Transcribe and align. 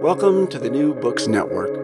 Welcome 0.00 0.46
to 0.46 0.58
the 0.58 0.70
New 0.70 0.94
Books 0.94 1.26
Network. 1.26 1.74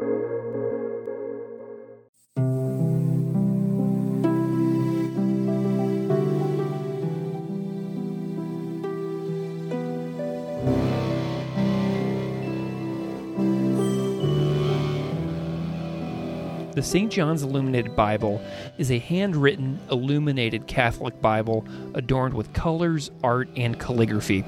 The 16.75 16.83
St. 16.83 17.12
John's 17.12 17.42
Illuminated 17.42 17.95
Bible 17.95 18.41
is 18.78 18.91
a 18.91 18.98
handwritten, 18.98 19.78
illuminated 19.91 20.67
Catholic 20.67 21.20
Bible 21.20 21.67
adorned 21.92 22.33
with 22.33 22.55
colors, 22.55 23.11
art, 23.23 23.51
and 23.56 23.78
calligraphy. 23.78 24.42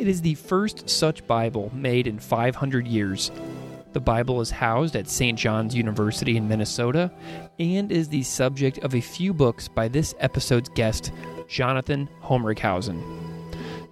It 0.00 0.08
is 0.08 0.22
the 0.22 0.34
first 0.34 0.88
such 0.88 1.26
Bible 1.26 1.70
made 1.74 2.06
in 2.06 2.18
500 2.18 2.86
years. 2.86 3.30
The 3.92 4.00
Bible 4.00 4.40
is 4.40 4.50
housed 4.50 4.96
at 4.96 5.10
St. 5.10 5.38
John's 5.38 5.74
University 5.74 6.38
in 6.38 6.48
Minnesota 6.48 7.12
and 7.58 7.92
is 7.92 8.08
the 8.08 8.22
subject 8.22 8.78
of 8.78 8.94
a 8.94 9.00
few 9.02 9.34
books 9.34 9.68
by 9.68 9.88
this 9.88 10.14
episode's 10.18 10.70
guest, 10.70 11.12
Jonathan 11.48 12.08
Homrighausen. 12.22 13.02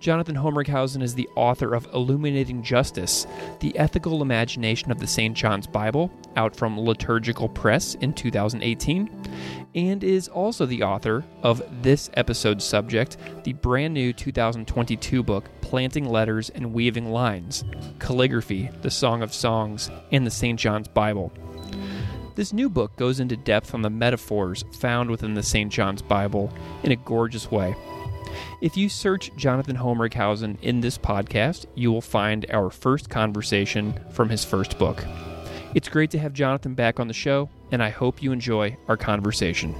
Jonathan 0.00 0.36
Homrighausen 0.36 1.02
is 1.02 1.14
the 1.14 1.28
author 1.36 1.74
of 1.74 1.86
Illuminating 1.92 2.62
Justice, 2.62 3.26
the 3.60 3.76
ethical 3.76 4.22
imagination 4.22 4.90
of 4.90 5.00
the 5.00 5.06
St. 5.06 5.36
John's 5.36 5.66
Bible, 5.66 6.10
out 6.36 6.56
from 6.56 6.80
Liturgical 6.80 7.50
Press 7.50 7.96
in 7.96 8.14
2018, 8.14 9.10
and 9.74 10.02
is 10.02 10.28
also 10.28 10.64
the 10.64 10.84
author 10.84 11.22
of 11.42 11.62
this 11.82 12.08
episode's 12.14 12.64
subject, 12.64 13.18
the 13.44 13.52
brand 13.54 13.92
new 13.92 14.12
2022 14.12 15.22
book, 15.22 15.50
Planting 15.68 16.08
Letters 16.08 16.48
and 16.48 16.72
Weaving 16.72 17.12
Lines 17.12 17.62
Calligraphy, 17.98 18.70
the 18.80 18.90
Song 18.90 19.22
of 19.22 19.34
Songs, 19.34 19.90
and 20.10 20.26
the 20.26 20.30
St. 20.30 20.58
John's 20.58 20.88
Bible. 20.88 21.30
This 22.36 22.54
new 22.54 22.70
book 22.70 22.96
goes 22.96 23.20
into 23.20 23.36
depth 23.36 23.74
on 23.74 23.82
the 23.82 23.90
metaphors 23.90 24.64
found 24.80 25.10
within 25.10 25.34
the 25.34 25.42
St. 25.42 25.70
John's 25.70 26.00
Bible 26.00 26.50
in 26.84 26.92
a 26.92 26.96
gorgeous 26.96 27.50
way. 27.50 27.76
If 28.62 28.78
you 28.78 28.88
search 28.88 29.30
Jonathan 29.36 29.76
Homrighausen 29.76 30.56
in 30.62 30.80
this 30.80 30.96
podcast, 30.96 31.66
you 31.74 31.92
will 31.92 32.00
find 32.00 32.46
our 32.50 32.70
first 32.70 33.10
conversation 33.10 33.92
from 34.10 34.30
his 34.30 34.46
first 34.46 34.78
book. 34.78 35.04
It's 35.74 35.90
great 35.90 36.10
to 36.12 36.18
have 36.18 36.32
Jonathan 36.32 36.72
back 36.72 36.98
on 36.98 37.08
the 37.08 37.14
show, 37.14 37.50
and 37.72 37.82
I 37.82 37.90
hope 37.90 38.22
you 38.22 38.32
enjoy 38.32 38.78
our 38.88 38.96
conversation. 38.96 39.74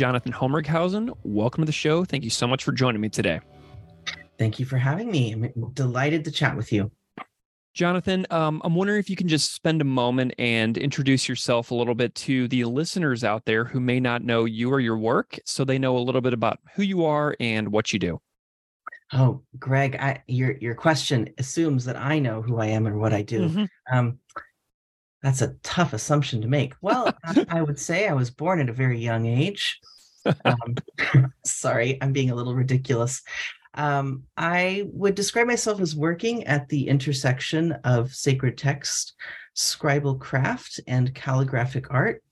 Jonathan 0.00 0.32
Homrighausen, 0.32 1.14
welcome 1.24 1.60
to 1.60 1.66
the 1.66 1.72
show. 1.72 2.06
Thank 2.06 2.24
you 2.24 2.30
so 2.30 2.46
much 2.46 2.64
for 2.64 2.72
joining 2.72 3.02
me 3.02 3.10
today. 3.10 3.38
Thank 4.38 4.58
you 4.58 4.64
for 4.64 4.78
having 4.78 5.10
me. 5.10 5.32
I'm 5.34 5.52
delighted 5.74 6.24
to 6.24 6.30
chat 6.30 6.56
with 6.56 6.72
you. 6.72 6.90
Jonathan, 7.74 8.26
um, 8.30 8.62
I'm 8.64 8.74
wondering 8.74 8.98
if 8.98 9.10
you 9.10 9.16
can 9.16 9.28
just 9.28 9.52
spend 9.52 9.82
a 9.82 9.84
moment 9.84 10.32
and 10.38 10.78
introduce 10.78 11.28
yourself 11.28 11.70
a 11.70 11.74
little 11.74 11.94
bit 11.94 12.14
to 12.14 12.48
the 12.48 12.64
listeners 12.64 13.24
out 13.24 13.44
there 13.44 13.66
who 13.66 13.78
may 13.78 14.00
not 14.00 14.24
know 14.24 14.46
you 14.46 14.72
or 14.72 14.80
your 14.80 14.96
work, 14.96 15.38
so 15.44 15.66
they 15.66 15.78
know 15.78 15.98
a 15.98 16.00
little 16.00 16.22
bit 16.22 16.32
about 16.32 16.60
who 16.76 16.82
you 16.82 17.04
are 17.04 17.36
and 17.38 17.70
what 17.70 17.92
you 17.92 17.98
do. 17.98 18.22
Oh, 19.12 19.42
Greg, 19.58 19.96
I, 19.96 20.22
your 20.28 20.56
your 20.62 20.74
question 20.74 21.28
assumes 21.36 21.84
that 21.84 21.96
I 21.96 22.20
know 22.20 22.40
who 22.40 22.56
I 22.56 22.68
am 22.68 22.86
and 22.86 22.98
what 22.98 23.12
I 23.12 23.20
do. 23.20 23.50
Mm-hmm. 23.50 23.64
Um, 23.94 24.18
that's 25.22 25.42
a 25.42 25.54
tough 25.62 25.92
assumption 25.92 26.42
to 26.42 26.48
make. 26.48 26.74
Well, 26.80 27.14
I, 27.24 27.46
I, 27.58 27.62
would 27.62 27.78
say 27.78 28.08
I 28.08 28.14
was 28.14 28.30
born 28.30 28.60
at 28.60 28.68
a 28.68 28.74
very 28.74 28.98
young 28.98 29.26
age. 29.26 29.80
Um, 30.44 30.76
sorry, 31.44 31.98
I'm 32.00 32.12
being 32.12 32.30
a 32.30 32.34
little 32.34 32.54
ridiculous. 32.54 33.22
Um, 33.74 34.24
I 34.36 34.84
would 34.92 35.14
describe 35.14 35.46
myself 35.46 35.80
as 35.80 35.94
working 35.94 36.44
at 36.46 36.68
the 36.68 36.88
intersection 36.88 37.72
of 37.84 38.12
sacred 38.12 38.58
text, 38.58 39.14
scribal 39.56 40.18
craft, 40.18 40.80
and 40.86 41.14
calligraphic 41.14 41.86
art. 41.90 42.22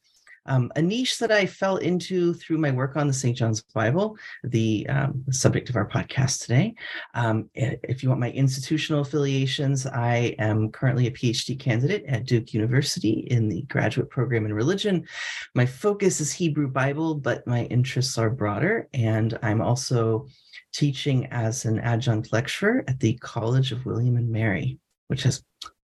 Um, 0.49 0.73
a 0.77 0.83
niche 0.83 1.19
that 1.19 1.31
I 1.31 1.47
fell 1.47 1.77
into 1.77 2.35
through 2.35 2.59
my 2.59 2.71
work 2.71 2.97
on 2.97 3.07
the 3.07 3.13
St. 3.13 3.37
John's 3.37 3.63
Bible, 3.63 4.17
the, 4.43 4.87
um, 4.89 5.25
subject 5.31 5.69
of 5.71 5.77
our 5.77 5.89
podcast 5.89 6.41
today. 6.43 6.75
Um, 7.15 7.49
if 7.55 8.03
you 8.03 8.09
want 8.09 8.21
my 8.21 8.31
institutional 8.31 9.03
affiliations, 9.03 9.87
I 9.87 10.35
am 10.39 10.71
currently 10.71 11.07
a 11.07 11.13
PhD 11.13 11.59
candidate 11.59 12.05
at 12.09 12.25
Duke 12.25 12.53
University 12.53 13.27
in 13.31 13.49
the 13.49 13.63
graduate 13.63 14.11
program 14.11 14.47
in 14.47 14.53
religion. 14.55 15.07
My 15.55 15.67
focus 15.67 16.21
is 16.21 16.33
Hebrew 16.33 16.69
Bible, 16.69 17.15
but 17.15 17.47
my 17.47 17.65
interests 17.65 18.19
are 18.19 18.31
broader, 18.31 18.89
and 18.95 19.39
I'm 19.43 19.61
also 19.61 20.27
teaching 20.73 21.27
as 21.27 21.65
an 21.65 21.79
adjunct 21.81 22.33
lecturer 22.33 22.85
at 22.89 23.01
the 23.01 23.15
College 23.19 23.73
of 23.73 23.85
William 23.87 24.17
and 24.17 24.31
Mary, 24.31 24.79
which 25.09 25.23
has 25.23 25.43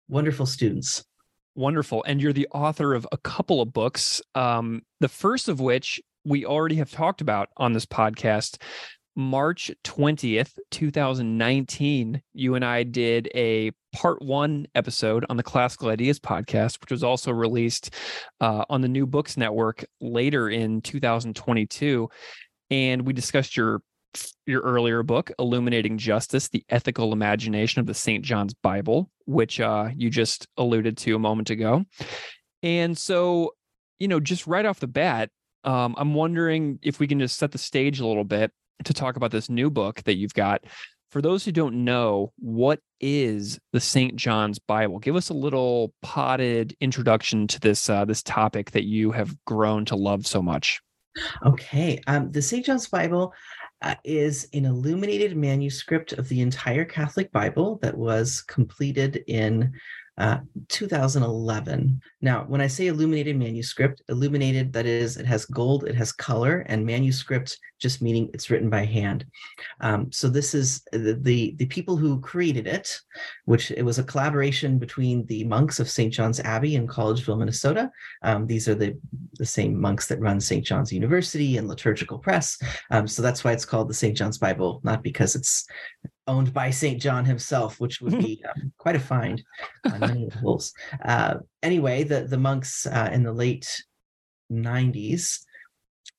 wonderful 0.09 0.47
students. 0.47 1.05
Wonderful. 1.57 2.05
And 2.07 2.21
you're 2.21 2.33
the 2.33 2.49
author 2.53 2.95
of 2.95 3.07
a 3.13 3.17
couple 3.19 3.61
of 3.61 3.73
books, 3.73 4.21
um, 4.35 4.83
the 5.01 5.09
first 5.09 5.49
of 5.49 5.61
which 5.61 6.01
we 6.25 6.45
already 6.45 6.77
have 6.77 6.91
talked 6.91 7.21
about 7.21 7.49
on 7.57 7.73
this 7.73 7.87
podcast. 7.87 8.59
March 9.17 9.71
20th, 9.85 10.59
2019, 10.73 12.21
you 12.33 12.55
and 12.57 12.65
I 12.65 12.83
did 12.83 13.31
a 13.33 13.71
part 13.95 14.21
one 14.21 14.67
episode 14.75 15.25
on 15.31 15.37
the 15.37 15.43
Classical 15.45 15.89
Ideas 15.89 16.19
podcast, 16.19 16.81
which 16.81 16.91
was 16.91 17.05
also 17.05 17.31
released 17.31 17.95
uh, 18.41 18.65
on 18.69 18.81
the 18.81 18.89
New 18.89 19.07
Books 19.07 19.37
Network 19.37 19.85
later 20.01 20.49
in 20.49 20.81
2022. 20.81 22.09
And 22.71 23.07
we 23.07 23.13
discussed 23.13 23.57
your 23.57 23.83
your 24.47 24.63
earlier 24.63 25.03
book, 25.03 25.31
Illuminating 25.39 25.99
Justice, 25.99 26.49
the 26.49 26.65
Ethical 26.69 27.13
Imagination 27.13 27.81
of 27.81 27.87
the 27.87 27.95
St. 27.95 28.25
John's 28.25 28.55
Bible, 28.55 29.11
which 29.27 29.61
uh, 29.61 29.89
you 29.95 30.11
just 30.11 30.47
alluded 30.57 30.97
to 30.99 31.17
a 31.17 31.19
moment 31.19 31.51
ago. 31.51 31.85
And 32.63 32.97
so, 32.97 33.55
you 33.99 34.09
know, 34.09 34.21
just 34.21 34.47
right 34.47 34.67
off 34.67 34.81
the 34.81 34.87
bat, 34.87 35.31
um, 35.65 35.95
I'm 35.99 36.15
wondering 36.15 36.79
if 36.83 37.01
we 37.01 37.07
can 37.07 37.19
just 37.19 37.37
set 37.37 37.53
the 37.53 37.59
stage 37.59 38.01
a 38.01 38.07
little 38.07 38.25
bit 38.25 38.53
to 38.85 38.95
talk 38.95 39.17
about 39.17 39.31
this 39.31 39.49
new 39.49 39.71
book 39.71 40.03
that 40.05 40.17
you've 40.17 40.35
got. 40.35 40.65
For 41.11 41.23
those 41.23 41.45
who 41.45 41.53
don't 41.53 41.85
know, 41.85 42.33
what 42.39 42.81
is 43.01 43.59
the 43.73 43.81
St. 43.81 44.17
John's 44.17 44.59
Bible? 44.59 44.99
Give 44.99 45.15
us 45.15 45.29
a 45.29 45.35
little 45.35 45.93
potted 46.03 46.77
introduction 46.81 47.47
to 47.49 47.61
this 47.61 47.89
uh, 47.89 48.05
this 48.05 48.23
topic 48.23 48.73
that 48.73 48.85
you 48.85 49.13
have 49.13 49.37
grown 49.45 49.85
to 49.87 49.97
love 49.97 50.27
so 50.27 50.43
much. 50.43 50.81
Okay, 51.47 52.01
um, 52.09 52.33
the 52.33 52.43
St. 52.43 52.67
John's 52.67 52.89
Bible 52.89 53.33
uh, 53.85 53.95
is 54.03 54.49
an 54.55 54.65
illuminated 54.65 55.37
manuscript 55.37 56.15
of 56.15 56.27
the 56.31 56.41
entire 56.41 56.87
Catholic 56.87 57.31
Bible 57.33 57.79
that 57.83 57.97
was 57.97 58.41
completed 58.41 59.23
in 59.27 59.75
uh, 60.17 60.39
2011. 60.69 62.01
Now, 62.25 62.45
when 62.49 62.63
I 62.63 62.69
say 62.69 62.87
illuminated 62.87 63.37
manuscript, 63.37 64.01
illuminated, 64.09 64.73
that 64.73 64.87
is, 64.87 65.19
it 65.19 65.27
has 65.27 65.45
gold, 65.45 65.85
it 65.85 65.95
has 65.95 66.11
color, 66.11 66.65
and 66.71 66.87
manuscript 66.87 67.59
just 67.79 68.01
meaning 68.01 68.31
it's 68.33 68.49
written 68.49 68.71
by 68.71 68.87
hand. 68.87 69.27
Um, 69.83 70.11
so 70.11 70.31
this 70.31 70.55
is 70.55 70.83
the, 70.91 71.19
the, 71.21 71.55
the 71.59 71.67
people 71.67 71.99
who 71.99 72.19
created 72.23 72.67
it, 72.67 72.99
which 73.45 73.71
it 73.73 73.83
was 73.83 73.99
a 73.99 74.05
collaboration 74.05 74.79
between 74.79 75.27
the 75.27 75.45
monks 75.45 75.79
of 75.79 75.91
St. 75.91 76.11
John's 76.11 76.41
Abbey 76.41 76.77
in 76.77 76.87
Collegeville, 76.87 77.39
Minnesota. 77.39 77.91
Um, 78.23 78.47
these 78.47 78.69
are 78.69 78.75
the, 78.75 78.99
the 79.35 79.45
same 79.45 79.79
monks 79.79 80.07
that 80.07 80.19
run 80.19 80.41
St. 80.41 80.65
John's 80.65 80.95
University 80.95 81.59
and 81.59 81.69
Liturgical 81.69 82.19
Press. 82.19 82.59
Um, 82.91 83.07
so 83.07 83.21
that's 83.21 83.45
why 83.45 83.53
it's 83.53 83.67
called 83.67 83.91
the 83.91 83.95
St. 83.95 84.17
John's 84.17 84.39
Bible, 84.39 84.81
not 84.83 85.03
because 85.03 85.35
it's 85.35 85.67
owned 86.27 86.53
by 86.53 86.71
St. 86.71 87.01
John 87.01 87.25
himself, 87.25 87.81
which 87.81 88.01
would 88.01 88.19
be 88.19 88.43
um, 88.49 88.73
quite 88.79 88.97
a 88.97 89.01
find 89.01 89.43
on 89.85 90.01
many 90.01 90.29
levels. 90.35 90.73
Uh, 91.05 91.35
anyway, 91.65 92.05
the, 92.05 92.25
the 92.25 92.39
monks 92.39 92.87
uh, 92.87 93.11
in 93.13 93.25
the 93.25 93.33
late 93.33 93.83
90s, 94.53 95.41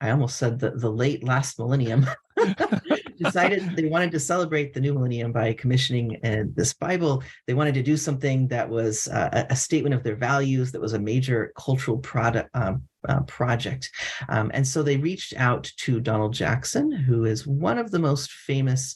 I 0.01 0.09
almost 0.09 0.38
said 0.38 0.59
the, 0.59 0.71
the 0.71 0.89
late 0.89 1.24
last 1.24 1.57
millennium, 1.57 2.06
decided 3.18 3.75
they 3.75 3.88
wanted 3.88 4.12
to 4.12 4.19
celebrate 4.19 4.74
the 4.74 4.81
new 4.81 4.94
millennium 4.94 5.31
by 5.31 5.53
commissioning 5.53 6.18
uh, 6.24 6.44
this 6.53 6.74
Bible. 6.74 7.24
They 7.47 7.53
wanted 7.53 7.75
to 7.75 7.83
do 7.83 7.95
something 7.95 8.47
that 8.50 8.69
was 8.69 9.07
uh, 9.07 9.45
a 9.50 9.56
statement 9.56 9.95
of 9.95 10.03
their 10.03 10.18
values, 10.18 10.71
that 10.71 10.81
was 10.81 10.94
a 10.94 11.00
major 11.00 11.53
cultural 11.57 11.98
product. 12.00 12.50
Um, 12.53 12.83
uh, 13.07 13.21
project. 13.21 13.91
Um, 14.30 14.50
and 14.56 14.68
so 14.68 14.81
they 14.81 14.98
reached 14.98 15.36
out 15.38 15.71
to 15.81 16.00
Donald 16.00 16.33
Jackson, 16.33 16.91
who 16.91 17.25
is 17.25 17.45
one 17.45 17.77
of 17.77 17.91
the 17.91 18.00
most 18.00 18.31
famous 18.31 18.95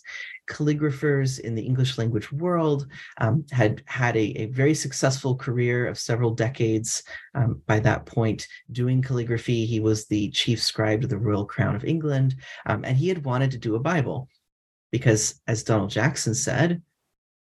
calligraphers 0.49 1.39
in 1.39 1.55
the 1.55 1.61
English 1.61 1.97
language 1.97 2.31
world, 2.31 2.87
um, 3.19 3.45
had 3.51 3.83
had 3.85 4.17
a, 4.17 4.41
a, 4.41 4.45
very 4.47 4.73
successful 4.73 5.35
career 5.35 5.87
of 5.87 5.97
several 5.97 6.31
decades 6.31 7.03
um, 7.35 7.61
by 7.67 7.79
that 7.79 8.05
point 8.05 8.47
doing 8.71 9.01
calligraphy. 9.01 9.65
He 9.65 9.79
was 9.79 10.05
the 10.05 10.29
chief 10.31 10.61
scribe 10.61 11.01
to 11.01 11.07
the 11.07 11.17
Royal 11.17 11.45
Crown 11.45 11.75
of 11.75 11.85
England, 11.85 12.35
um, 12.65 12.83
and 12.83 12.97
he 12.97 13.07
had 13.07 13.23
wanted 13.23 13.51
to 13.51 13.57
do 13.57 13.75
a 13.75 13.79
Bible 13.79 14.27
because, 14.91 15.39
as 15.47 15.63
Donald 15.63 15.91
Jackson 15.91 16.33
said, 16.33 16.81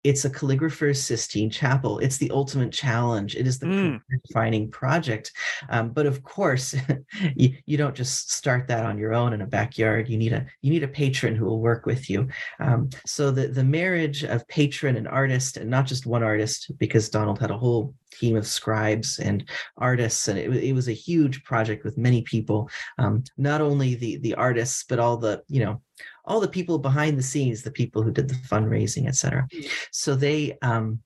it's 0.04 0.24
a 0.24 0.30
calligrapher's 0.30 1.02
Sistine 1.02 1.50
Chapel. 1.50 1.98
It's 1.98 2.18
the 2.18 2.30
ultimate 2.30 2.72
challenge. 2.72 3.34
It 3.34 3.46
is 3.46 3.58
the 3.58 3.66
mm. 3.66 4.00
defining 4.26 4.70
project. 4.70 5.32
Um, 5.70 5.90
but 5.90 6.06
of 6.06 6.22
course, 6.22 6.74
you, 7.36 7.54
you 7.66 7.76
don't 7.76 7.96
just 7.96 8.30
start 8.30 8.68
that 8.68 8.84
on 8.84 8.98
your 8.98 9.12
own 9.12 9.32
in 9.32 9.40
a 9.40 9.46
backyard. 9.46 10.08
You 10.08 10.16
need 10.16 10.32
a 10.32 10.46
you 10.62 10.70
need 10.70 10.84
a 10.84 10.88
patron 10.88 11.34
who 11.34 11.46
will 11.46 11.60
work 11.60 11.84
with 11.84 12.08
you. 12.08 12.28
Um, 12.60 12.90
so 13.06 13.30
the 13.30 13.48
the 13.48 13.64
marriage 13.64 14.24
of 14.24 14.46
patron 14.48 14.96
and 14.96 15.08
artist, 15.08 15.56
and 15.56 15.68
not 15.68 15.86
just 15.86 16.06
one 16.06 16.22
artist, 16.22 16.70
because 16.78 17.10
Donald 17.10 17.40
had 17.40 17.50
a 17.50 17.58
whole 17.58 17.94
team 18.12 18.36
of 18.36 18.46
scribes 18.46 19.18
and 19.18 19.48
artists, 19.76 20.28
and 20.28 20.38
it, 20.38 20.50
it 20.52 20.72
was 20.72 20.88
a 20.88 20.92
huge 20.92 21.42
project 21.44 21.84
with 21.84 21.98
many 21.98 22.22
people. 22.22 22.70
Um, 22.98 23.24
not 23.36 23.60
only 23.60 23.94
the 23.96 24.18
the 24.18 24.34
artists, 24.34 24.84
but 24.88 25.00
all 25.00 25.16
the 25.16 25.42
you 25.48 25.64
know 25.64 25.82
all 26.28 26.40
the 26.40 26.48
people 26.48 26.78
behind 26.78 27.19
the 27.19 27.22
scenes, 27.22 27.62
the 27.62 27.70
people 27.70 28.02
who 28.02 28.12
did 28.12 28.28
the 28.28 28.34
fundraising, 28.34 29.08
et 29.08 29.16
cetera. 29.16 29.46
Mm. 29.52 29.70
So 29.90 30.14
they 30.14 30.58
um, 30.62 31.00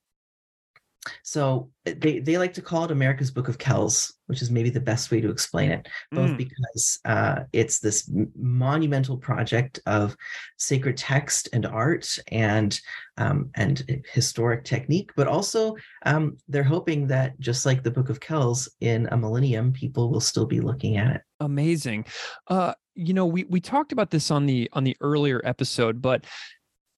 so 1.21 1.69
they 1.83 2.19
they 2.19 2.37
like 2.37 2.53
to 2.53 2.61
call 2.61 2.85
it 2.85 2.91
America's 2.91 3.31
Book 3.31 3.49
of 3.49 3.57
Kells, 3.57 4.13
which 4.27 4.41
is 4.41 4.49
maybe 4.49 4.69
the 4.69 4.79
best 4.79 5.11
way 5.11 5.19
to 5.19 5.29
explain 5.29 5.71
it, 5.71 5.87
both 6.11 6.31
mm. 6.31 6.37
because 6.37 6.99
uh, 7.03 7.43
it's 7.51 7.79
this 7.79 8.09
monumental 8.35 9.17
project 9.17 9.81
of 9.85 10.15
sacred 10.57 10.95
text 10.95 11.49
and 11.51 11.65
art 11.65 12.07
and 12.31 12.79
um, 13.17 13.49
and 13.55 14.03
historic 14.13 14.63
technique, 14.63 15.11
but 15.17 15.27
also 15.27 15.75
um, 16.05 16.37
they're 16.47 16.63
hoping 16.63 17.07
that 17.07 17.37
just 17.39 17.65
like 17.65 17.83
the 17.83 17.91
Book 17.91 18.09
of 18.09 18.19
Kells, 18.19 18.69
in 18.79 19.07
a 19.11 19.17
millennium, 19.17 19.73
people 19.73 20.09
will 20.09 20.21
still 20.21 20.45
be 20.45 20.61
looking 20.61 20.95
at 20.97 21.15
it. 21.15 21.21
Amazing. 21.39 22.05
Uh, 22.47 22.73
you 22.95 23.13
know, 23.13 23.25
we 23.25 23.43
we 23.45 23.59
talked 23.59 23.91
about 23.91 24.11
this 24.11 24.31
on 24.31 24.45
the 24.45 24.69
on 24.73 24.83
the 24.83 24.95
earlier 25.01 25.41
episode, 25.43 26.01
but 26.01 26.25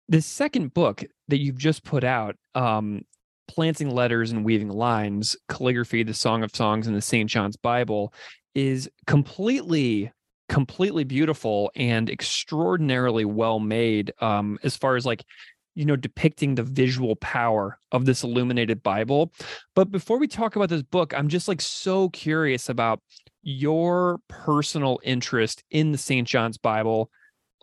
the 0.07 0.21
second 0.21 0.73
book 0.73 1.03
that 1.27 1.39
you've 1.39 1.57
just 1.57 1.83
put 1.83 2.03
out, 2.03 2.35
um, 2.53 3.01
planting 3.47 3.89
letters 3.89 4.31
and 4.31 4.45
weaving 4.45 4.69
lines, 4.69 5.35
calligraphy, 5.49 6.03
the 6.03 6.13
Song 6.13 6.43
of 6.43 6.55
Songs, 6.55 6.87
and 6.87 6.95
the 6.95 7.01
St. 7.01 7.29
John's 7.29 7.57
Bible, 7.57 8.13
is 8.53 8.89
completely 9.07 10.11
completely 10.47 11.03
beautiful 11.03 11.71
and 11.75 12.09
extraordinarily 12.09 13.25
well 13.25 13.59
made 13.59 14.13
um, 14.21 14.59
as 14.63 14.77
far 14.77 14.95
as 14.95 15.05
like 15.05 15.25
you 15.73 15.85
know 15.85 15.95
depicting 15.95 16.55
the 16.55 16.63
visual 16.63 17.15
power 17.17 17.79
of 17.91 18.05
this 18.05 18.23
illuminated 18.23 18.83
bible 18.83 19.33
but 19.73 19.91
before 19.91 20.19
we 20.19 20.27
talk 20.27 20.55
about 20.55 20.69
this 20.69 20.83
book 20.83 21.13
i'm 21.17 21.27
just 21.27 21.47
like 21.47 21.59
so 21.59 22.09
curious 22.09 22.69
about 22.69 23.01
your 23.45 24.19
personal 24.27 24.99
interest 25.03 25.63
in 25.69 25.91
the 25.91 25.97
St. 25.97 26.27
John's 26.27 26.57
Bible. 26.57 27.09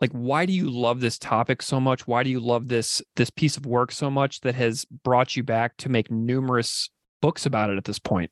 Like 0.01 0.11
why 0.11 0.45
do 0.45 0.53
you 0.53 0.69
love 0.69 1.01
this 1.01 1.19
topic 1.19 1.61
so 1.61 1.79
much? 1.79 2.07
Why 2.07 2.23
do 2.23 2.29
you 2.29 2.39
love 2.39 2.69
this 2.69 3.01
this 3.15 3.29
piece 3.29 3.57
of 3.57 3.65
work 3.65 3.91
so 3.91 4.09
much 4.09 4.39
that 4.41 4.55
has 4.55 4.85
brought 4.85 5.35
you 5.35 5.43
back 5.43 5.77
to 5.77 5.89
make 5.89 6.09
numerous 6.09 6.89
books 7.21 7.45
about 7.45 7.69
it 7.69 7.77
at 7.77 7.83
this 7.83 7.99
point? 7.99 8.31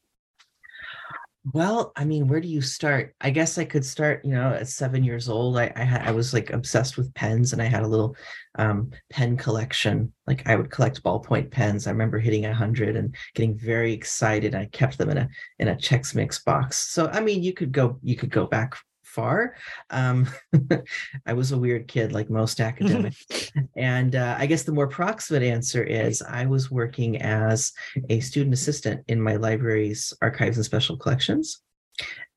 Well, 1.54 1.92
I 1.96 2.06
mean, 2.06 2.28
where 2.28 2.40
do 2.40 2.48
you 2.48 2.62
start? 2.62 3.16
I 3.20 3.32
guess 3.32 3.58
I 3.58 3.66
could 3.66 3.84
start, 3.84 4.24
you 4.24 4.32
know, 4.32 4.54
at 4.54 4.68
seven 4.68 5.04
years 5.04 5.28
old. 5.28 5.58
I 5.58 5.74
I, 5.76 5.84
had, 5.84 6.08
I 6.08 6.12
was 6.12 6.36
like 6.36 6.52
obsessed 6.52 6.98
with 6.98 7.14
pens, 7.16 7.52
and 7.52 7.60
I 7.62 7.66
had 7.66 7.82
a 7.82 7.88
little 7.88 8.16
um, 8.60 8.92
pen 9.10 9.38
collection. 9.38 10.14
Like 10.28 10.48
I 10.48 10.56
would 10.56 10.70
collect 10.70 11.02
ballpoint 11.02 11.50
pens. 11.50 11.88
I 11.88 11.92
remember 11.92 12.20
hitting 12.20 12.46
a 12.46 12.54
hundred 12.54 12.96
and 12.96 13.16
getting 13.34 13.58
very 13.58 13.92
excited. 13.92 14.54
I 14.54 14.68
kept 14.68 15.00
them 15.00 15.10
in 15.10 15.18
a 15.18 15.30
in 15.58 15.70
a 15.70 15.76
Chex 15.76 16.14
Mix 16.14 16.38
box. 16.44 16.92
So 16.92 17.08
I 17.08 17.22
mean, 17.22 17.42
you 17.42 17.54
could 17.54 17.72
go 17.72 17.98
you 18.04 18.16
could 18.16 18.30
go 18.30 18.46
back 18.46 18.76
far. 19.12 19.56
Um, 19.90 20.28
I 21.26 21.34
was 21.34 21.52
a 21.52 21.58
weird 21.58 21.88
kid, 21.88 22.12
like 22.12 22.30
most 22.30 22.60
academics. 22.72 23.52
and 23.76 24.16
uh, 24.16 24.36
I 24.38 24.46
guess 24.46 24.64
the 24.64 24.72
more 24.72 24.88
proximate 24.88 25.44
answer 25.44 25.84
is 25.84 26.22
I 26.22 26.46
was 26.46 26.72
working 26.72 27.22
as 27.22 27.72
a 28.10 28.20
student 28.20 28.54
assistant 28.54 29.04
in 29.08 29.22
my 29.22 29.36
library's 29.36 30.14
archives 30.22 30.58
and 30.58 30.66
special 30.66 30.98
collections. 30.98 31.62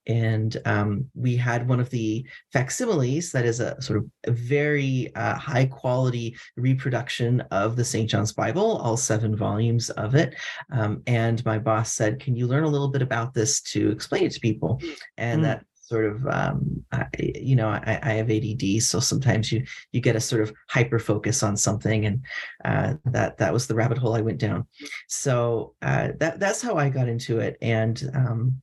And 0.07 0.57
um, 0.67 1.11
we 1.15 1.37
had 1.37 1.67
one 1.67 1.81
of 1.81 1.89
the 1.91 2.27
facsimiles 2.53 3.33
that 3.33 3.47
is 3.47 3.61
a 3.61 3.81
sort 3.81 4.01
of 4.01 4.11
a 4.27 4.33
very 4.33 5.15
uh, 5.15 5.37
high 5.37 5.65
quality 5.67 6.37
reproduction 6.57 7.41
of 7.51 7.75
the 7.77 7.85
St. 7.85 8.11
John's 8.11 8.33
Bible, 8.33 8.77
all 8.79 8.99
seven 8.99 9.35
volumes 9.35 9.89
of 9.91 10.15
it. 10.15 10.35
Um, 10.71 11.03
and 11.07 11.43
my 11.47 11.59
boss 11.59 11.95
said, 11.95 12.21
Can 12.21 12.37
you 12.37 12.47
learn 12.47 12.65
a 12.65 12.69
little 12.69 12.89
bit 12.89 13.01
about 13.03 13.33
this 13.33 13.63
to 13.73 13.91
explain 13.91 14.25
it 14.25 14.33
to 14.33 14.41
people? 14.41 14.81
And 15.17 15.41
mm. 15.41 15.45
that 15.45 15.65
sort 15.95 16.07
of 16.07 16.27
um, 16.27 16.85
I, 16.91 17.07
you 17.23 17.55
know 17.55 17.69
I, 17.69 18.01
I, 18.03 18.13
have 18.15 18.29
ADD, 18.29 18.83
so 18.83 18.99
sometimes 18.99 19.53
you 19.53 19.65
you 19.93 20.01
get 20.01 20.17
a 20.17 20.21
sort 20.21 20.43
of 20.43 20.53
hyper 20.69 20.99
focus 20.99 21.45
on 21.45 21.57
something, 21.57 22.07
and 22.07 22.25
uh, 22.65 22.95
that 23.05 23.39
that 23.39 23.53
was 23.53 23.69
the 23.69 23.77
rabbit 23.77 23.99
hole 23.99 24.17
I 24.17 24.21
went 24.21 24.39
down. 24.39 24.67
So 25.09 25.75
uh, 25.83 26.09
that 26.19 26.41
that's 26.41 26.61
how 26.61 26.75
I 26.77 26.89
got 26.89 27.09
into 27.09 27.39
it, 27.39 27.57
and 27.63 28.11
um, 28.13 28.63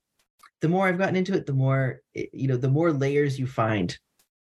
the 0.59 0.67
more 0.67 0.87
I've 0.87 0.97
gotten 0.97 1.15
into 1.15 1.33
it, 1.33 1.45
the 1.45 1.53
more 1.53 2.01
you 2.13 2.49
know, 2.49 2.57
the 2.57 2.75
more 2.77 2.91
layers 2.91 3.39
you 3.39 3.47
find, 3.47 3.97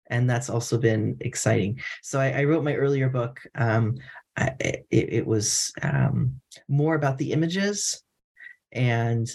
and 0.10 0.30
that's 0.30 0.50
also 0.50 0.78
been 0.78 1.18
exciting. 1.20 1.82
So 2.02 2.22
I, 2.22 2.30
I 2.30 2.44
wrote 2.46 2.64
my 2.64 2.76
earlier 2.76 3.10
book. 3.10 3.42
Um, 3.56 3.96
I, 4.38 4.54
it, 4.62 4.86
it 5.20 5.28
was 5.28 5.74
um, 5.82 6.40
more 6.70 6.96
about 6.96 7.18
the 7.18 7.34
images 7.34 8.02
and 8.72 9.30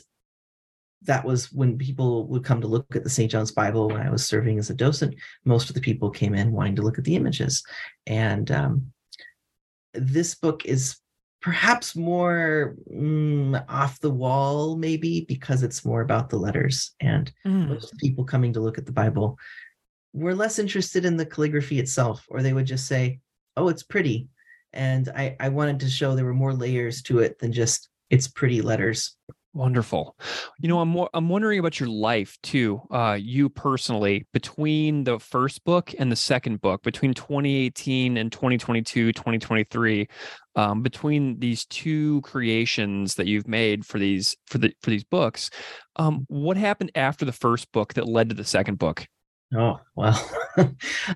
that 1.07 1.25
was 1.25 1.53
when 1.53 1.79
people 1.79 2.27
would 2.27 2.45
come 2.45 2.61
to 2.61 2.67
look 2.67 2.95
at 2.95 3.05
the 3.05 3.11
St. 3.11 3.31
John's 3.31 3.53
Bible 3.53 3.89
when 3.89 4.01
I 4.01 4.11
was 4.11 4.27
serving 4.27 4.59
as 4.59 4.71
a 4.71 4.75
docent. 4.75 5.15
Most 5.45 5.69
of 5.69 5.75
the 5.75 5.81
people 5.81 6.11
came 6.11 6.35
in 6.35 6.53
wanting 6.53 6.77
to 6.77 6.83
look 6.83 6.99
at 6.99 7.05
the 7.05 7.17
images. 7.17 7.65
And 8.07 8.51
um, 8.51 8.93
this 9.95 10.35
book 10.35 10.65
is 10.65 10.97
perhaps 11.41 11.95
more 11.95 12.77
mm, 12.93 13.65
off 13.69 14.01
the 14.01 14.11
wall, 14.11 14.77
maybe 14.77 15.25
because 15.29 15.63
it's 15.63 15.85
more 15.85 16.01
about 16.01 16.29
the 16.29 16.39
letters. 16.39 16.95
And 17.01 17.33
mm. 17.47 17.69
most 17.69 17.97
people 17.99 18.25
coming 18.25 18.53
to 18.53 18.61
look 18.61 18.79
at 18.79 18.87
the 18.87 18.93
Bible 18.93 19.39
were 20.13 20.35
less 20.35 20.59
interested 20.59 21.05
in 21.05 21.17
the 21.17 21.27
calligraphy 21.27 21.79
itself, 21.79 22.25
or 22.29 22.43
they 22.43 22.53
would 22.53 22.67
just 22.67 22.87
say, 22.87 23.21
oh, 23.57 23.69
it's 23.69 23.83
pretty. 23.83 24.29
And 24.73 25.09
I, 25.11 25.37
I 25.39 25.49
wanted 25.49 25.81
to 25.81 25.91
show 25.91 26.15
there 26.15 26.25
were 26.25 26.35
more 26.35 26.55
layers 26.55 27.03
to 27.03 27.21
it 27.21 27.39
than 27.39 27.53
just 27.53 27.89
it's 28.11 28.29
pretty 28.29 28.61
letters. 28.61 29.17
Wonderful. 29.57 30.15
You 30.59 30.69
know, 30.69 30.81
I'm 30.81 30.95
I'm 31.15 31.31
wondering 31.31 31.59
about 31.59 31.81
your 31.81 31.89
life 31.89 32.37
too. 32.43 32.83
Uh, 32.91 33.17
you 33.19 33.49
personally, 33.49 34.27
between 34.35 35.05
the 35.05 35.19
first 35.19 35.65
book 35.65 35.95
and 35.99 36.13
the 36.13 36.17
second 36.17 36.61
book, 36.61 36.83
between 36.83 37.15
2018 37.15 38.19
and 38.19 38.31
2022, 38.31 39.15
2023, 39.15 40.09
um, 40.57 40.83
between 40.83 41.39
these 41.39 41.65
two 41.65 42.21
creations 42.21 43.15
that 43.15 43.29
you've 43.29 43.49
made 43.49 43.87
for 43.87 43.99
these 43.99 44.37
for 44.45 44.59
the 44.59 44.75
for 44.83 44.91
these 44.91 45.05
books, 45.05 45.49
um, 45.97 46.27
what 46.29 46.59
happened 46.59 46.93
after 46.95 47.25
the 47.25 47.33
first 47.33 47.73
book 47.73 47.95
that 47.95 48.07
led 48.07 48.29
to 48.29 48.35
the 48.35 48.45
second 48.45 48.79
book? 48.79 49.07
Oh 49.55 49.81
well, 49.95 50.13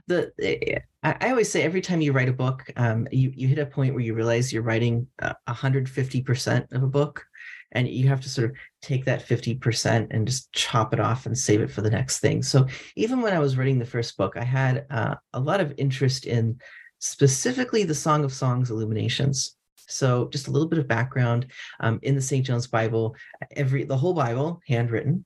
the 0.06 0.32
eh, 0.40 0.78
I, 1.02 1.28
always 1.28 1.52
say 1.52 1.62
every 1.62 1.82
time 1.82 2.00
you 2.00 2.12
write 2.12 2.30
a 2.30 2.32
book, 2.32 2.70
um, 2.76 3.06
you 3.12 3.32
you 3.34 3.48
hit 3.48 3.58
a 3.58 3.66
point 3.66 3.92
where 3.92 4.02
you 4.02 4.14
realize 4.14 4.50
you're 4.50 4.62
writing 4.62 5.08
hundred 5.46 5.90
fifty 5.90 6.22
percent 6.22 6.68
of 6.72 6.82
a 6.82 6.86
book, 6.86 7.26
and 7.72 7.88
you 7.88 8.08
have 8.08 8.20
to 8.20 8.28
sort 8.28 8.50
of 8.50 8.56
take 8.82 9.04
that 9.04 9.26
50% 9.26 10.08
and 10.10 10.26
just 10.26 10.52
chop 10.52 10.92
it 10.92 11.00
off 11.00 11.26
and 11.26 11.36
save 11.36 11.60
it 11.60 11.70
for 11.70 11.82
the 11.82 11.90
next 11.90 12.20
thing. 12.20 12.42
So 12.42 12.66
even 12.96 13.20
when 13.20 13.32
i 13.32 13.38
was 13.38 13.56
writing 13.56 13.78
the 13.78 13.84
first 13.84 14.16
book 14.16 14.36
i 14.36 14.44
had 14.44 14.86
uh, 14.90 15.14
a 15.32 15.40
lot 15.40 15.60
of 15.60 15.74
interest 15.76 16.26
in 16.26 16.58
specifically 16.98 17.84
the 17.84 17.94
song 17.94 18.24
of 18.24 18.32
songs 18.32 18.70
illuminations. 18.70 19.56
So 19.88 20.28
just 20.28 20.46
a 20.46 20.50
little 20.50 20.68
bit 20.68 20.78
of 20.78 20.86
background 20.86 21.46
um, 21.80 21.98
in 22.02 22.14
the 22.14 22.20
st 22.20 22.46
john's 22.46 22.66
bible 22.66 23.16
every 23.56 23.84
the 23.84 23.96
whole 23.96 24.14
bible 24.14 24.60
handwritten 24.68 25.24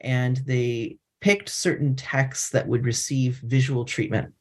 and 0.00 0.36
they 0.46 0.98
picked 1.20 1.48
certain 1.48 1.96
texts 1.96 2.50
that 2.50 2.68
would 2.68 2.84
receive 2.84 3.40
visual 3.42 3.84
treatment 3.84 4.32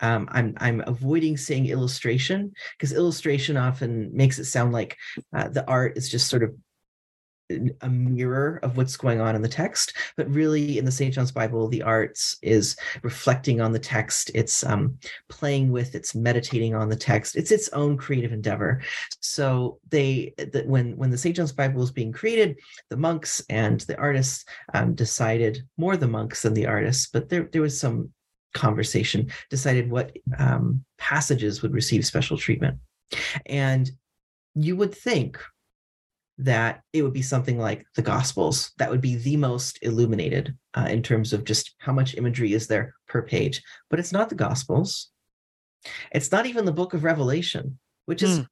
um, 0.00 0.28
I'm 0.32 0.54
I'm 0.58 0.82
avoiding 0.86 1.36
saying 1.36 1.66
illustration 1.66 2.52
because 2.76 2.92
illustration 2.92 3.56
often 3.56 4.10
makes 4.12 4.38
it 4.38 4.44
sound 4.44 4.72
like 4.72 4.96
uh, 5.34 5.48
the 5.48 5.66
art 5.66 5.96
is 5.96 6.08
just 6.08 6.28
sort 6.28 6.42
of 6.42 6.54
a 7.80 7.88
mirror 7.88 8.60
of 8.62 8.76
what's 8.76 8.96
going 8.96 9.20
on 9.20 9.34
in 9.34 9.42
the 9.42 9.48
text 9.48 9.92
but 10.16 10.30
really 10.30 10.78
in 10.78 10.84
the 10.84 10.92
st 10.92 11.12
john's 11.12 11.32
bible 11.32 11.66
the 11.66 11.82
arts 11.82 12.36
is 12.42 12.76
reflecting 13.02 13.60
on 13.60 13.72
the 13.72 13.78
text. 13.78 14.30
It's 14.34 14.64
um, 14.64 14.98
playing 15.28 15.72
with 15.72 15.94
it's 15.94 16.14
meditating 16.14 16.74
on 16.74 16.88
the 16.88 16.96
text. 16.96 17.36
It's 17.36 17.50
its 17.50 17.68
own 17.70 17.96
creative 17.96 18.32
endeavor. 18.32 18.82
So 19.20 19.78
they 19.88 20.34
that 20.38 20.66
when 20.66 20.96
when 20.96 21.10
the 21.10 21.18
st 21.18 21.36
john's 21.36 21.52
bible 21.52 21.80
was 21.80 21.90
being 21.90 22.12
created 22.12 22.58
the 22.88 22.96
monks 22.96 23.42
and 23.48 23.80
the 23.80 23.98
artists 23.98 24.44
um, 24.74 24.94
decided 24.94 25.62
more 25.76 25.96
the 25.96 26.08
monks 26.08 26.42
than 26.42 26.54
the 26.54 26.66
artists 26.66 27.08
but 27.12 27.28
there 27.28 27.48
there 27.52 27.62
was 27.62 27.78
some 27.78 28.10
conversation 28.54 29.30
decided 29.48 29.90
what 29.90 30.16
um, 30.38 30.84
passages 30.98 31.62
would 31.62 31.72
receive 31.72 32.04
special 32.04 32.36
treatment. 32.36 32.78
And 33.46 33.90
you 34.54 34.76
would 34.76 34.94
think 34.94 35.38
that 36.38 36.82
it 36.92 37.02
would 37.02 37.12
be 37.12 37.22
something 37.22 37.58
like 37.58 37.84
the 37.96 38.02
Gospels 38.02 38.72
that 38.78 38.90
would 38.90 39.02
be 39.02 39.16
the 39.16 39.36
most 39.36 39.78
illuminated 39.82 40.56
uh, 40.74 40.86
in 40.88 41.02
terms 41.02 41.32
of 41.32 41.44
just 41.44 41.74
how 41.78 41.92
much 41.92 42.14
imagery 42.14 42.54
is 42.54 42.66
there 42.66 42.94
per 43.06 43.22
page. 43.22 43.62
But 43.90 43.98
it's 43.98 44.12
not 44.12 44.30
the 44.30 44.34
Gospels. 44.34 45.10
It's 46.12 46.32
not 46.32 46.46
even 46.46 46.64
the 46.64 46.72
book 46.72 46.94
of 46.94 47.04
Revelation, 47.04 47.78
which 48.06 48.22
is 48.22 48.40
mm 48.40 48.46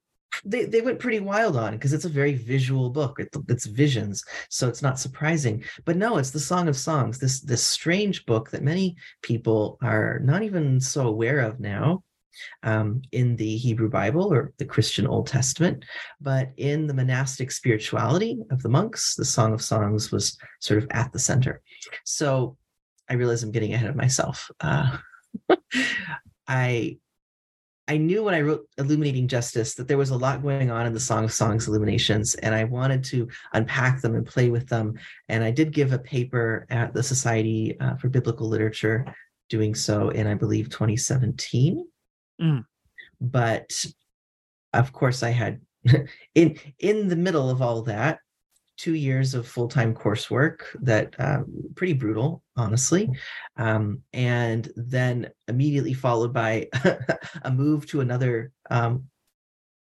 they, 0.45 0.65
they 0.65 0.81
went 0.81 0.99
pretty 0.99 1.19
wild 1.19 1.57
on 1.57 1.73
because 1.73 1.93
it's 1.93 2.05
a 2.05 2.09
very 2.09 2.33
visual 2.33 2.89
book 2.89 3.19
it, 3.19 3.29
it's 3.47 3.65
visions 3.65 4.23
so 4.49 4.67
it's 4.67 4.81
not 4.81 4.99
surprising. 4.99 5.63
But 5.85 5.97
no 5.97 6.17
it's 6.17 6.31
the 6.31 6.39
song 6.39 6.67
of 6.67 6.77
songs 6.77 7.19
this 7.19 7.41
this 7.41 7.65
strange 7.65 8.25
book 8.25 8.49
that 8.51 8.63
many 8.63 8.95
people 9.21 9.77
are 9.81 10.19
not 10.23 10.43
even 10.43 10.79
so 10.79 11.07
aware 11.07 11.39
of 11.39 11.59
now 11.59 12.03
um, 12.63 13.01
in 13.11 13.35
the 13.35 13.57
hebrew 13.57 13.89
bible 13.89 14.31
or 14.31 14.53
the 14.59 14.65
christian 14.65 15.05
old 15.05 15.27
testament 15.27 15.83
but 16.21 16.51
in 16.57 16.87
the 16.87 16.93
monastic 16.93 17.51
spirituality 17.51 18.39
of 18.51 18.61
the 18.61 18.69
monks 18.69 19.15
the 19.15 19.25
song 19.25 19.53
of 19.53 19.61
songs 19.61 20.11
was 20.11 20.37
sort 20.61 20.81
of 20.81 20.87
at 20.91 21.11
the 21.11 21.19
center. 21.19 21.61
So 22.05 22.57
i 23.09 23.13
realize 23.13 23.43
i'm 23.43 23.51
getting 23.51 23.73
ahead 23.73 23.89
of 23.89 23.95
myself 23.95 24.49
uh, 24.61 24.97
i 26.47 26.97
I 27.89 27.97
knew 27.97 28.23
when 28.23 28.35
I 28.35 28.41
wrote 28.41 28.67
Illuminating 28.77 29.27
Justice 29.27 29.73
that 29.73 29.87
there 29.87 29.97
was 29.97 30.11
a 30.11 30.17
lot 30.17 30.43
going 30.43 30.69
on 30.69 30.85
in 30.85 30.93
the 30.93 30.99
Song 30.99 31.23
of 31.23 31.33
Songs 31.33 31.67
illuminations, 31.67 32.35
and 32.35 32.53
I 32.53 32.63
wanted 32.63 33.03
to 33.05 33.27
unpack 33.53 33.99
them 34.01 34.13
and 34.13 34.25
play 34.25 34.51
with 34.51 34.69
them. 34.69 34.93
And 35.27 35.43
I 35.43 35.49
did 35.49 35.73
give 35.73 35.91
a 35.91 35.97
paper 35.97 36.67
at 36.69 36.93
the 36.93 37.01
Society 37.01 37.75
uh, 37.79 37.95
for 37.95 38.07
Biblical 38.07 38.47
Literature, 38.47 39.11
doing 39.49 39.73
so 39.73 40.09
in, 40.09 40.27
I 40.27 40.35
believe, 40.35 40.69
2017. 40.69 41.83
Mm. 42.39 42.63
But 43.19 43.85
of 44.71 44.93
course, 44.93 45.23
I 45.23 45.31
had 45.31 45.59
in 46.35 46.59
in 46.77 47.07
the 47.07 47.15
middle 47.15 47.49
of 47.49 47.59
all 47.59 47.81
that 47.83 48.19
two 48.79 48.95
years 48.95 49.33
of 49.33 49.45
full-time 49.45 49.93
coursework 49.93 50.61
that 50.81 51.13
uh, 51.19 51.41
pretty 51.75 51.93
brutal 51.93 52.41
honestly. 52.55 53.09
Um, 53.57 54.01
and 54.13 54.71
then 54.75 55.29
immediately 55.47 55.93
followed 55.93 56.33
by 56.33 56.69
a 57.43 57.51
move 57.51 57.85
to 57.87 58.01
another 58.01 58.51
um, 58.71 59.05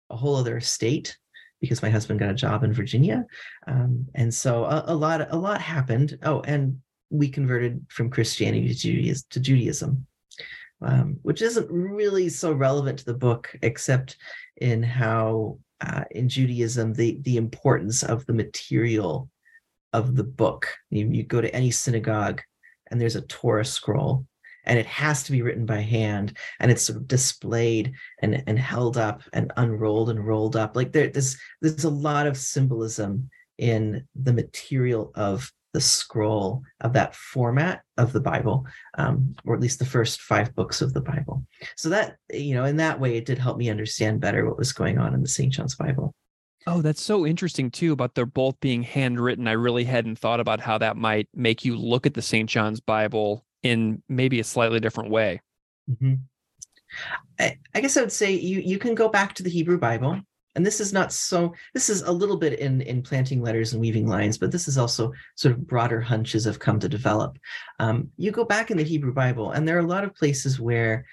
a 0.09 0.15
whole 0.15 0.35
other 0.35 0.59
state 0.59 1.17
because 1.61 1.81
my 1.81 1.89
husband 1.89 2.19
got 2.19 2.29
a 2.29 2.35
job 2.35 2.63
in 2.63 2.73
virginia. 2.73 3.25
Um, 3.67 4.07
and 4.15 4.33
so 4.33 4.65
a, 4.65 4.85
a, 4.87 4.95
lot 4.95 5.27
a 5.31 5.37
lot 5.37 5.61
happened. 5.61 6.17
Oh 6.23 6.41
and 6.41 6.79
we 7.09 7.29
converted 7.29 7.85
from 7.87 8.09
christianity 8.09 8.67
to 8.67 8.73
judaism, 8.73 9.27
to 9.29 9.39
judaism 9.39 10.07
um, 10.81 11.17
which 11.21 11.41
isn't 11.41 11.69
really 11.69 12.29
so 12.29 12.51
relevant 12.51 12.99
to 12.99 13.05
the 13.05 13.13
book 13.13 13.55
except 13.61 14.17
in 14.57 14.83
how 14.83 15.57
uh, 15.81 16.03
in 16.11 16.29
Judaism 16.29 16.93
the 16.93 17.19
the 17.21 17.37
importance 17.37 18.03
of 18.03 18.25
the 18.25 18.33
material 18.33 19.29
of 19.93 20.15
the 20.15 20.23
book. 20.23 20.67
You, 20.89 21.07
you 21.09 21.23
go 21.23 21.41
to 21.41 21.53
any 21.55 21.71
synagogue 21.71 22.41
and 22.89 22.99
there's 22.99 23.15
a 23.15 23.21
Torah 23.21 23.65
scroll 23.65 24.25
and 24.65 24.77
it 24.77 24.85
has 24.85 25.23
to 25.23 25.31
be 25.31 25.41
written 25.41 25.65
by 25.65 25.79
hand 25.79 26.37
and 26.59 26.69
it's 26.69 26.83
sort 26.83 26.97
of 26.97 27.07
displayed 27.07 27.93
and, 28.21 28.43
and 28.47 28.59
held 28.59 28.97
up 28.97 29.23
and 29.33 29.51
unrolled 29.57 30.09
and 30.09 30.25
rolled 30.25 30.55
up 30.55 30.75
like 30.75 30.91
there, 30.91 31.07
there's 31.07 31.37
there's 31.61 31.85
a 31.85 31.89
lot 31.89 32.27
of 32.27 32.37
symbolism 32.37 33.29
in 33.57 34.05
the 34.15 34.33
material 34.33 35.11
of 35.15 35.51
the 35.73 35.81
scroll 35.81 36.63
of 36.81 36.93
that 36.93 37.15
format 37.15 37.81
of 37.97 38.13
the 38.13 38.19
Bible, 38.19 38.65
um, 38.97 39.35
or 39.45 39.53
at 39.53 39.61
least 39.61 39.79
the 39.79 39.85
first 39.85 40.21
five 40.21 40.55
books 40.55 40.81
of 40.81 40.93
the 40.93 41.01
Bible. 41.01 41.45
So 41.75 41.89
that, 41.89 42.15
you 42.31 42.55
know, 42.55 42.65
in 42.65 42.77
that 42.77 42.99
way, 42.99 43.17
it 43.17 43.25
did 43.25 43.37
help 43.37 43.57
me 43.57 43.69
understand 43.69 44.21
better 44.21 44.45
what 44.45 44.57
was 44.57 44.73
going 44.73 44.97
on 44.97 45.13
in 45.13 45.21
the 45.21 45.27
St. 45.27 45.51
John's 45.51 45.75
Bible. 45.75 46.13
Oh, 46.65 46.81
that's 46.81 47.01
so 47.01 47.25
interesting 47.25 47.71
too 47.71 47.93
about 47.93 48.13
they're 48.13 48.25
both 48.25 48.59
being 48.59 48.83
handwritten. 48.83 49.47
I 49.47 49.53
really 49.53 49.85
hadn't 49.85 50.19
thought 50.19 50.39
about 50.39 50.59
how 50.59 50.77
that 50.79 50.97
might 50.97 51.29
make 51.33 51.63
you 51.63 51.77
look 51.77 52.05
at 52.05 52.13
the 52.13 52.21
St. 52.21 52.49
John's 52.49 52.81
Bible 52.81 53.45
in 53.63 54.03
maybe 54.09 54.39
a 54.39 54.43
slightly 54.43 54.79
different 54.79 55.09
way. 55.09 55.41
Mm-hmm. 55.89 56.15
I, 57.39 57.57
I, 57.73 57.81
guess 57.81 57.97
I 57.97 58.01
would 58.01 58.11
say 58.11 58.31
you 58.33 58.59
you 58.59 58.77
can 58.79 58.95
go 58.95 59.09
back 59.09 59.33
to 59.35 59.43
the 59.43 59.49
Hebrew 59.49 59.77
Bible 59.77 60.21
and 60.57 60.65
this 60.65 60.81
is 60.81 60.91
not 60.91 61.13
so 61.13 61.53
this 61.73 61.89
is 61.89 62.01
a 62.01 62.11
little 62.11 62.35
bit 62.35 62.59
in 62.59 62.81
in 62.81 63.01
planting 63.01 63.41
letters 63.41 63.71
and 63.71 63.79
weaving 63.79 64.07
lines 64.07 64.37
but 64.37 64.51
this 64.51 64.67
is 64.67 64.77
also 64.77 65.13
sort 65.35 65.53
of 65.53 65.65
broader 65.67 66.01
hunches 66.01 66.43
have 66.43 66.59
come 66.59 66.79
to 66.79 66.89
develop. 66.89 67.37
Um, 67.79 68.09
you 68.17 68.31
go 68.31 68.43
back 68.43 68.71
in 68.71 68.77
the 68.77 68.83
hebrew 68.83 69.13
bible 69.13 69.51
and 69.51 69.65
there 69.65 69.77
are 69.77 69.85
a 69.85 69.93
lot 69.93 70.03
of 70.03 70.15
places 70.15 70.59
where 70.59 71.05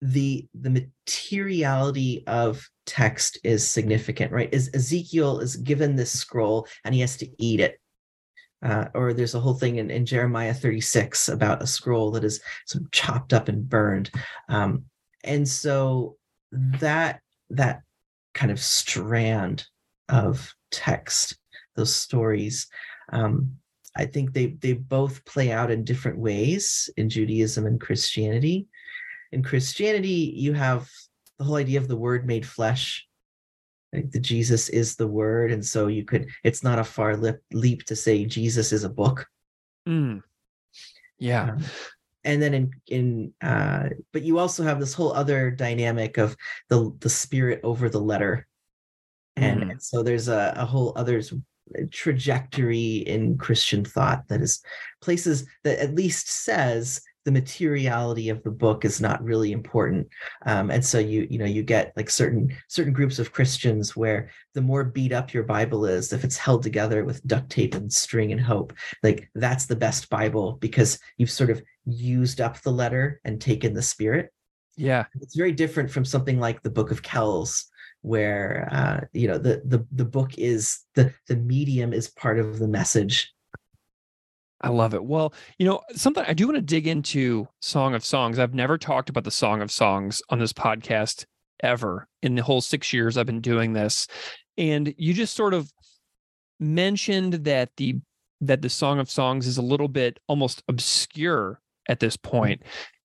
the 0.00 0.48
the 0.58 0.70
materiality 0.70 2.26
of 2.26 2.68
text 2.86 3.38
is 3.44 3.68
significant 3.68 4.32
right? 4.32 4.52
Is 4.52 4.70
ezekiel 4.74 5.38
is 5.38 5.56
given 5.56 5.94
this 5.94 6.18
scroll 6.18 6.66
and 6.84 6.94
he 6.94 7.02
has 7.02 7.16
to 7.18 7.28
eat 7.38 7.60
it. 7.60 7.78
Uh, 8.64 8.86
or 8.94 9.12
there's 9.12 9.34
a 9.34 9.40
whole 9.40 9.54
thing 9.54 9.76
in, 9.76 9.90
in 9.90 10.06
jeremiah 10.06 10.54
36 10.54 11.28
about 11.28 11.62
a 11.62 11.66
scroll 11.66 12.12
that 12.12 12.24
is 12.24 12.40
sort 12.66 12.84
of 12.84 12.90
chopped 12.90 13.32
up 13.32 13.48
and 13.48 13.68
burned. 13.68 14.10
Um, 14.48 14.84
and 15.24 15.46
so 15.46 16.16
that 16.52 17.20
that 17.50 17.82
kind 18.34 18.50
of 18.50 18.60
strand 18.60 19.66
of 20.08 20.54
text, 20.70 21.36
those 21.76 21.94
stories. 21.94 22.68
Um, 23.12 23.56
I 23.96 24.06
think 24.06 24.32
they 24.32 24.46
they 24.60 24.72
both 24.72 25.24
play 25.24 25.52
out 25.52 25.70
in 25.70 25.84
different 25.84 26.18
ways 26.18 26.88
in 26.96 27.10
Judaism 27.10 27.66
and 27.66 27.80
Christianity. 27.80 28.66
In 29.32 29.42
Christianity, 29.42 30.32
you 30.36 30.54
have 30.54 30.88
the 31.38 31.44
whole 31.44 31.56
idea 31.56 31.78
of 31.78 31.88
the 31.88 31.96
word 31.96 32.26
made 32.26 32.46
flesh. 32.46 33.06
Like 33.92 34.10
the 34.10 34.20
Jesus 34.20 34.70
is 34.70 34.96
the 34.96 35.06
word, 35.06 35.52
and 35.52 35.64
so 35.64 35.88
you 35.88 36.04
could. 36.04 36.28
It's 36.44 36.62
not 36.62 36.78
a 36.78 36.84
far 36.84 37.16
leap 37.52 37.84
to 37.84 37.96
say 37.96 38.24
Jesus 38.24 38.72
is 38.72 38.84
a 38.84 38.88
book. 38.88 39.26
Mm. 39.86 40.22
Yeah. 41.18 41.50
Um, 41.50 41.64
and 42.24 42.40
then 42.40 42.54
in 42.54 42.70
in 42.88 43.32
uh 43.42 43.88
but 44.12 44.22
you 44.22 44.38
also 44.38 44.62
have 44.62 44.80
this 44.80 44.94
whole 44.94 45.12
other 45.12 45.50
dynamic 45.50 46.18
of 46.18 46.36
the 46.68 46.94
the 47.00 47.10
spirit 47.10 47.60
over 47.62 47.88
the 47.88 48.00
letter 48.00 48.46
and, 49.36 49.62
mm. 49.62 49.70
and 49.70 49.82
so 49.82 50.02
there's 50.02 50.28
a, 50.28 50.54
a 50.56 50.64
whole 50.64 50.92
other 50.96 51.22
trajectory 51.90 52.96
in 52.96 53.36
christian 53.38 53.84
thought 53.84 54.26
that 54.28 54.40
is 54.40 54.62
places 55.00 55.46
that 55.64 55.78
at 55.78 55.94
least 55.94 56.28
says 56.28 57.00
the 57.24 57.32
materiality 57.32 58.28
of 58.28 58.42
the 58.42 58.50
book 58.50 58.84
is 58.84 59.00
not 59.00 59.22
really 59.22 59.52
important. 59.52 60.08
Um, 60.46 60.70
and 60.70 60.84
so 60.84 60.98
you 60.98 61.26
you 61.30 61.38
know 61.38 61.44
you 61.44 61.62
get 61.62 61.92
like 61.96 62.10
certain 62.10 62.54
certain 62.68 62.92
groups 62.92 63.18
of 63.18 63.32
christians 63.32 63.96
where 63.96 64.30
the 64.54 64.60
more 64.60 64.84
beat 64.84 65.12
up 65.12 65.32
your 65.32 65.44
bible 65.44 65.86
is 65.86 66.12
if 66.12 66.24
it's 66.24 66.36
held 66.36 66.62
together 66.62 67.04
with 67.04 67.26
duct 67.26 67.50
tape 67.50 67.74
and 67.74 67.92
string 67.92 68.32
and 68.32 68.40
hope 68.40 68.72
like 69.02 69.30
that's 69.34 69.66
the 69.66 69.76
best 69.76 70.10
bible 70.10 70.58
because 70.60 70.98
you've 71.16 71.30
sort 71.30 71.50
of 71.50 71.62
used 71.84 72.40
up 72.40 72.60
the 72.62 72.72
letter 72.72 73.20
and 73.24 73.40
taken 73.40 73.74
the 73.74 73.82
spirit. 73.82 74.32
Yeah. 74.76 75.04
It's 75.20 75.36
very 75.36 75.52
different 75.52 75.90
from 75.90 76.04
something 76.04 76.38
like 76.38 76.62
the 76.62 76.70
book 76.70 76.90
of 76.90 77.02
kells 77.02 77.66
where 78.00 78.68
uh, 78.72 79.00
you 79.12 79.28
know 79.28 79.38
the 79.38 79.62
the 79.64 79.86
the 79.92 80.04
book 80.04 80.36
is 80.36 80.80
the 80.94 81.14
the 81.28 81.36
medium 81.36 81.92
is 81.92 82.10
part 82.10 82.38
of 82.38 82.58
the 82.58 82.66
message 82.66 83.32
I 84.62 84.68
love 84.68 84.94
it. 84.94 85.04
Well, 85.04 85.34
you 85.58 85.66
know, 85.66 85.80
something 85.94 86.24
I 86.26 86.34
do 86.34 86.46
want 86.46 86.56
to 86.56 86.62
dig 86.62 86.86
into 86.86 87.48
Song 87.60 87.94
of 87.94 88.04
Songs. 88.04 88.38
I've 88.38 88.54
never 88.54 88.78
talked 88.78 89.10
about 89.10 89.24
the 89.24 89.30
Song 89.30 89.60
of 89.60 89.70
Songs 89.70 90.22
on 90.30 90.38
this 90.38 90.52
podcast 90.52 91.24
ever 91.62 92.08
in 92.22 92.34
the 92.34 92.42
whole 92.42 92.60
six 92.60 92.92
years 92.92 93.16
I've 93.16 93.26
been 93.26 93.40
doing 93.40 93.72
this. 93.72 94.06
And 94.56 94.94
you 94.96 95.14
just 95.14 95.34
sort 95.34 95.54
of 95.54 95.70
mentioned 96.60 97.34
that 97.44 97.70
the 97.76 97.96
that 98.40 98.62
the 98.62 98.68
Song 98.68 98.98
of 98.98 99.10
Songs 99.10 99.46
is 99.46 99.58
a 99.58 99.62
little 99.62 99.88
bit 99.88 100.18
almost 100.26 100.62
obscure 100.68 101.60
at 101.88 102.00
this 102.00 102.16
point. 102.16 102.62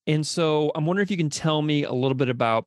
And 0.08 0.26
so 0.26 0.72
I'm 0.74 0.86
wondering 0.86 1.06
if 1.06 1.12
you 1.12 1.18
can 1.18 1.30
tell 1.30 1.62
me 1.62 1.84
a 1.84 1.94
little 1.94 2.16
bit 2.16 2.30
about 2.30 2.66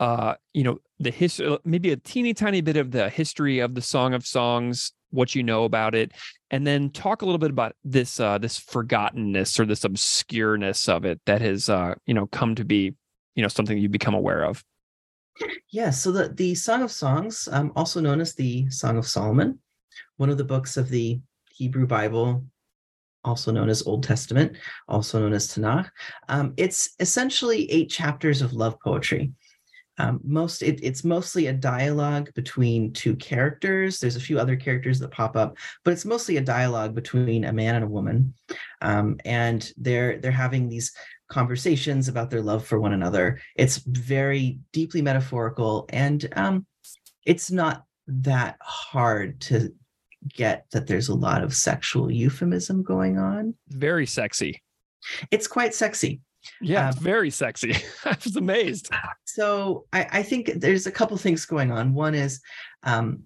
uh, 0.00 0.34
you 0.52 0.62
know, 0.62 0.78
the 0.98 1.10
history 1.10 1.58
maybe 1.64 1.92
a 1.92 1.96
teeny 1.96 2.34
tiny 2.34 2.60
bit 2.60 2.76
of 2.76 2.90
the 2.90 3.08
history 3.08 3.58
of 3.58 3.74
the 3.74 3.82
Song 3.82 4.14
of 4.14 4.26
Songs 4.26 4.92
what 5.10 5.34
you 5.34 5.42
know 5.42 5.64
about 5.64 5.94
it, 5.94 6.12
and 6.50 6.66
then 6.66 6.90
talk 6.90 7.22
a 7.22 7.24
little 7.24 7.38
bit 7.38 7.50
about 7.50 7.74
this 7.84 8.20
uh, 8.20 8.38
this 8.38 8.58
forgottenness 8.58 9.58
or 9.58 9.64
this 9.64 9.84
obscureness 9.84 10.88
of 10.88 11.04
it 11.04 11.20
that 11.26 11.40
has 11.40 11.68
uh, 11.68 11.94
you 12.06 12.14
know 12.14 12.26
come 12.26 12.54
to 12.54 12.64
be 12.64 12.94
you 13.34 13.42
know 13.42 13.48
something 13.48 13.78
you 13.78 13.88
become 13.88 14.14
aware 14.14 14.44
of. 14.44 14.64
Yeah, 15.70 15.90
so 15.90 16.12
the 16.12 16.28
the 16.28 16.54
Song 16.54 16.82
of 16.82 16.92
Songs, 16.92 17.48
um, 17.50 17.72
also 17.76 18.00
known 18.00 18.20
as 18.20 18.34
the 18.34 18.68
Song 18.70 18.96
of 18.96 19.06
Solomon, 19.06 19.58
one 20.16 20.30
of 20.30 20.38
the 20.38 20.44
books 20.44 20.76
of 20.76 20.88
the 20.88 21.20
Hebrew 21.50 21.86
Bible, 21.86 22.44
also 23.24 23.52
known 23.52 23.68
as 23.68 23.82
Old 23.82 24.02
Testament, 24.02 24.56
also 24.88 25.20
known 25.20 25.32
as 25.32 25.48
Tanakh. 25.48 25.90
Um, 26.28 26.54
it's 26.56 26.94
essentially 27.00 27.70
eight 27.70 27.90
chapters 27.90 28.42
of 28.42 28.52
love 28.52 28.78
poetry 28.80 29.32
um, 29.98 30.20
most 30.24 30.62
it, 30.62 30.80
it's 30.82 31.04
mostly 31.04 31.46
a 31.46 31.52
dialogue 31.52 32.30
between 32.34 32.92
two 32.92 33.16
characters. 33.16 33.98
There's 33.98 34.16
a 34.16 34.20
few 34.20 34.38
other 34.38 34.56
characters 34.56 34.98
that 35.00 35.10
pop 35.10 35.36
up 35.36 35.56
but 35.84 35.92
it's 35.92 36.04
mostly 36.04 36.36
a 36.36 36.42
dialogue 36.42 36.94
between 36.94 37.44
a 37.44 37.52
man 37.52 37.76
and 37.76 37.84
a 37.84 37.88
woman. 37.88 38.34
Um, 38.82 39.18
and 39.24 39.70
they're 39.76 40.18
they're 40.18 40.30
having 40.30 40.68
these 40.68 40.92
conversations 41.28 42.08
about 42.08 42.30
their 42.30 42.42
love 42.42 42.66
for 42.66 42.78
one 42.78 42.92
another. 42.92 43.40
It's 43.56 43.78
very 43.78 44.58
deeply 44.72 45.02
metaphorical 45.02 45.86
and 45.90 46.28
um, 46.36 46.66
it's 47.24 47.50
not 47.50 47.84
that 48.06 48.56
hard 48.60 49.40
to 49.40 49.72
get 50.28 50.66
that 50.72 50.86
there's 50.86 51.08
a 51.08 51.14
lot 51.14 51.42
of 51.42 51.54
sexual 51.54 52.10
euphemism 52.10 52.82
going 52.82 53.18
on. 53.18 53.54
Very 53.68 54.06
sexy. 54.06 54.62
It's 55.30 55.46
quite 55.46 55.74
sexy 55.74 56.20
yeah, 56.60 56.88
um, 56.88 56.94
very 56.96 57.30
sexy. 57.30 57.76
I 58.04 58.16
was 58.22 58.36
amazed. 58.36 58.90
So 59.24 59.86
I, 59.92 60.06
I, 60.12 60.22
think 60.22 60.52
there's 60.56 60.86
a 60.86 60.92
couple 60.92 61.16
things 61.16 61.44
going 61.44 61.70
on. 61.70 61.94
One 61.94 62.14
is, 62.14 62.40
um, 62.82 63.24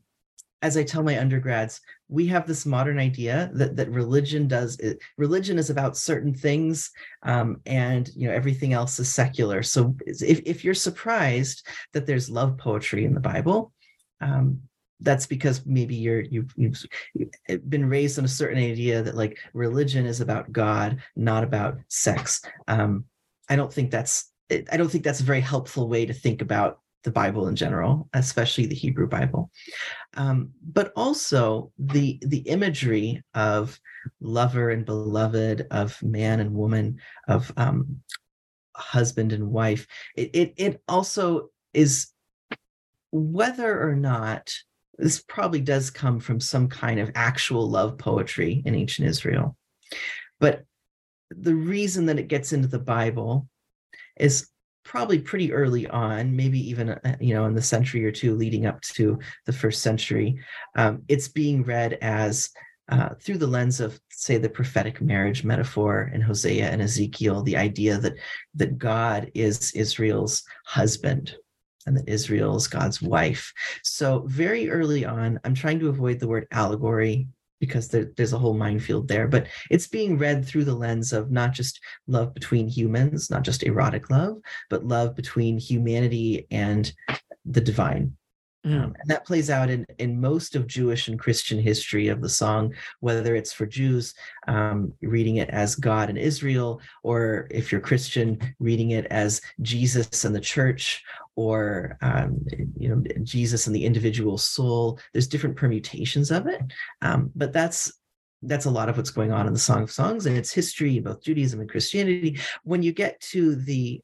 as 0.63 0.77
I 0.77 0.83
tell 0.83 1.03
my 1.03 1.19
undergrads, 1.19 1.81
we 2.09 2.27
have 2.27 2.47
this 2.47 2.67
modern 2.67 2.99
idea 2.99 3.51
that 3.55 3.77
that 3.77 3.91
religion 3.91 4.49
does 4.49 4.79
it, 4.79 4.99
religion 5.17 5.59
is 5.59 5.71
about 5.71 5.97
certain 5.97 6.35
things, 6.35 6.91
um, 7.23 7.61
and 7.67 8.11
you 8.15 8.29
know 8.29 8.35
everything 8.35 8.73
else 8.73 8.99
is 8.99 9.13
secular. 9.13 9.63
So 9.63 9.95
if 10.07 10.41
if 10.45 10.65
you're 10.65 10.75
surprised 10.75 11.67
that 11.93 12.07
there's 12.07 12.29
love 12.29 12.59
poetry 12.59 13.05
in 13.05 13.15
the 13.15 13.21
Bible, 13.21 13.73
um, 14.21 14.61
that's 15.01 15.27
because 15.27 15.65
maybe 15.67 15.95
you're 15.95 16.23
you've, 16.23 16.53
you've 16.57 16.85
been 17.69 17.89
raised 17.89 18.19
on 18.19 18.25
a 18.25 18.29
certain 18.29 18.59
idea 18.59 19.03
that 19.03 19.17
like 19.17 19.39
religion 19.53 20.07
is 20.07 20.21
about 20.21 20.53
god 20.53 20.99
not 21.17 21.43
about 21.43 21.79
sex 21.89 22.43
um 22.69 23.05
i 23.51 23.57
don't 23.57 23.73
think 23.73 23.91
that's 23.91 24.31
i 24.51 24.77
don't 24.77 24.91
think 24.91 25.05
that's 25.05 25.21
a 25.21 25.25
very 25.25 25.41
helpful 25.41 25.89
way 25.89 26.07
to 26.07 26.15
think 26.15 26.41
about 26.41 26.81
the 27.05 27.11
bible 27.11 27.49
in 27.49 27.57
general 27.57 28.09
especially 28.15 28.67
the 28.67 28.75
hebrew 28.75 29.09
bible 29.09 29.51
um, 30.17 30.51
but 30.63 30.93
also 30.97 31.73
the 31.79 32.19
the 32.23 32.41
imagery 32.41 33.23
of 33.35 33.79
lover 34.21 34.71
and 34.71 34.85
beloved 34.87 35.67
of 35.71 36.03
man 36.03 36.41
and 36.41 36.53
woman 36.55 36.99
of 37.29 37.53
um, 37.57 38.01
husband 38.75 39.33
and 39.33 39.47
wife 39.47 39.87
it, 40.17 40.31
it 40.35 40.55
it 40.57 40.83
also 40.89 41.51
is 41.75 42.09
whether 43.13 43.89
or 43.89 43.95
not 43.95 44.53
this 45.01 45.21
probably 45.21 45.61
does 45.61 45.91
come 45.91 46.21
from 46.21 46.41
some 46.41 46.69
kind 46.69 47.01
of 47.01 47.11
actual 47.15 47.69
love 47.69 47.99
poetry 47.99 48.63
in 48.65 48.75
ancient 48.75 49.09
Israel. 49.09 49.57
But 50.39 50.65
the 51.31 51.55
reason 51.55 52.07
that 52.07 52.19
it 52.19 52.29
gets 52.29 52.53
into 52.53 52.69
the 52.69 52.79
Bible 52.79 53.49
is 54.19 54.49
probably 54.85 55.19
pretty 55.19 55.53
early 55.53 55.87
on, 55.89 56.35
maybe 56.35 56.59
even 56.69 56.91
uh, 56.91 57.17
you 57.21 57.35
know 57.35 57.47
in 57.47 57.55
the 57.55 57.63
century 57.63 58.05
or 58.05 58.13
two 58.13 58.35
leading 58.35 58.67
up 58.67 58.81
to 58.83 59.19
the 59.47 59.53
first 59.53 59.83
century. 59.83 60.39
Um, 60.77 61.03
it's 61.09 61.29
being 61.29 61.63
read 61.63 61.95
as 62.01 62.51
uh, 62.89 63.11
through 63.21 63.39
the 63.39 63.47
lens 63.47 63.81
of 63.81 64.01
say 64.11 64.37
the 64.37 64.49
prophetic 64.49 65.01
marriage 65.01 65.45
metaphor 65.45 66.11
in 66.13 66.21
Hosea 66.21 66.69
and 66.69 66.83
Ezekiel, 66.83 67.43
the 67.43 67.57
idea 67.57 67.99
that 67.99 68.15
that 68.55 68.79
God 68.79 69.31
is 69.35 69.73
Israel's 69.73 70.43
husband 70.67 71.37
and 71.87 71.97
that 71.97 72.09
Israel 72.09 72.57
is 72.57 72.67
God's 72.67 73.01
wife. 73.01 73.53
So, 73.83 74.25
very 74.27 74.71
early 74.71 75.05
on, 75.05 75.41
I'm 75.45 75.55
trying 75.55 75.79
to 75.81 75.89
avoid 75.89 76.21
the 76.21 76.29
word 76.29 76.47
allegory 76.51 77.29
because 77.61 77.89
there, 77.89 78.11
there's 78.17 78.33
a 78.33 78.39
whole 78.39 78.55
minefield 78.55 79.07
there, 79.07 79.29
but 79.29 79.47
it's 79.71 79.87
being 79.87 80.19
read 80.19 80.45
through 80.45 80.65
the 80.65 80.75
lens 80.75 81.13
of 81.13 81.31
not 81.31 81.53
just 81.53 81.81
love 82.07 82.35
between 82.35 82.67
humans, 82.67 83.31
not 83.31 83.43
just 83.43 83.63
erotic 83.63 84.11
love, 84.11 84.39
but 84.69 84.87
love 84.87 85.15
between 85.15 85.59
humanity 85.59 86.47
and 86.51 86.93
the 87.45 87.61
divine. 87.61 88.17
Mm. 88.67 88.85
Um, 88.85 88.97
and 89.01 89.11
that 89.11 89.27
plays 89.27 89.49
out 89.49 89.71
in, 89.71 89.87
in 89.99 90.21
most 90.21 90.55
of 90.55 90.67
Jewish 90.67 91.09
and 91.09 91.19
Christian 91.19 91.59
history 91.59 92.09
of 92.09 92.21
the 92.21 92.29
song, 92.29 92.75
whether 93.01 93.35
it's 93.35 93.53
for 93.53 93.65
Jews 93.65 94.15
um, 94.49 94.93
reading 95.01 95.37
it 95.37 95.49
as 95.49 95.75
God 95.75 96.11
and 96.11 96.19
Israel, 96.19 96.81
or 97.03 97.49
if 97.51 97.73
you're 97.73 97.81
Christian, 97.81 98.39
reading 98.59 98.91
it 98.91 99.07
as 99.07 99.41
Jesus 99.63 100.25
and 100.25 100.35
the 100.35 100.41
church, 100.41 101.03
or 101.37 101.97
um, 102.03 102.45
you 102.77 102.89
know 102.89 103.03
Jesus 103.23 103.67
and 103.67 103.75
the 103.75 103.85
individual 103.85 104.37
soul. 104.37 104.99
There's 105.13 105.29
different 105.29 105.57
permutations 105.57 106.31
of 106.31 106.47
it, 106.47 106.61
um, 107.01 107.31
but 107.35 107.55
that's 107.55 107.93
that's 108.43 108.67
a 108.67 108.71
lot 108.71 108.89
of 108.89 108.97
what's 108.97 109.11
going 109.11 109.33
on 109.33 109.47
in 109.47 109.53
the 109.53 109.59
Song 109.59 109.83
of 109.83 109.91
Songs 109.91 110.27
and 110.27 110.37
its 110.37 110.53
history, 110.53 110.99
both 110.99 111.23
Judaism 111.23 111.61
and 111.61 111.71
Christianity. 111.71 112.39
When 112.65 112.83
you 112.83 112.93
get 112.93 113.21
to 113.33 113.57
the 113.57 114.03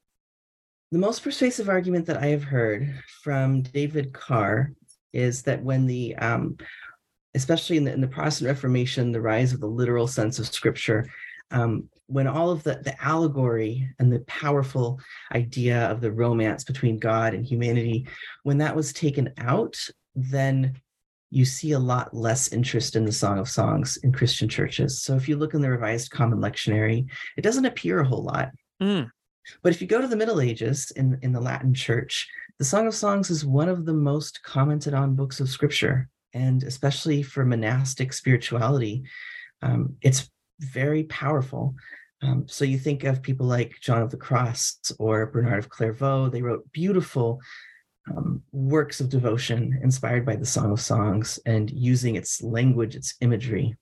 the 0.91 0.97
most 0.97 1.23
persuasive 1.23 1.69
argument 1.69 2.05
that 2.05 2.17
I 2.17 2.27
have 2.27 2.43
heard 2.43 3.03
from 3.23 3.61
David 3.61 4.13
Carr 4.13 4.71
is 5.13 5.41
that 5.43 5.61
when 5.63 5.85
the, 5.85 6.15
um, 6.15 6.57
especially 7.35 7.77
in 7.77 7.83
the, 7.83 7.93
in 7.93 8.01
the 8.01 8.07
Protestant 8.07 8.47
Reformation, 8.47 9.11
the 9.11 9.21
rise 9.21 9.51
of 9.51 9.59
the 9.59 9.67
literal 9.67 10.07
sense 10.07 10.39
of 10.39 10.47
Scripture, 10.47 11.05
um, 11.51 11.89
when 12.07 12.27
all 12.27 12.51
of 12.51 12.63
the, 12.63 12.75
the 12.83 12.95
allegory 13.03 13.89
and 13.99 14.11
the 14.11 14.19
powerful 14.21 14.99
idea 15.33 15.89
of 15.91 15.99
the 15.99 16.11
romance 16.11 16.63
between 16.63 16.99
God 16.99 17.33
and 17.33 17.45
humanity, 17.45 18.07
when 18.43 18.57
that 18.59 18.75
was 18.75 18.93
taken 18.93 19.33
out, 19.37 19.77
then 20.15 20.79
you 21.29 21.43
see 21.43 21.73
a 21.73 21.79
lot 21.79 22.13
less 22.13 22.53
interest 22.53 22.95
in 22.95 23.03
the 23.03 23.11
Song 23.11 23.39
of 23.39 23.49
Songs 23.49 23.97
in 23.97 24.13
Christian 24.13 24.47
churches. 24.47 25.01
So 25.01 25.15
if 25.15 25.27
you 25.27 25.35
look 25.35 25.53
in 25.53 25.61
the 25.61 25.69
Revised 25.69 26.11
Common 26.11 26.39
Lectionary, 26.39 27.09
it 27.35 27.41
doesn't 27.41 27.65
appear 27.65 27.99
a 27.99 28.07
whole 28.07 28.23
lot. 28.23 28.51
Mm. 28.81 29.09
But 29.61 29.73
if 29.73 29.81
you 29.81 29.87
go 29.87 30.01
to 30.01 30.07
the 30.07 30.15
Middle 30.15 30.41
Ages 30.41 30.91
in, 30.91 31.17
in 31.21 31.31
the 31.31 31.41
Latin 31.41 31.73
church, 31.73 32.29
the 32.59 32.65
Song 32.65 32.87
of 32.87 32.95
Songs 32.95 33.29
is 33.29 33.45
one 33.45 33.69
of 33.69 33.85
the 33.85 33.93
most 33.93 34.41
commented 34.43 34.93
on 34.93 35.15
books 35.15 35.39
of 35.39 35.49
scripture. 35.49 36.09
And 36.33 36.63
especially 36.63 37.23
for 37.23 37.45
monastic 37.45 38.13
spirituality, 38.13 39.03
um, 39.61 39.95
it's 40.01 40.29
very 40.59 41.03
powerful. 41.03 41.75
Um, 42.21 42.47
so 42.47 42.65
you 42.65 42.79
think 42.79 43.03
of 43.03 43.21
people 43.21 43.45
like 43.45 43.79
John 43.81 44.01
of 44.01 44.09
the 44.09 44.17
Cross 44.17 44.91
or 44.99 45.27
Bernard 45.27 45.59
of 45.59 45.69
Clairvaux, 45.69 46.29
they 46.29 46.41
wrote 46.41 46.71
beautiful 46.71 47.39
um, 48.09 48.41
works 48.51 49.01
of 49.01 49.09
devotion 49.09 49.79
inspired 49.83 50.25
by 50.25 50.35
the 50.35 50.45
Song 50.45 50.71
of 50.71 50.81
Songs 50.81 51.39
and 51.45 51.69
using 51.69 52.15
its 52.15 52.41
language, 52.41 52.95
its 52.95 53.15
imagery 53.21 53.75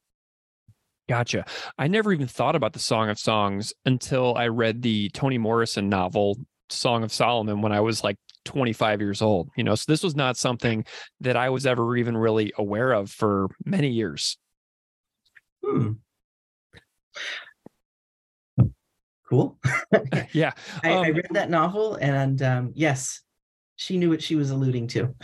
Gotcha. 1.08 1.46
I 1.78 1.88
never 1.88 2.12
even 2.12 2.28
thought 2.28 2.56
about 2.56 2.74
the 2.74 2.80
Song 2.80 3.10
of 3.10 3.20
Songs 3.20 3.74
until 3.86 4.36
I 4.36 4.48
read 4.48 4.82
the 4.82 5.10
Toni 5.10 5.38
Morrison 5.38 5.88
novel, 5.88 6.38
Song 6.70 7.04
of 7.04 7.13
Solomon, 7.13 7.62
when 7.62 7.72
I 7.72 7.82
was 7.82 8.04
like 8.04 8.18
25 8.46 9.02
years 9.02 9.22
old. 9.22 9.50
You 9.56 9.63
know, 9.63 9.76
so 9.76 9.86
this 9.88 10.02
was 10.02 10.15
not 10.15 10.38
something 10.38 10.84
that 11.22 11.38
I 11.38 11.50
was 11.50 11.65
ever 11.65 11.96
even 11.96 12.18
really 12.18 12.54
aware 12.58 12.91
of 12.91 13.12
for 13.12 13.50
many 13.63 13.89
years. 13.89 14.38
Hmm. 15.63 15.94
Cool. 19.30 19.58
yeah. 20.34 20.52
I, 20.84 20.94
um, 20.94 21.04
I, 21.04 21.10
read 21.10 21.28
that 21.32 21.50
novel 21.50 21.96
and 21.96 22.41
um, 22.41 22.72
yes, 22.76 23.22
she 23.76 23.98
knew 23.98 24.10
what 24.10 24.22
she 24.22 24.36
was 24.36 24.52
alluding 24.52 24.88
to. 24.89 25.15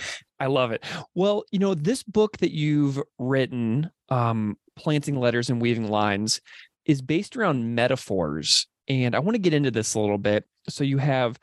I 0.41 0.47
love 0.47 0.71
it. 0.71 0.83
Well, 1.13 1.43
you 1.51 1.59
know, 1.59 1.75
this 1.75 2.01
book 2.01 2.37
that 2.37 2.51
you've 2.51 2.99
written, 3.19 3.91
um, 4.09 4.57
planting 4.75 5.15
letters 5.15 5.51
and 5.51 5.61
weaving 5.61 5.87
lines 5.87 6.41
is 6.85 6.99
based 6.99 7.37
around 7.37 7.75
metaphors. 7.75 8.65
And 8.87 9.13
I 9.15 9.19
want 9.19 9.35
to 9.35 9.41
get 9.41 9.53
into 9.53 9.69
this 9.69 9.93
a 9.93 9.99
little 9.99 10.17
bit. 10.17 10.45
So 10.67 10.83
you 10.83 10.97
have 10.97 11.39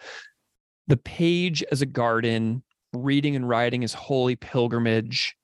the 0.89 0.97
page 0.97 1.63
as 1.71 1.81
a 1.81 1.87
garden, 1.87 2.65
reading 2.93 3.37
and 3.37 3.49
writing 3.49 3.85
as 3.85 3.95
holy 3.95 4.35
pilgrimage, 4.35 5.37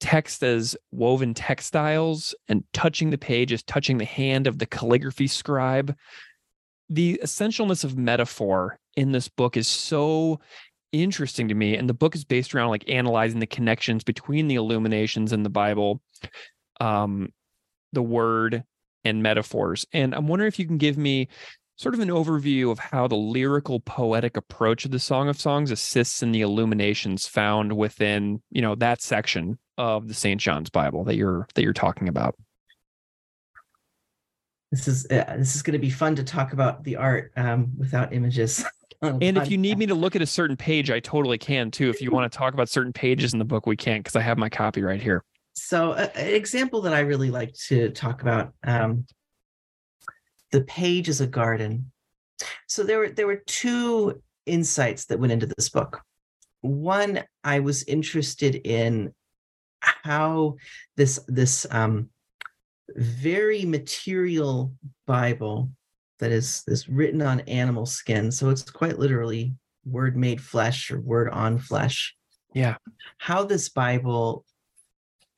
text 0.00 0.42
as 0.42 0.76
woven 0.90 1.32
textiles 1.32 2.34
and 2.48 2.64
touching 2.72 3.10
the 3.10 3.18
page 3.18 3.52
as 3.52 3.62
touching 3.62 3.98
the 3.98 4.04
hand 4.04 4.48
of 4.48 4.58
the 4.58 4.66
calligraphy 4.66 5.28
scribe. 5.28 5.96
The 6.88 7.20
essentialness 7.22 7.84
of 7.84 7.96
metaphor 7.96 8.80
in 8.96 9.12
this 9.12 9.28
book 9.28 9.56
is 9.56 9.68
so 9.68 10.40
interesting 10.92 11.48
to 11.48 11.54
me. 11.54 11.76
And 11.76 11.88
the 11.88 11.94
book 11.94 12.14
is 12.14 12.24
based 12.24 12.54
around 12.54 12.70
like 12.70 12.88
analyzing 12.88 13.40
the 13.40 13.46
connections 13.46 14.04
between 14.04 14.48
the 14.48 14.56
illuminations 14.56 15.32
in 15.32 15.42
the 15.42 15.50
Bible, 15.50 16.00
um, 16.80 17.32
the 17.92 18.02
word, 18.02 18.64
and 19.04 19.22
metaphors. 19.22 19.86
And 19.92 20.14
I'm 20.14 20.28
wondering 20.28 20.48
if 20.48 20.58
you 20.58 20.66
can 20.66 20.78
give 20.78 20.98
me 20.98 21.28
sort 21.76 21.94
of 21.94 22.00
an 22.00 22.10
overview 22.10 22.70
of 22.70 22.78
how 22.78 23.08
the 23.08 23.16
lyrical 23.16 23.80
poetic 23.80 24.36
approach 24.36 24.84
of 24.84 24.90
the 24.90 24.98
Song 24.98 25.28
of 25.28 25.40
Songs 25.40 25.70
assists 25.70 26.22
in 26.22 26.30
the 26.30 26.42
illuminations 26.42 27.26
found 27.26 27.72
within, 27.72 28.42
you 28.50 28.60
know, 28.60 28.74
that 28.74 29.00
section 29.00 29.58
of 29.78 30.06
the 30.06 30.14
St. 30.14 30.38
John's 30.38 30.68
Bible 30.68 31.04
that 31.04 31.16
you're 31.16 31.46
that 31.54 31.62
you're 31.62 31.72
talking 31.72 32.08
about. 32.08 32.36
This 34.70 34.86
is 34.86 35.06
uh, 35.10 35.36
this 35.38 35.56
is 35.56 35.62
going 35.62 35.72
to 35.72 35.78
be 35.78 35.90
fun 35.90 36.14
to 36.16 36.22
talk 36.22 36.52
about 36.52 36.84
the 36.84 36.96
art 36.96 37.32
um, 37.36 37.72
without 37.78 38.12
images. 38.12 38.64
and 39.02 39.38
if 39.38 39.50
you 39.50 39.56
need 39.56 39.78
me 39.78 39.86
to 39.86 39.94
look 39.94 40.14
at 40.14 40.22
a 40.22 40.26
certain 40.26 40.56
page, 40.56 40.90
I 40.90 41.00
totally 41.00 41.38
can 41.38 41.70
too. 41.70 41.88
If 41.88 42.02
you 42.02 42.10
want 42.10 42.30
to 42.30 42.36
talk 42.36 42.52
about 42.54 42.68
certain 42.68 42.92
pages 42.92 43.32
in 43.32 43.38
the 43.38 43.44
book, 43.44 43.66
we 43.66 43.76
can 43.76 43.98
because 43.98 44.16
I 44.16 44.20
have 44.20 44.36
my 44.36 44.48
copy 44.48 44.82
right 44.82 45.00
here. 45.00 45.24
So, 45.54 45.92
uh, 45.92 46.08
an 46.14 46.34
example 46.34 46.82
that 46.82 46.92
I 46.92 47.00
really 47.00 47.30
like 47.30 47.54
to 47.68 47.90
talk 47.90 48.22
about 48.22 48.52
um, 48.64 49.06
the 50.52 50.62
page 50.62 51.08
is 51.08 51.20
a 51.20 51.26
garden. 51.26 51.90
So 52.66 52.82
there 52.82 52.98
were 52.98 53.08
there 53.08 53.26
were 53.26 53.42
two 53.46 54.22
insights 54.46 55.06
that 55.06 55.18
went 55.18 55.32
into 55.32 55.46
this 55.46 55.68
book. 55.68 56.02
One, 56.60 57.24
I 57.42 57.60
was 57.60 57.84
interested 57.84 58.54
in 58.54 59.14
how 59.80 60.56
this 60.96 61.20
this 61.26 61.66
um, 61.70 62.10
very 62.94 63.64
material 63.64 64.72
Bible 65.06 65.70
that 66.20 66.30
is 66.30 66.62
is 66.66 66.88
written 66.88 67.22
on 67.22 67.40
animal 67.40 67.86
skin, 67.86 68.30
so 68.30 68.50
it's 68.50 68.62
quite 68.62 68.98
literally 68.98 69.54
word 69.84 70.16
made 70.16 70.40
flesh 70.40 70.90
or 70.90 71.00
word 71.00 71.28
on 71.30 71.58
flesh. 71.58 72.14
Yeah, 72.54 72.76
how 73.18 73.44
this 73.44 73.68
Bible 73.68 74.44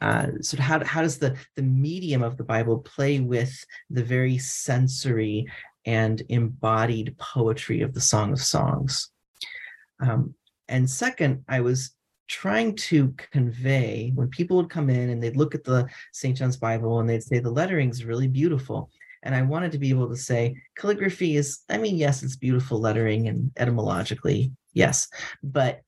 uh, 0.03 0.27
sort 0.41 0.55
of 0.55 0.65
how, 0.65 0.85
how 0.85 1.01
does 1.01 1.19
the, 1.19 1.37
the 1.55 1.63
medium 1.63 2.25
of 2.25 2.37
the 2.37 2.43
Bible 2.43 2.79
play 2.79 3.21
with 3.21 3.65
the 3.89 4.03
very 4.03 4.37
sensory 4.37 5.47
and 5.87 6.23
embodied 6.29 7.17
poetry 7.19 7.83
of 7.83 7.95
the 7.95 8.01
Song 8.01 8.33
of 8.33 8.41
Songs? 8.41 9.11
Um, 10.01 10.35
and 10.69 10.91
second, 10.91 11.45
I 11.49 11.61
was 11.61 11.93
trying 12.27 12.75
to 12.75 13.15
convey 13.31 14.11
when 14.17 14.27
people 14.29 14.57
would 14.57 14.71
come 14.71 14.91
in 14.91 15.11
and 15.11 15.23
they'd 15.23 15.37
look 15.37 15.55
at 15.55 15.63
the 15.63 15.87
St. 16.13 16.37
John's 16.37 16.57
Bible 16.57 16.99
and 16.99 17.09
they'd 17.09 17.23
say 17.23 17.39
the 17.39 17.51
lettering 17.51 17.91
is 17.91 18.05
really 18.05 18.27
beautiful. 18.27 18.91
And 19.23 19.35
I 19.35 19.43
wanted 19.43 19.73
to 19.73 19.79
be 19.79 19.91
able 19.91 20.09
to 20.09 20.17
say 20.17 20.57
calligraphy 20.77 21.37
is, 21.37 21.61
I 21.69 21.79
mean, 21.79 21.97
yes, 21.97 22.23
it's 22.23 22.37
beautiful 22.37 22.81
lettering 22.81 23.29
and 23.29 23.53
etymologically, 23.57 24.53
yes, 24.73 25.09
but 25.43 25.83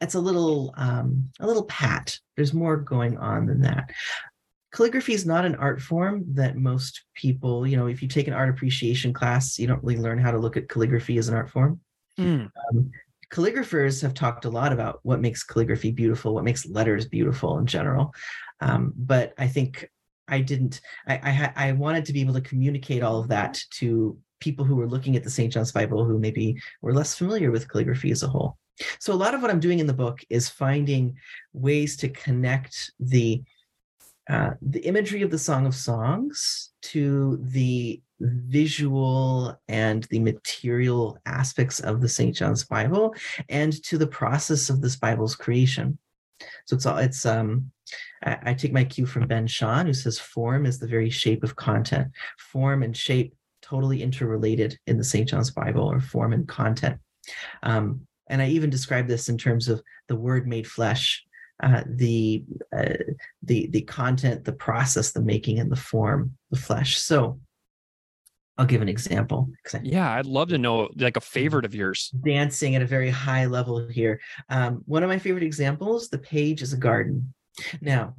it's 0.00 0.14
a 0.14 0.20
little 0.20 0.74
um, 0.76 1.30
a 1.40 1.46
little 1.46 1.64
pat. 1.64 2.18
There's 2.36 2.54
more 2.54 2.76
going 2.76 3.18
on 3.18 3.46
than 3.46 3.60
that. 3.62 3.90
Calligraphy 4.72 5.14
is 5.14 5.24
not 5.24 5.44
an 5.44 5.54
art 5.54 5.80
form 5.80 6.24
that 6.34 6.56
most 6.56 7.04
people, 7.14 7.66
you 7.66 7.76
know, 7.76 7.86
if 7.86 8.02
you 8.02 8.08
take 8.08 8.26
an 8.26 8.34
art 8.34 8.48
appreciation 8.48 9.12
class, 9.12 9.58
you 9.58 9.66
don't 9.66 9.82
really 9.84 10.00
learn 10.00 10.18
how 10.18 10.32
to 10.32 10.38
look 10.38 10.56
at 10.56 10.68
calligraphy 10.68 11.16
as 11.16 11.28
an 11.28 11.36
art 11.36 11.48
form. 11.48 11.80
Mm. 12.18 12.50
Um, 12.70 12.90
calligraphers 13.30 14.02
have 14.02 14.14
talked 14.14 14.44
a 14.44 14.50
lot 14.50 14.72
about 14.72 14.98
what 15.02 15.20
makes 15.20 15.44
calligraphy 15.44 15.92
beautiful, 15.92 16.34
what 16.34 16.44
makes 16.44 16.66
letters 16.66 17.06
beautiful 17.06 17.58
in 17.58 17.66
general. 17.66 18.12
Um, 18.60 18.92
but 18.96 19.32
I 19.38 19.46
think 19.46 19.88
I 20.28 20.40
didn't. 20.40 20.80
I 21.06 21.52
I, 21.56 21.68
I 21.68 21.72
wanted 21.72 22.04
to 22.06 22.12
be 22.12 22.20
able 22.20 22.34
to 22.34 22.40
communicate 22.40 23.02
all 23.02 23.20
of 23.20 23.28
that 23.28 23.60
to 23.78 24.18
people 24.40 24.64
who 24.64 24.76
were 24.76 24.88
looking 24.88 25.16
at 25.16 25.24
the 25.24 25.30
St. 25.30 25.52
John's 25.52 25.72
Bible 25.72 26.04
who 26.04 26.18
maybe 26.18 26.60
were 26.82 26.92
less 26.92 27.14
familiar 27.14 27.50
with 27.50 27.68
calligraphy 27.68 28.10
as 28.10 28.22
a 28.22 28.28
whole. 28.28 28.58
So 28.98 29.12
a 29.12 29.14
lot 29.14 29.34
of 29.34 29.40
what 29.40 29.50
I'm 29.50 29.60
doing 29.60 29.78
in 29.78 29.86
the 29.86 29.92
book 29.92 30.20
is 30.28 30.48
finding 30.48 31.16
ways 31.52 31.96
to 31.98 32.08
connect 32.08 32.92
the 32.98 33.42
uh, 34.28 34.52
the 34.62 34.80
imagery 34.80 35.22
of 35.22 35.30
the 35.30 35.38
Song 35.38 35.66
of 35.66 35.74
Songs 35.74 36.70
to 36.80 37.38
the 37.42 38.00
visual 38.20 39.58
and 39.68 40.04
the 40.04 40.18
material 40.18 41.18
aspects 41.26 41.80
of 41.80 42.00
the 42.00 42.08
St. 42.08 42.34
John's 42.34 42.64
Bible 42.64 43.14
and 43.50 43.72
to 43.84 43.98
the 43.98 44.06
process 44.06 44.70
of 44.70 44.80
this 44.80 44.96
Bible's 44.96 45.36
creation. 45.36 45.98
So 46.66 46.76
it's 46.76 46.86
all 46.86 46.98
it's 46.98 47.26
um 47.26 47.70
I, 48.24 48.38
I 48.42 48.54
take 48.54 48.72
my 48.72 48.84
cue 48.84 49.06
from 49.06 49.26
Ben 49.26 49.46
Shahn, 49.46 49.86
who 49.86 49.94
says 49.94 50.18
form 50.18 50.66
is 50.66 50.78
the 50.78 50.88
very 50.88 51.10
shape 51.10 51.44
of 51.44 51.56
content. 51.56 52.08
Form 52.38 52.82
and 52.82 52.96
shape 52.96 53.34
totally 53.62 54.02
interrelated 54.02 54.78
in 54.86 54.98
the 54.98 55.04
St. 55.04 55.28
John's 55.28 55.50
Bible, 55.50 55.86
or 55.90 56.00
form 56.00 56.32
and 56.32 56.46
content. 56.46 56.98
Um, 57.62 58.06
and 58.28 58.40
I 58.42 58.48
even 58.48 58.70
describe 58.70 59.06
this 59.06 59.28
in 59.28 59.38
terms 59.38 59.68
of 59.68 59.82
the 60.08 60.16
word 60.16 60.46
made 60.46 60.66
flesh, 60.66 61.24
uh, 61.62 61.82
the 61.86 62.44
uh, 62.76 62.94
the 63.42 63.68
the 63.68 63.82
content, 63.82 64.44
the 64.44 64.52
process, 64.52 65.12
the 65.12 65.22
making, 65.22 65.58
and 65.58 65.70
the 65.70 65.76
form, 65.76 66.36
the 66.50 66.58
flesh. 66.58 66.98
So 66.98 67.40
I'll 68.56 68.66
give 68.66 68.82
an 68.82 68.88
example. 68.88 69.50
yeah, 69.82 70.12
I'd 70.12 70.26
love 70.26 70.48
to 70.48 70.58
know 70.58 70.88
like 70.96 71.16
a 71.16 71.20
favorite 71.20 71.64
of 71.64 71.74
yours. 71.74 72.10
Dancing 72.24 72.76
at 72.76 72.82
a 72.82 72.86
very 72.86 73.10
high 73.10 73.46
level 73.46 73.86
here. 73.88 74.20
Um, 74.48 74.82
one 74.86 75.02
of 75.02 75.08
my 75.08 75.18
favorite 75.18 75.44
examples: 75.44 76.08
the 76.08 76.18
page 76.18 76.62
is 76.62 76.72
a 76.72 76.78
garden. 76.78 77.34
Now, 77.80 78.14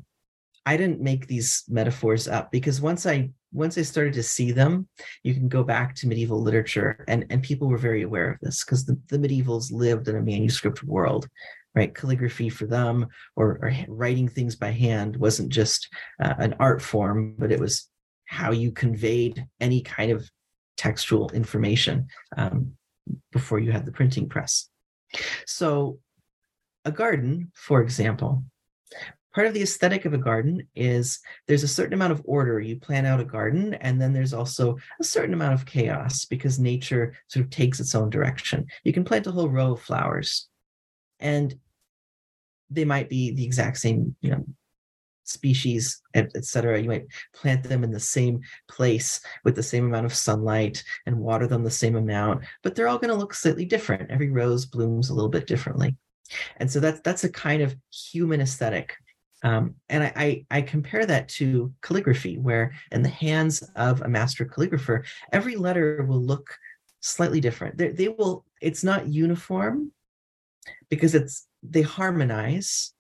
I 0.66 0.78
didn't 0.78 1.02
make 1.02 1.28
these 1.28 1.64
metaphors 1.70 2.28
up 2.28 2.52
because 2.52 2.82
once 2.82 3.06
I 3.06 3.30
once 3.52 3.78
I 3.78 3.84
started 3.84 4.14
to 4.16 4.24
see 4.24 4.52
them, 4.52 4.88
you 5.24 5.34
can 5.34 5.48
go 5.48 5.64
back 5.64 5.96
to 5.96 6.08
medieval 6.08 6.42
literature, 6.42 7.06
and 7.08 7.26
and 7.30 7.44
people 7.44 7.68
were 7.68 7.78
very 7.78 8.02
aware 8.02 8.32
of 8.32 8.40
this 8.42 8.64
because 8.64 8.86
the, 8.86 9.00
the 9.10 9.18
medievals 9.18 9.72
lived 9.72 10.08
in 10.08 10.16
a 10.16 10.22
manuscript 10.22 10.84
world, 10.84 11.28
right? 11.76 11.94
Calligraphy 11.94 12.50
for 12.50 12.66
them 12.66 13.08
or, 13.36 13.60
or 13.62 13.74
writing 13.88 14.28
things 14.28 14.56
by 14.56 14.72
hand 14.72 15.16
wasn't 15.18 15.50
just 15.50 15.88
uh, 16.22 16.34
an 16.40 16.56
art 16.60 16.82
form, 16.82 17.36
but 17.38 17.52
it 17.52 17.60
was 17.60 17.90
how 18.26 18.52
you 18.52 18.72
conveyed 18.72 19.46
any 19.60 19.82
kind 19.82 20.12
of 20.12 20.28
textual 20.78 21.30
information 21.32 22.08
um, 22.38 22.72
before 23.32 23.60
you 23.60 23.72
had 23.72 23.86
the 23.86 23.92
printing 23.92 24.28
press. 24.28 24.70
So, 25.46 26.00
a 26.86 26.92
garden, 26.92 27.52
for 27.54 27.82
example, 27.82 28.44
part 29.36 29.48
of 29.48 29.54
the 29.54 29.62
aesthetic 29.62 30.06
of 30.06 30.14
a 30.14 30.18
garden 30.18 30.66
is 30.76 31.20
there's 31.46 31.64
a 31.64 31.68
certain 31.68 31.94
amount 31.94 32.14
of 32.14 32.22
order. 32.24 32.62
You 32.62 32.80
plan 32.80 33.06
out 33.06 33.20
a 33.20 33.26
garden, 33.26 33.74
and 33.76 34.02
then 34.02 34.14
there's 34.14 34.34
also 34.34 34.78
a 35.02 35.04
certain 35.04 35.34
amount 35.34 35.54
of 35.54 35.66
chaos 35.66 36.24
because 36.24 36.58
nature 36.58 37.14
sort 37.28 37.44
of 37.44 37.52
takes 37.52 37.82
its 37.82 37.94
own 37.94 38.10
direction. 38.10 38.66
You 38.86 38.94
can 38.94 39.04
plant 39.04 39.28
a 39.28 39.32
whole 39.32 39.50
row 39.50 39.74
of 39.74 39.82
flowers, 39.82 40.48
and 41.20 41.54
they 42.70 42.86
might 42.86 43.10
be 43.10 43.32
the 43.32 43.44
exact 43.44 43.78
same, 43.78 44.16
you 44.22 44.32
know, 44.32 44.46
species, 45.26 46.02
etc. 46.16 46.82
You 46.82 46.88
might 46.88 47.06
plant 47.34 47.64
them 47.64 47.84
in 47.84 47.92
the 47.92 48.00
same 48.00 48.40
place 48.70 49.20
with 49.44 49.56
the 49.56 49.64
same 49.64 49.86
amount 49.86 50.06
of 50.06 50.14
sunlight 50.14 50.82
and 51.06 51.20
water 51.20 51.46
them 51.46 51.66
the 51.66 51.72
same 51.72 51.98
amount, 51.98 52.46
but 52.64 52.74
they're 52.74 52.88
all 52.88 53.00
going 53.00 53.12
to 53.12 53.20
look 53.20 53.34
slightly 53.34 53.66
different. 53.66 54.12
Every 54.12 54.30
rose 54.30 54.66
blooms 54.66 55.10
a 55.10 55.14
little 55.14 55.30
bit 55.30 55.46
differently. 55.46 55.98
And 56.58 56.72
so 56.72 56.80
that's 56.80 57.02
that's 57.02 57.26
a 57.26 57.30
kind 57.30 57.62
of 57.62 57.76
human 57.92 58.40
aesthetic 58.40 58.96
um, 59.44 59.76
and 59.90 60.04
I, 60.04 60.14
I, 60.16 60.46
I, 60.50 60.62
compare 60.62 61.06
that 61.06 61.28
to 61.30 61.72
calligraphy, 61.82 62.38
where 62.38 62.74
in 62.92 63.04
the 63.04 63.10
hands 63.10 63.62
of 63.76 64.02
a 64.02 64.08
master 64.08 64.46
calligrapher, 64.46 65.06
every 65.32 65.56
letter 65.56 66.04
will 66.08 66.22
look 66.22 66.58
slightly 67.02 67.42
different. 67.42 67.78
They, 67.78 67.90
they 67.90 68.08
will, 68.08 68.46
it's 68.62 68.84
not 68.84 69.08
uniform 69.08 69.92
because 70.90 71.16
it's 71.16 71.48
they 71.62 71.82
harmonize. 71.82 72.94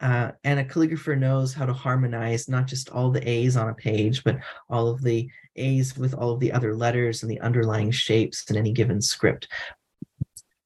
Uh, 0.00 0.30
and 0.44 0.60
a 0.60 0.64
calligrapher 0.64 1.18
knows 1.18 1.52
how 1.52 1.66
to 1.66 1.72
harmonize 1.72 2.48
not 2.48 2.66
just 2.66 2.88
all 2.90 3.10
the 3.10 3.28
A's 3.28 3.56
on 3.56 3.68
a 3.68 3.74
page, 3.74 4.22
but 4.22 4.38
all 4.68 4.88
of 4.88 5.02
the 5.02 5.28
A's 5.56 5.96
with 5.96 6.14
all 6.14 6.30
of 6.30 6.40
the 6.40 6.52
other 6.52 6.74
letters 6.76 7.22
and 7.22 7.30
the 7.30 7.40
underlying 7.40 7.90
shapes 7.90 8.48
in 8.48 8.56
any 8.56 8.72
given 8.72 9.00
script. 9.00 9.48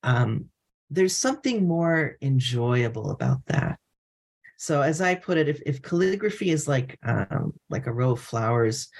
Um, 0.03 0.47
there's 0.91 1.17
something 1.17 1.67
more 1.67 2.19
enjoyable 2.21 3.11
about 3.11 3.39
that 3.47 3.79
so 4.62 4.81
as 4.81 5.01
I 5.01 5.16
put 5.16 5.38
it, 5.38 5.48
if, 5.48 5.61
if 5.66 5.83
calligraphy 5.83 6.51
is 6.51 6.68
like 6.68 6.96
um, 7.03 7.53
like 7.68 7.88
a 7.88 7.92
row 7.92 8.12
of 8.12 8.20
flowers, 8.20 8.90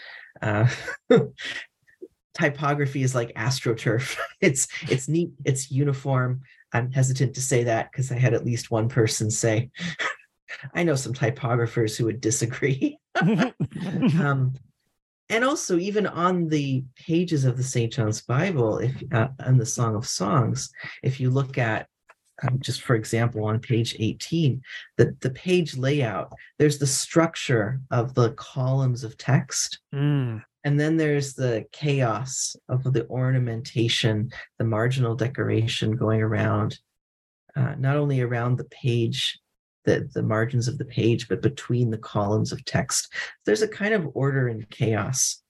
uh, 0.43 0.69
typography 2.35 3.05
is 3.05 3.15
like 3.15 3.33
astroturf. 3.35 4.19
It's 4.41 4.67
it's 4.91 5.07
neat, 5.07 5.31
it's 5.45 5.71
uniform. 5.71 6.41
I'm 6.73 6.91
hesitant 6.91 7.35
to 7.37 7.41
say 7.41 7.63
that 7.63 7.93
because 7.93 8.11
I 8.11 8.19
had 8.19 8.35
at 8.35 8.45
least 8.45 8.73
one 8.73 8.89
person 8.89 9.31
say, 9.31 9.71
I 10.75 10.83
know 10.83 10.97
some 10.97 11.13
typographers 11.13 11.97
who 11.97 12.07
would 12.07 12.21
disagree. 12.21 12.99
um, 13.23 14.55
and 15.29 15.45
also, 15.45 15.79
even 15.79 16.09
on 16.09 16.49
the 16.49 16.83
pages 16.97 17.45
of 17.45 17.57
the 17.57 17.63
St. 17.63 17.93
John's 17.93 18.23
Bible, 18.23 18.79
if 18.79 19.01
uh, 19.13 19.29
and 19.39 19.61
the 19.61 19.67
Song 19.67 19.95
of 19.95 20.09
Songs, 20.09 20.73
if 21.05 21.21
you 21.21 21.31
look 21.31 21.57
at 21.57 21.87
um, 22.43 22.59
just 22.61 22.83
for 22.83 22.95
example, 22.95 23.45
on 23.45 23.61
page 23.61 23.97
18, 23.99 24.63
the, 24.97 25.17
the 25.21 25.31
page 25.31 25.77
layout, 25.77 26.33
there's 26.59 26.79
the 26.79 26.87
structure 26.87 27.81
of 27.91 28.15
the 28.15 28.33
columns 28.33 29.05
of 29.05 29.17
text. 29.17 29.81
Mm. 29.95 30.43
And 30.65 30.79
then 30.79 30.97
there's 30.97 31.35
the 31.35 31.65
chaos 31.73 32.55
of 32.69 32.85
the 32.85 33.07
ornamentation, 33.09 34.31
the 34.59 34.65
marginal 34.65 35.15
decoration 35.15 35.97
going 35.97 36.23
around, 36.23 36.79
uh, 37.57 37.75
not 37.79 37.97
only 37.97 38.21
around 38.21 38.57
the 38.57 38.65
page, 38.65 39.39
the, 39.85 40.09
the 40.15 40.23
margins 40.23 40.69
of 40.69 40.79
the 40.79 40.85
page, 40.85 41.29
but 41.29 41.43
between 41.43 41.91
the 41.91 41.99
columns 41.99 42.53
of 42.53 42.65
text. 42.65 43.13
There's 43.45 43.63
a 43.63 43.69
kind 43.69 43.95
of 43.95 44.09
order 44.15 44.49
and 44.49 44.69
chaos. 44.71 45.42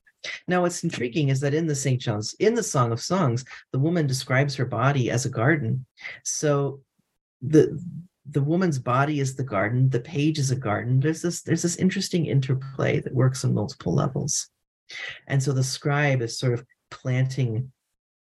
Now, 0.47 0.63
what's 0.63 0.85
intriguing 0.85 1.29
is 1.29 1.41
that 1.41 1.55
in 1.55 1.67
the 1.67 1.75
St. 1.75 2.01
John's, 2.01 2.35
in 2.35 2.55
the 2.55 2.63
Song 2.63 2.93
of 2.93 3.01
Songs, 3.01 3.45
the 3.73 3.79
woman 3.79 4.07
describes 4.07 4.55
her 4.57 4.65
body 4.65 5.11
as 5.11 5.27
a 5.27 5.31
garden. 5.31 5.85
So 6.25 6.81
the 7.41 7.81
the 8.31 8.43
woman's 8.43 8.79
body 8.79 9.19
is 9.19 9.35
the 9.35 9.43
garden, 9.43 9.91
the 9.91 10.01
page 10.01 10.39
is 10.39 10.53
a 10.53 10.57
garden. 10.57 11.01
There's 11.01 11.23
this 11.23 11.43
there's 11.43 11.63
this 11.63 11.77
interesting 11.77 12.27
interplay 12.27 13.01
that 13.01 13.15
works 13.15 13.45
on 13.45 13.55
multiple 13.55 13.95
levels. 13.95 14.49
And 15.27 15.43
so 15.43 15.53
the 15.53 15.65
scribe 15.65 16.23
is 16.23 16.39
sort 16.39 16.53
of 16.53 16.65
planting, 16.91 17.73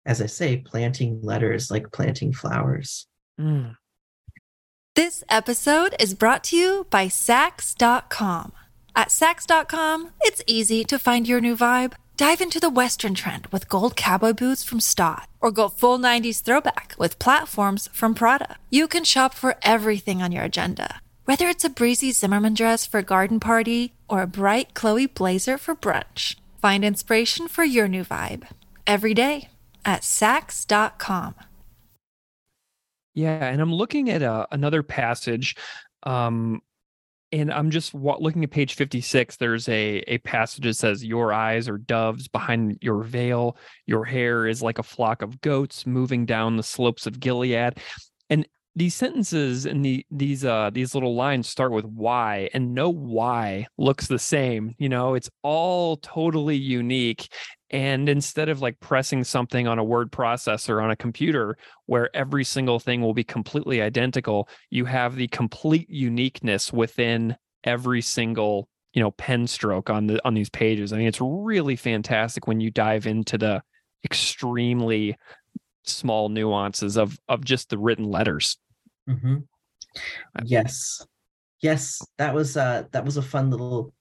as 0.07 0.21
I 0.21 0.27
say, 0.27 0.57
planting 0.59 1.21
letters 1.23 1.71
like 1.71 1.93
planting 1.93 2.33
flowers. 2.33 3.07
Mm. 3.41 3.77
This 4.95 5.25
episode 5.29 5.95
is 5.99 6.15
brought 6.15 6.45
to 6.45 6.57
you 6.57 6.87
by 6.89 7.07
Saks.com. 7.07 8.53
At 8.97 9.09
Saks.com, 9.09 10.11
it's 10.21 10.43
easy 10.47 10.85
to 10.85 10.99
find 10.99 11.27
your 11.27 11.41
new 11.41 11.57
vibe. 11.57 11.95
Dive 12.17 12.41
into 12.41 12.61
the 12.61 12.71
Western 12.71 13.15
trend 13.15 13.49
with 13.49 13.69
gold 13.69 13.97
cowboy 13.97 14.33
boots 14.33 14.63
from 14.63 14.79
Staud, 14.79 15.27
or 15.41 15.51
go 15.51 15.69
full 15.69 15.99
90s 15.99 16.41
throwback 16.41 16.95
with 16.97 17.19
platforms 17.19 17.89
from 17.93 18.15
Prada. 18.15 18.57
You 18.71 18.87
can 18.87 19.03
shop 19.03 19.35
for 19.35 19.57
everything 19.63 20.23
on 20.23 20.31
your 20.31 20.45
agenda, 20.45 21.01
whether 21.25 21.49
it's 21.49 21.65
a 21.65 21.69
breezy 21.69 22.13
Zimmermann 22.13 22.55
dress 22.55 22.87
for 22.87 22.99
a 22.99 23.03
garden 23.03 23.41
party 23.41 23.95
or 24.09 24.23
a 24.23 24.29
bright 24.29 24.75
Chloe 24.75 25.07
blazer 25.07 25.59
for 25.59 25.75
brunch. 25.75 26.37
Find 26.63 26.85
inspiration 26.85 27.49
for 27.49 27.65
your 27.65 27.89
new 27.89 28.05
vibe 28.05 28.47
every 28.87 29.13
day 29.13 29.49
at 29.85 30.03
Saks.com. 30.03 31.35
Yeah, 33.15 33.45
and 33.45 33.61
I'm 33.61 33.75
looking 33.75 34.09
at 34.11 34.23
uh, 34.23 34.47
another 34.53 34.83
passage, 34.83 35.57
um, 36.05 36.63
and 37.41 37.53
I'm 37.53 37.71
just 37.71 37.95
looking 37.95 38.45
at 38.45 38.51
page 38.51 38.75
56. 38.75 39.37
There's 39.37 39.69
a 39.69 39.99
a 40.07 40.19
passage 40.19 40.65
that 40.65 40.75
says, 40.75 41.05
"Your 41.05 41.33
eyes 41.33 41.69
are 41.69 41.79
doves 41.79 42.29
behind 42.29 42.79
your 42.81 43.03
veil. 43.03 43.57
Your 43.87 44.05
hair 44.05 44.47
is 44.47 44.63
like 44.63 44.79
a 44.79 44.83
flock 44.83 45.23
of 45.23 45.41
goats 45.41 45.87
moving 45.87 46.27
down 46.27 46.57
the 46.57 46.63
slopes 46.63 47.07
of 47.07 47.21
Gilead." 47.21 47.79
And 48.31 48.47
these 48.77 48.95
sentences 48.95 49.67
and 49.67 49.85
the 49.85 50.05
these 50.11 50.45
uh 50.45 50.71
these 50.73 50.95
little 50.95 51.15
lines 51.15 51.49
start 51.49 51.73
with 51.73 51.85
why 51.85 52.49
and 52.55 52.75
no 52.75 52.91
why 52.91 53.67
looks 53.79 54.09
the 54.09 54.19
same 54.19 54.75
you 54.79 54.89
know 54.89 55.15
it's 55.15 55.31
all 55.43 55.97
totally 55.99 56.57
unique 56.57 57.29
and 57.75 58.09
instead 58.09 58.49
of 58.49 58.63
like 58.63 58.79
pressing 58.81 59.25
something 59.25 59.67
on 59.67 59.79
a 59.79 59.85
word 59.85 60.13
processor 60.13 60.83
on 60.83 60.91
a 60.91 60.97
computer 60.97 61.59
where 61.87 62.15
every 62.15 62.45
single 62.45 62.79
thing 62.79 63.01
will 63.01 63.15
be 63.15 63.25
completely 63.25 63.83
identical 63.83 64.49
you 64.71 64.85
have 64.85 65.17
the 65.17 65.29
complete 65.29 65.91
uniqueness 65.91 66.73
within 66.73 67.37
every 67.65 68.01
single 68.01 68.69
you 68.95 69.03
know 69.03 69.11
pen 69.11 69.47
stroke 69.47 69.91
on 69.91 70.07
the 70.07 70.25
on 70.25 70.35
these 70.35 70.49
pages. 70.49 70.93
I 70.93 70.97
mean 70.99 71.09
it's 71.09 71.21
really 71.21 71.77
fantastic 71.77 72.47
when 72.47 72.61
you 72.61 72.71
dive 72.71 73.07
into 73.07 73.37
the 73.37 73.63
extremely 74.05 75.17
small 75.83 76.29
nuances 76.29 76.97
of 76.97 77.19
of 77.29 77.45
just 77.45 77.71
the 77.71 77.79
written 77.79 78.05
letters. 78.05 78.57
Mm-hmm. 79.09 79.39
Yes, 80.45 81.05
yes, 81.61 82.01
that 82.19 82.35
was 82.35 82.57
uh 82.57 82.85
that 82.93 83.05
was 83.05 83.17
a 83.17 83.23
fun 83.23 83.51
little 83.51 83.93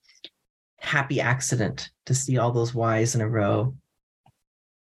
happy 0.84 1.20
accident 1.20 1.90
to 2.06 2.14
see 2.14 2.38
all 2.38 2.52
those 2.52 2.74
Y's 2.74 3.14
in 3.14 3.20
a 3.20 3.28
row. 3.28 3.74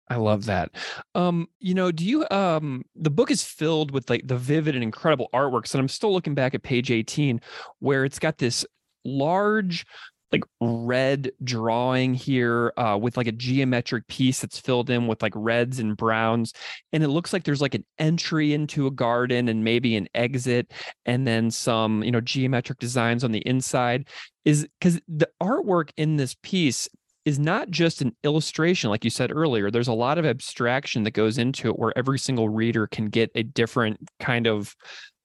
I 0.09 0.15
love 0.15 0.45
that. 0.45 0.71
Um, 1.15 1.47
you 1.59 1.73
know, 1.73 1.91
do 1.91 2.05
you 2.05 2.25
um 2.31 2.85
the 2.95 3.09
book 3.09 3.29
is 3.29 3.43
filled 3.43 3.91
with 3.91 4.09
like 4.09 4.25
the 4.25 4.37
vivid 4.37 4.75
and 4.75 4.83
incredible 4.83 5.29
artworks, 5.33 5.73
and 5.73 5.81
I'm 5.81 5.89
still 5.89 6.13
looking 6.13 6.35
back 6.35 6.53
at 6.53 6.63
page 6.63 6.91
18 6.91 7.41
where 7.79 8.05
it's 8.05 8.19
got 8.19 8.37
this 8.37 8.65
large 9.03 9.85
like 10.31 10.43
red 10.59 11.31
drawing 11.43 12.13
here 12.13 12.73
uh, 12.77 12.97
with 12.99 13.15
like 13.15 13.27
a 13.27 13.31
geometric 13.31 14.05
piece 14.07 14.41
that's 14.41 14.59
filled 14.59 14.89
in 14.89 15.07
with 15.07 15.21
like 15.21 15.33
reds 15.35 15.79
and 15.79 15.95
browns 15.95 16.53
and 16.91 17.03
it 17.03 17.09
looks 17.09 17.33
like 17.33 17.43
there's 17.43 17.61
like 17.61 17.75
an 17.75 17.85
entry 17.99 18.53
into 18.53 18.87
a 18.87 18.91
garden 18.91 19.49
and 19.49 19.63
maybe 19.63 19.95
an 19.95 20.07
exit 20.15 20.71
and 21.05 21.27
then 21.27 21.51
some 21.51 22.03
you 22.03 22.11
know 22.11 22.21
geometric 22.21 22.79
designs 22.79 23.23
on 23.23 23.31
the 23.31 23.45
inside. 23.47 24.07
Is 24.45 24.67
because 24.79 25.01
the 25.07 25.29
artwork 25.41 25.89
in 25.97 26.15
this 26.15 26.35
piece 26.41 26.87
is 27.25 27.37
not 27.37 27.69
just 27.69 28.01
an 28.01 28.15
illustration 28.23 28.89
like 28.89 29.03
you 29.03 29.09
said 29.09 29.31
earlier. 29.31 29.69
There's 29.69 29.89
a 29.89 29.93
lot 29.93 30.17
of 30.17 30.25
abstraction 30.25 31.03
that 31.03 31.11
goes 31.11 31.37
into 31.37 31.67
it 31.67 31.77
where 31.77 31.97
every 31.97 32.17
single 32.17 32.47
reader 32.47 32.87
can 32.87 33.07
get 33.07 33.29
a 33.35 33.43
different 33.43 33.99
kind 34.19 34.47
of 34.47 34.75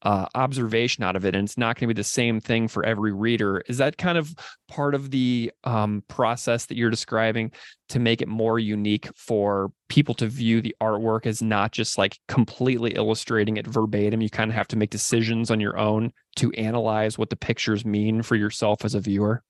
uh, 0.03 0.27
observation 0.35 1.05
out 1.05 1.17
of 1.17 1.25
it 1.25 1.35
and 1.35 1.45
it's 1.45 1.59
not 1.59 1.77
going 1.77 1.89
to 1.89 1.95
be 1.95 1.99
the 1.99 2.05
same 2.05 2.41
thing 2.41 2.69
for 2.69 2.85
every 2.85 3.13
reader. 3.13 3.63
Is 3.69 3.79
that 3.79 3.99
kind 3.99 4.19
of 4.19 4.35
part 4.69 4.95
of 4.95 5.11
the 5.11 5.53
um, 5.65 6.03
process 6.09 6.67
that 6.67 6.77
you're 6.77 6.91
describing 6.91 7.53
to 7.89 7.99
make 7.99 8.21
it 8.21 8.29
more 8.29 8.59
unique 8.59 9.09
for 9.17 9.73
people 9.89 10.15
to 10.15 10.27
view 10.27 10.61
the 10.61 10.75
artwork 10.81 11.27
as 11.27 11.41
not 11.41 11.73
just 11.73 11.99
like 11.99 12.19
completely 12.27 12.93
illustrating 12.93 13.57
it 13.57 13.67
verbatim? 13.67 14.21
You 14.21 14.31
kind 14.31 14.51
of 14.51 14.57
have 14.57 14.69
to 14.69 14.77
make 14.77 14.91
decisions 14.91 15.51
on 15.51 15.61
your 15.61 15.79
own 15.79 16.13
to 16.37 16.51
analyze 16.53 17.17
what 17.17 17.31
the 17.31 17.37
pictures 17.37 17.85
mean 17.85 18.23
for 18.23 18.35
yourself 18.35 18.85
as 18.85 18.95
a 18.95 19.01
viewer? 19.01 19.43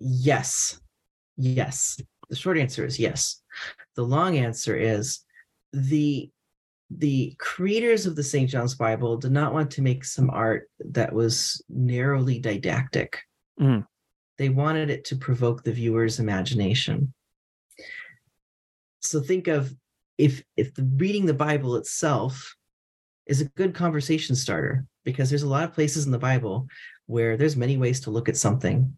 Yes. 0.00 0.80
Yes. 1.36 2.00
The 2.28 2.36
short 2.36 2.58
answer 2.58 2.84
is 2.84 2.98
yes. 2.98 3.42
The 3.94 4.02
long 4.02 4.36
answer 4.36 4.76
is 4.76 5.20
the 5.72 6.30
the 6.98 7.34
creators 7.38 8.06
of 8.06 8.16
the 8.16 8.22
St. 8.22 8.48
John's 8.48 8.74
Bible 8.74 9.16
did 9.16 9.32
not 9.32 9.52
want 9.52 9.70
to 9.72 9.82
make 9.82 10.04
some 10.04 10.30
art 10.30 10.70
that 10.80 11.12
was 11.12 11.62
narrowly 11.68 12.38
didactic. 12.38 13.20
Mm. 13.60 13.86
They 14.38 14.48
wanted 14.48 14.90
it 14.90 15.04
to 15.06 15.16
provoke 15.16 15.62
the 15.62 15.72
viewer's 15.72 16.20
imagination. 16.20 17.12
So 19.00 19.20
think 19.20 19.48
of 19.48 19.74
if 20.18 20.42
if 20.56 20.74
the 20.74 20.84
reading 20.96 21.26
the 21.26 21.34
Bible 21.34 21.76
itself 21.76 22.54
is 23.26 23.40
a 23.40 23.46
good 23.56 23.74
conversation 23.74 24.36
starter 24.36 24.86
because 25.04 25.28
there's 25.28 25.42
a 25.42 25.48
lot 25.48 25.64
of 25.64 25.74
places 25.74 26.06
in 26.06 26.12
the 26.12 26.18
Bible 26.18 26.68
where 27.06 27.36
there's 27.36 27.56
many 27.56 27.76
ways 27.76 28.00
to 28.00 28.10
look 28.10 28.28
at 28.28 28.36
something 28.36 28.96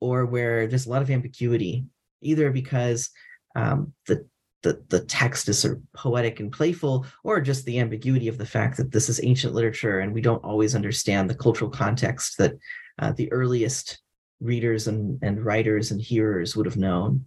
or 0.00 0.26
where 0.26 0.66
there's 0.66 0.86
a 0.86 0.90
lot 0.90 1.02
of 1.02 1.10
ambiguity 1.10 1.84
either 2.22 2.50
because 2.50 3.10
um, 3.54 3.92
the 4.06 4.26
the, 4.62 4.82
the 4.88 5.04
text 5.04 5.48
is 5.48 5.58
sort 5.58 5.76
of 5.76 5.82
poetic 5.92 6.40
and 6.40 6.50
playful, 6.52 7.06
or 7.22 7.40
just 7.40 7.64
the 7.64 7.78
ambiguity 7.78 8.28
of 8.28 8.38
the 8.38 8.46
fact 8.46 8.76
that 8.76 8.90
this 8.90 9.08
is 9.08 9.20
ancient 9.22 9.54
literature 9.54 10.00
and 10.00 10.12
we 10.12 10.20
don't 10.20 10.44
always 10.44 10.74
understand 10.74 11.28
the 11.28 11.34
cultural 11.34 11.70
context 11.70 12.38
that 12.38 12.54
uh, 12.98 13.12
the 13.12 13.30
earliest 13.32 14.00
readers 14.40 14.88
and, 14.88 15.18
and 15.22 15.44
writers 15.44 15.90
and 15.90 16.00
hearers 16.00 16.56
would 16.56 16.66
have 16.66 16.76
known. 16.76 17.26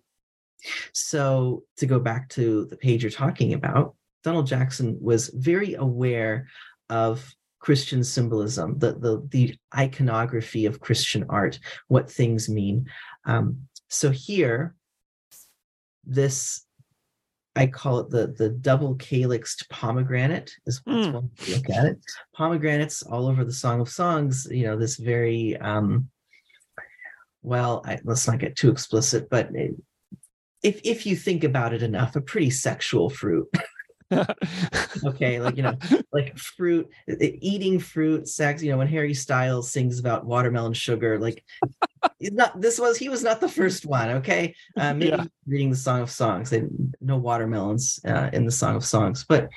So, 0.93 1.63
to 1.77 1.85
go 1.85 1.99
back 1.99 2.27
to 2.29 2.65
the 2.65 2.75
page 2.75 3.03
you're 3.03 3.11
talking 3.11 3.53
about, 3.53 3.95
Donald 4.23 4.47
Jackson 4.47 4.97
was 4.99 5.29
very 5.29 5.75
aware 5.75 6.47
of 6.89 7.33
Christian 7.59 8.03
symbolism, 8.03 8.77
the, 8.77 8.93
the, 8.93 9.25
the 9.29 9.55
iconography 9.77 10.65
of 10.65 10.81
Christian 10.81 11.25
art, 11.29 11.59
what 11.87 12.11
things 12.11 12.49
mean. 12.49 12.89
Um, 13.25 13.67
so, 13.87 14.11
here, 14.11 14.75
this 16.03 16.65
I 17.59 17.67
call 17.67 17.99
it 17.99 18.09
the 18.09 18.27
the 18.27 18.51
double 18.51 18.95
calyxed 18.95 19.69
pomegranate 19.69 20.49
is 20.65 20.81
mm. 20.87 21.11
one 21.11 21.29
look 21.49 21.69
at 21.69 21.85
it. 21.87 21.99
Pomegranates 22.33 23.03
all 23.03 23.27
over 23.27 23.43
the 23.43 23.51
Song 23.51 23.81
of 23.81 23.89
Songs. 23.89 24.47
You 24.49 24.63
know 24.63 24.77
this 24.77 24.95
very 24.95 25.57
um, 25.57 26.09
well. 27.41 27.83
I, 27.85 27.99
let's 28.05 28.25
not 28.27 28.39
get 28.39 28.55
too 28.55 28.71
explicit, 28.71 29.29
but 29.29 29.53
it, 29.53 29.75
if 30.63 30.79
if 30.85 31.05
you 31.05 31.17
think 31.17 31.43
about 31.43 31.73
it 31.73 31.83
enough, 31.83 32.15
a 32.15 32.21
pretty 32.21 32.49
sexual 32.49 33.09
fruit. 33.09 33.49
okay, 35.05 35.39
like 35.39 35.57
you 35.57 35.63
know, 35.63 35.77
like 36.11 36.37
fruit, 36.37 36.89
eating 37.19 37.79
fruit, 37.79 38.27
sex. 38.27 38.63
You 38.63 38.71
know, 38.71 38.77
when 38.77 38.87
Harry 38.87 39.13
Styles 39.13 39.71
sings 39.71 39.99
about 39.99 40.25
watermelon 40.25 40.73
sugar, 40.73 41.19
like 41.19 41.43
he's 42.17 42.31
not. 42.31 42.59
This 42.59 42.79
was 42.79 42.97
he 42.97 43.09
was 43.09 43.23
not 43.23 43.39
the 43.39 43.49
first 43.49 43.85
one. 43.85 44.09
Okay, 44.09 44.55
uh, 44.77 44.93
maybe 44.95 45.11
yeah. 45.11 45.25
reading 45.47 45.69
the 45.69 45.75
Song 45.75 46.01
of 46.01 46.11
Songs. 46.11 46.49
They 46.49 46.63
no 47.01 47.17
watermelons 47.17 47.99
uh, 48.05 48.29
in 48.33 48.45
the 48.45 48.51
Song 48.51 48.75
of 48.75 48.85
Songs, 48.85 49.25
but 49.27 49.49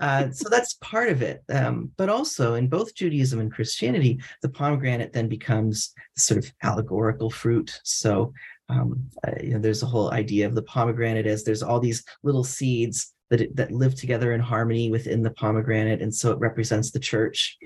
uh, 0.00 0.30
so 0.30 0.48
that's 0.48 0.74
part 0.74 1.08
of 1.08 1.22
it. 1.22 1.42
Um, 1.48 1.90
but 1.96 2.08
also 2.08 2.54
in 2.54 2.68
both 2.68 2.94
Judaism 2.94 3.40
and 3.40 3.52
Christianity, 3.52 4.20
the 4.42 4.48
pomegranate 4.50 5.12
then 5.12 5.28
becomes 5.28 5.94
sort 6.16 6.38
of 6.38 6.52
allegorical 6.62 7.30
fruit. 7.30 7.80
So 7.84 8.32
um, 8.68 9.08
uh, 9.26 9.32
you 9.40 9.50
know, 9.50 9.58
there's 9.58 9.82
a 9.82 9.86
whole 9.86 10.12
idea 10.12 10.46
of 10.46 10.54
the 10.54 10.62
pomegranate 10.62 11.26
as 11.26 11.44
there's 11.44 11.62
all 11.62 11.80
these 11.80 12.04
little 12.22 12.44
seeds 12.44 13.12
that 13.30 13.40
it, 13.40 13.56
that 13.56 13.72
live 13.72 13.94
together 13.94 14.32
in 14.32 14.40
harmony 14.40 14.90
within 14.90 15.22
the 15.22 15.30
pomegranate, 15.30 16.02
and 16.02 16.14
so 16.14 16.30
it 16.30 16.38
represents 16.38 16.90
the 16.90 17.00
church, 17.00 17.56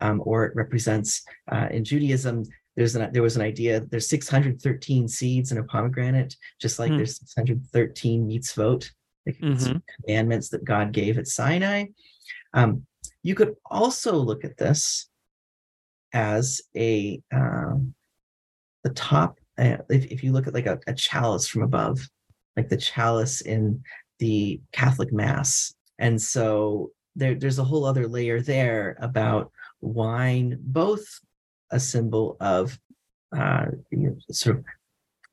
um, 0.00 0.22
or 0.24 0.44
it 0.46 0.56
represents 0.56 1.22
uh, 1.50 1.68
in 1.70 1.84
Judaism. 1.84 2.44
There's 2.76 2.96
an, 2.96 3.12
there 3.12 3.22
was 3.22 3.36
an 3.36 3.42
idea. 3.42 3.80
There's 3.90 4.08
613 4.08 5.06
seeds 5.08 5.52
in 5.52 5.58
a 5.58 5.64
pomegranate, 5.64 6.34
just 6.60 6.78
like 6.78 6.90
Hmm. 6.90 6.96
there's 6.98 7.18
613 7.18 8.26
mitzvot, 8.26 8.90
like 9.26 9.38
Mhm. 9.38 9.82
commandments 10.04 10.48
that 10.50 10.64
God 10.64 10.92
gave 10.92 11.18
at 11.18 11.26
Sinai. 11.26 11.86
Um, 12.54 12.86
you 13.22 13.34
could 13.34 13.54
also 13.70 14.16
look 14.16 14.44
at 14.44 14.56
this 14.56 15.08
as 16.12 16.60
a 16.76 17.20
um, 17.32 17.94
the 18.84 18.90
top. 18.90 19.38
Uh, 19.58 19.76
if, 19.90 20.06
if 20.06 20.24
you 20.24 20.32
look 20.32 20.46
at 20.46 20.54
like 20.54 20.66
a, 20.66 20.78
a 20.86 20.94
chalice 20.94 21.46
from 21.46 21.62
above, 21.62 22.00
like 22.56 22.68
the 22.68 22.76
chalice 22.76 23.42
in 23.42 23.82
the 24.22 24.60
Catholic 24.70 25.12
Mass, 25.12 25.74
and 25.98 26.22
so 26.22 26.92
there, 27.16 27.34
there's 27.34 27.58
a 27.58 27.64
whole 27.64 27.84
other 27.84 28.06
layer 28.06 28.40
there 28.40 28.96
about 29.00 29.50
wine, 29.80 30.58
both 30.60 31.04
a 31.72 31.80
symbol 31.80 32.36
of 32.38 32.78
uh, 33.36 33.66
you 33.90 33.98
know, 33.98 34.16
sort 34.30 34.58
of 34.58 34.64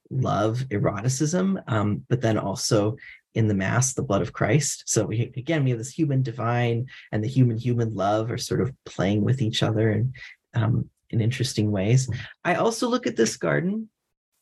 love, 0.10 0.66
eroticism, 0.72 1.62
um, 1.68 2.04
but 2.10 2.22
then 2.22 2.40
also 2.40 2.98
in 3.36 3.48
the 3.48 3.54
Mass, 3.54 3.94
the 3.94 4.02
blood 4.02 4.24
of 4.24 4.34
Christ. 4.34 4.84
So 4.88 5.06
we, 5.06 5.32
again, 5.38 5.64
we 5.64 5.70
have 5.70 5.78
this 5.78 5.94
human 5.94 6.24
divine 6.24 6.88
and 7.12 7.24
the 7.24 7.28
human 7.28 7.58
human 7.58 7.94
love 7.94 8.32
are 8.32 8.40
sort 8.40 8.62
of 8.62 8.74
playing 8.86 9.24
with 9.24 9.40
each 9.40 9.62
other 9.62 9.92
and 9.92 10.16
um, 10.56 10.90
in 11.12 11.22
interesting 11.22 11.70
ways. 11.70 12.10
I 12.44 12.56
also 12.56 12.90
look 12.90 13.06
at 13.06 13.16
this 13.16 13.38
garden 13.38 13.90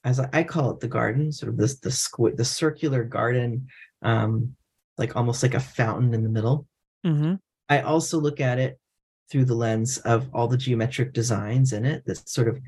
as 0.07 0.21
I, 0.21 0.43
call 0.43 0.71
it 0.71 0.79
the 0.79 0.87
garden, 0.87 1.33
sort 1.33 1.49
of 1.49 1.57
this 1.57 1.79
the 1.79 1.89
squ- 1.89 2.37
the 2.37 2.45
circular 2.45 3.03
garden, 3.03 3.67
um, 4.01 4.55
like 4.97 5.15
almost 5.15 5.43
like 5.43 5.53
a 5.53 5.59
fountain 5.59 6.13
in 6.13 6.23
the 6.23 6.29
middle. 6.29 6.67
Mm-hmm. 7.05 7.35
I 7.69 7.81
also 7.81 8.19
look 8.19 8.39
at 8.39 8.59
it 8.59 8.79
through 9.29 9.45
the 9.45 9.55
lens 9.55 9.97
of 9.99 10.29
all 10.33 10.47
the 10.47 10.57
geometric 10.57 11.13
designs 11.13 11.73
in 11.73 11.85
it 11.85 12.05
that 12.05 12.29
sort 12.29 12.47
of 12.47 12.59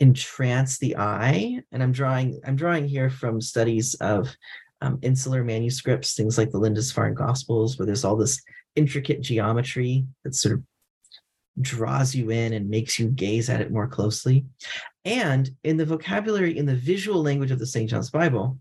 entrance 0.00 0.78
the 0.78 0.96
eye. 0.96 1.60
And 1.72 1.82
I'm 1.82 1.92
drawing 1.92 2.40
I'm 2.46 2.56
drawing 2.56 2.88
here 2.88 3.10
from 3.10 3.40
studies 3.40 3.94
of 3.96 4.34
um, 4.80 4.98
insular 5.02 5.44
manuscripts, 5.44 6.14
things 6.14 6.38
like 6.38 6.50
the 6.50 6.58
Lindisfarne 6.58 7.14
Gospels, 7.14 7.78
where 7.78 7.86
there's 7.86 8.04
all 8.04 8.16
this 8.16 8.40
intricate 8.76 9.20
geometry 9.20 10.06
that 10.24 10.34
sort 10.34 10.54
of 10.54 10.62
draws 11.60 12.14
you 12.14 12.30
in 12.30 12.52
and 12.52 12.70
makes 12.70 12.98
you 12.98 13.08
gaze 13.08 13.50
at 13.50 13.60
it 13.60 13.72
more 13.72 13.88
closely. 13.88 14.44
And 15.04 15.50
in 15.64 15.76
the 15.76 15.84
vocabulary, 15.84 16.56
in 16.56 16.66
the 16.66 16.76
visual 16.76 17.22
language 17.22 17.50
of 17.50 17.58
the 17.58 17.66
St. 17.66 17.90
John's 17.90 18.10
Bible, 18.10 18.58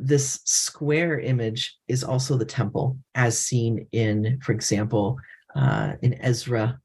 this 0.00 0.40
square 0.44 1.20
image 1.20 1.76
is 1.86 2.02
also 2.02 2.36
the 2.36 2.44
temple, 2.44 2.98
as 3.14 3.38
seen 3.38 3.86
in, 3.92 4.38
for 4.42 4.52
example, 4.52 5.18
uh, 5.54 5.92
in 6.02 6.14
Ezra, 6.22 6.80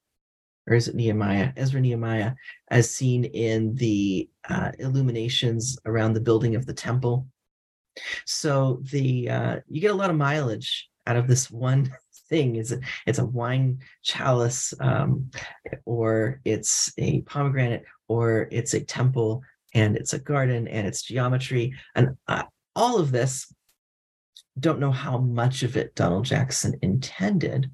or 0.67 0.75
is 0.75 0.87
it 0.87 0.95
Nehemiah? 0.95 1.53
Ezra 1.55 1.79
Nehemiah, 1.79 2.33
as 2.69 2.93
seen 2.93 3.23
in 3.23 3.73
the 3.75 4.29
uh, 4.49 4.71
illuminations 4.79 5.77
around 5.85 6.13
the 6.13 6.21
building 6.21 6.55
of 6.55 6.65
the 6.65 6.73
temple. 6.73 7.27
So 8.25 8.81
the 8.91 9.29
uh, 9.29 9.55
you 9.69 9.79
get 9.79 9.91
a 9.91 9.95
lot 9.95 10.09
of 10.09 10.17
mileage 10.17 10.89
out 11.07 11.15
of 11.15 11.27
this 11.27 11.49
one 11.49 11.93
thing. 12.29 12.57
Is 12.57 12.75
it's 13.05 13.19
a 13.19 13.25
wine 13.25 13.79
chalice, 14.03 14.73
um, 14.81 15.31
or 15.85 16.41
it's 16.43 16.91
a 16.97 17.21
pomegranate, 17.21 17.85
or 18.09 18.49
it's 18.51 18.73
a 18.73 18.83
temple, 18.83 19.41
and 19.73 19.95
it's 19.95 20.13
a 20.13 20.19
garden, 20.19 20.67
and 20.67 20.85
it's 20.85 21.03
geometry, 21.03 21.73
and 21.93 22.17
uh, 22.27 22.43
all 22.75 22.99
of 22.99 23.11
this 23.11 23.51
don't 24.59 24.79
know 24.79 24.91
how 24.91 25.17
much 25.17 25.63
of 25.63 25.75
it 25.75 25.95
Donald 25.95 26.25
Jackson 26.25 26.77
intended, 26.81 27.69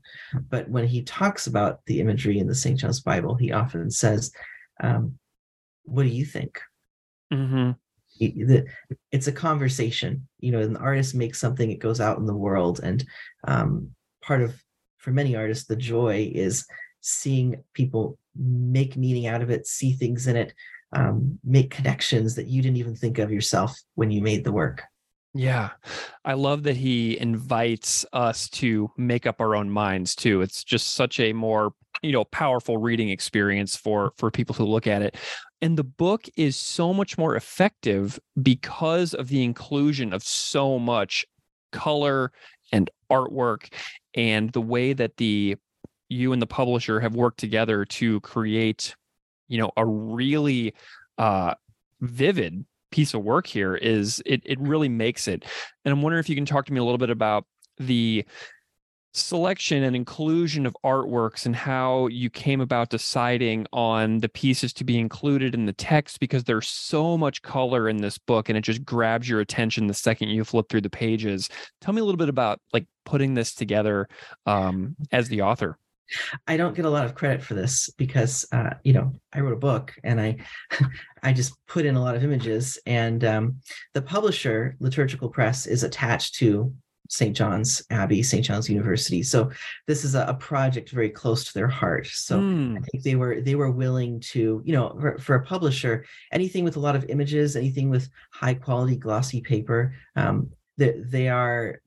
but 0.50 0.68
when 0.70 0.88
he 0.88 1.04
talks 1.04 1.46
about 1.46 1.80
the 1.86 2.00
imagery 2.00 2.40
in 2.40 2.48
the 2.48 2.56
St. 2.56 2.80
John's 2.80 3.02
Bible, 3.02 3.36
he 3.36 3.52
often 3.52 3.92
says, 3.92 4.32
um, 4.82 5.18
"What 5.84 6.04
do 6.04 6.10
you 6.10 6.26
think?" 6.26 6.60
Mm-hmm. 7.32 7.72
It's 9.12 9.28
a 9.28 9.32
conversation. 9.32 10.28
You 10.40 10.52
know, 10.52 10.60
an 10.60 10.78
artist 10.78 11.16
makes 11.16 11.40
something, 11.40 11.70
it 11.72 11.80
goes 11.80 12.02
out 12.02 12.18
in 12.18 12.26
the 12.26 12.36
world, 12.36 12.80
and 12.82 13.06
um, 13.48 13.92
part 14.22 14.42
of, 14.42 14.56
for 14.98 15.12
many 15.12 15.36
artists, 15.36 15.66
the 15.66 15.76
joy 15.76 16.32
is 16.34 16.66
seeing 17.02 17.64
people 17.74 18.18
make 18.36 18.98
meaning 18.98 19.28
out 19.28 19.42
of 19.42 19.50
it, 19.50 19.68
see 19.68 19.94
things 19.94 20.28
in 20.28 20.36
it, 20.36 20.54
um, 20.94 21.40
make 21.44 21.72
connections 21.72 22.36
that 22.36 22.48
you 22.48 22.62
didn't 22.62 22.78
even 22.78 22.96
think 22.96 23.20
of 23.20 23.32
yourself 23.32 23.76
when 23.96 24.12
you 24.12 24.22
made 24.22 24.44
the 24.44 24.52
work. 24.52 24.84
Yeah. 25.34 25.70
I 26.26 26.34
love 26.34 26.64
that 26.64 26.76
he 26.76 27.18
invites 27.18 28.06
us 28.12 28.50
to 28.50 28.92
make 28.98 29.26
up 29.26 29.40
our 29.40 29.56
own 29.56 29.70
minds 29.70 30.14
too. 30.14 30.42
It's 30.42 30.64
just 30.64 30.94
such 30.94 31.20
a 31.22 31.32
more, 31.32 31.74
you 32.02 32.12
know, 32.12 32.26
powerful 32.26 32.78
reading 32.78 33.10
experience 33.10 33.76
for 33.76 34.12
for 34.18 34.30
people 34.30 34.56
who 34.56 34.66
look 34.66 34.88
at 34.88 35.02
it. 35.02 35.16
And 35.62 35.78
the 35.78 35.86
book 35.86 36.28
is 36.36 36.58
so 36.58 36.94
much 36.94 37.18
more 37.18 37.36
effective 37.36 38.20
because 38.42 39.14
of 39.14 39.30
the 39.30 39.44
inclusion 39.44 40.12
of 40.12 40.22
so 40.24 40.78
much 40.78 41.26
color 41.72 42.34
and 42.74 42.90
artwork 43.10 43.72
and 44.14 44.52
the 44.52 44.62
way 44.62 44.92
that 44.92 45.16
the 45.16 45.56
you 46.10 46.34
and 46.34 46.42
the 46.42 46.48
publisher 46.48 47.00
have 47.00 47.16
worked 47.16 47.40
together 47.40 47.86
to 47.86 48.20
create, 48.20 48.96
you 49.48 49.58
know, 49.60 49.72
a 49.78 49.86
really 49.86 50.74
uh 51.18 51.54
vivid 52.02 52.66
piece 52.92 53.14
of 53.14 53.24
work 53.24 53.48
here 53.48 53.76
is 53.76 54.22
it 54.26 54.42
it 54.46 54.60
really 54.60 54.90
makes 54.90 55.28
it. 55.28 55.46
And 55.86 55.92
I'm 55.92 56.02
wondering 56.02 56.20
if 56.20 56.30
you 56.30 56.36
can 56.36 56.46
talk 56.46 56.66
to 56.66 56.74
me 56.74 56.80
a 56.80 56.84
little 56.84 56.98
bit 56.98 57.10
about 57.10 57.46
the 57.78 58.26
selection 59.14 59.84
and 59.84 59.96
inclusion 59.96 60.66
of 60.66 60.76
artworks 60.86 61.46
and 61.46 61.56
how 61.56 62.08
you 62.08 62.30
came 62.30 62.62
about 62.62 62.90
deciding 62.90 63.66
on 63.74 64.20
the 64.20 64.30
pieces 64.30 64.72
to 64.72 64.84
be 64.86 64.98
included 64.98 65.54
in 65.54 65.66
the 65.66 65.74
text 65.74 66.20
because 66.20 66.46
there's 66.46 66.68
so 66.68 67.18
much 67.18 67.42
color 67.42 67.90
in 67.90 67.98
this 67.98 68.18
book 68.18 68.48
and 68.48 68.58
it 68.58 68.62
just 68.62 68.86
grabs 68.86 69.28
your 69.28 69.42
attention 69.42 69.88
the 69.88 69.94
second 69.94 70.30
you 70.30 70.44
flip 70.44 70.68
through 70.70 70.82
the 70.82 70.90
pages. 70.90 71.50
Tell 71.82 71.94
me 71.94 72.02
a 72.02 72.06
little 72.06 72.18
bit 72.18 72.30
about 72.30 72.60
like 72.72 72.86
putting 73.06 73.34
this 73.34 73.54
together 73.54 74.08
um, 74.46 74.96
as 75.12 75.28
the 75.28 75.42
author. 75.42 75.78
I 76.48 76.58
don't 76.58 76.76
get 76.76 76.86
a 76.86 76.90
lot 76.90 77.06
of 77.06 77.16
credit 77.16 77.44
for 77.44 77.54
this 77.54 77.90
because 77.98 78.46
uh, 78.52 78.72
you 78.84 78.94
know 78.94 79.14
I 79.34 79.40
wrote 79.40 79.54
a 79.54 79.58
book 79.58 79.94
and 80.04 80.20
I 80.20 80.38
I 81.24 81.34
just 81.34 81.54
put 81.68 81.86
in 81.86 81.96
a 81.96 82.02
lot 82.02 82.16
of 82.16 82.24
images 82.24 82.80
and 82.86 83.24
um, 83.24 83.60
the 83.94 84.02
publisher 84.02 84.76
Liturgical 84.80 85.30
Press 85.30 85.68
is 85.68 85.84
attached 85.84 86.36
to 86.36 86.74
St. 87.10 87.36
John's 87.36 87.84
Abbey, 87.90 88.24
St. 88.24 88.44
John's 88.44 88.70
University. 88.70 89.22
So 89.22 89.52
this 89.86 90.06
is 90.06 90.16
a, 90.16 90.26
a 90.28 90.34
project 90.34 90.92
very 90.92 91.10
close 91.10 91.44
to 91.44 91.54
their 91.54 91.68
heart. 91.68 92.08
So 92.08 92.40
Hmm. 92.40 92.78
I 92.78 92.82
think 92.82 93.04
they 93.04 93.16
were 93.16 93.42
they 93.42 93.56
were 93.56 93.72
willing 93.72 94.20
to 94.32 94.62
you 94.64 94.74
know 94.74 94.98
for, 95.00 95.18
for 95.18 95.36
a 95.36 95.46
publisher 95.46 96.06
anything 96.32 96.64
with 96.64 96.78
a 96.78 96.80
lot 96.80 96.96
of 96.96 97.06
images, 97.10 97.56
anything 97.56 97.90
with 97.90 98.10
high 98.32 98.54
quality 98.54 98.96
glossy 98.96 99.42
paper, 99.42 99.94
um, 100.16 100.52
they, 100.78 101.02
they 101.06 101.28
are 101.28 101.82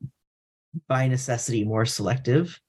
by 0.87 1.07
necessity 1.07 1.63
more 1.63 1.85
selective 1.85 2.59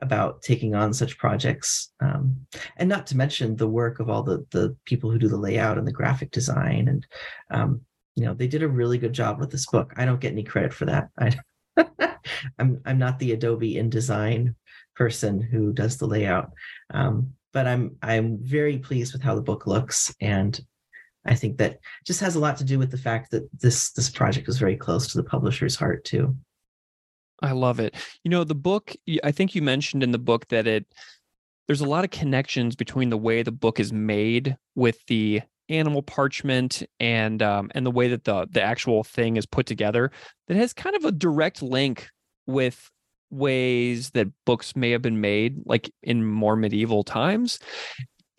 about 0.00 0.42
taking 0.42 0.74
on 0.74 0.92
such 0.94 1.18
projects 1.18 1.92
um, 2.00 2.36
and 2.76 2.88
not 2.88 3.06
to 3.06 3.16
mention 3.16 3.56
the 3.56 3.66
work 3.66 3.98
of 4.00 4.08
all 4.08 4.22
the 4.22 4.46
the 4.50 4.76
people 4.84 5.10
who 5.10 5.18
do 5.18 5.28
the 5.28 5.36
layout 5.36 5.78
and 5.78 5.86
the 5.86 5.92
graphic 5.92 6.30
design 6.30 6.88
and 6.88 7.06
um, 7.50 7.80
you 8.14 8.24
know 8.24 8.34
they 8.34 8.46
did 8.46 8.62
a 8.62 8.68
really 8.68 8.98
good 8.98 9.12
job 9.12 9.38
with 9.38 9.50
this 9.50 9.66
book. 9.66 9.92
I 9.96 10.04
don't 10.04 10.20
get 10.20 10.32
any 10.32 10.44
credit 10.44 10.72
for 10.72 10.86
that. 10.86 11.08
I, 11.18 11.34
i'm 12.58 12.80
i'm 12.84 12.98
not 12.98 13.18
the 13.18 13.32
adobe 13.32 13.74
indesign 13.74 14.54
person 14.96 15.40
who 15.40 15.72
does 15.72 15.96
the 15.96 16.06
layout 16.06 16.50
um, 16.92 17.32
but 17.52 17.66
i'm 17.66 17.96
i'm 18.02 18.38
very 18.42 18.78
pleased 18.78 19.12
with 19.12 19.22
how 19.22 19.34
the 19.34 19.42
book 19.42 19.66
looks 19.66 20.14
and 20.20 20.60
i 21.24 21.34
think 21.34 21.58
that 21.58 21.78
just 22.06 22.20
has 22.20 22.34
a 22.34 22.40
lot 22.40 22.56
to 22.56 22.64
do 22.64 22.78
with 22.78 22.90
the 22.90 22.98
fact 22.98 23.30
that 23.30 23.48
this 23.60 23.92
this 23.92 24.10
project 24.10 24.46
was 24.46 24.58
very 24.58 24.76
close 24.76 25.06
to 25.08 25.18
the 25.18 25.24
publisher's 25.24 25.76
heart 25.76 26.04
too 26.04 26.36
I 27.42 27.52
love 27.52 27.80
it. 27.80 27.94
You 28.24 28.30
know, 28.30 28.44
the 28.44 28.54
book, 28.54 28.94
I 29.22 29.30
think 29.30 29.54
you 29.54 29.62
mentioned 29.62 30.02
in 30.02 30.10
the 30.10 30.18
book 30.18 30.48
that 30.48 30.66
it, 30.66 30.86
there's 31.66 31.80
a 31.80 31.88
lot 31.88 32.04
of 32.04 32.10
connections 32.10 32.74
between 32.74 33.10
the 33.10 33.18
way 33.18 33.42
the 33.42 33.52
book 33.52 33.78
is 33.78 33.92
made 33.92 34.56
with 34.74 35.04
the 35.06 35.42
animal 35.68 36.02
parchment 36.02 36.82
and 36.98 37.42
um, 37.42 37.70
and 37.74 37.84
the 37.84 37.90
way 37.90 38.08
that 38.08 38.24
the 38.24 38.46
the 38.50 38.62
actual 38.62 39.04
thing 39.04 39.36
is 39.36 39.44
put 39.44 39.66
together 39.66 40.10
that 40.46 40.56
has 40.56 40.72
kind 40.72 40.96
of 40.96 41.04
a 41.04 41.12
direct 41.12 41.62
link 41.62 42.08
with 42.46 42.90
ways 43.30 44.10
that 44.10 44.28
books 44.46 44.74
may 44.74 44.90
have 44.90 45.02
been 45.02 45.20
made 45.20 45.58
like 45.66 45.90
in 46.02 46.24
more 46.24 46.56
medieval 46.56 47.04
times 47.04 47.58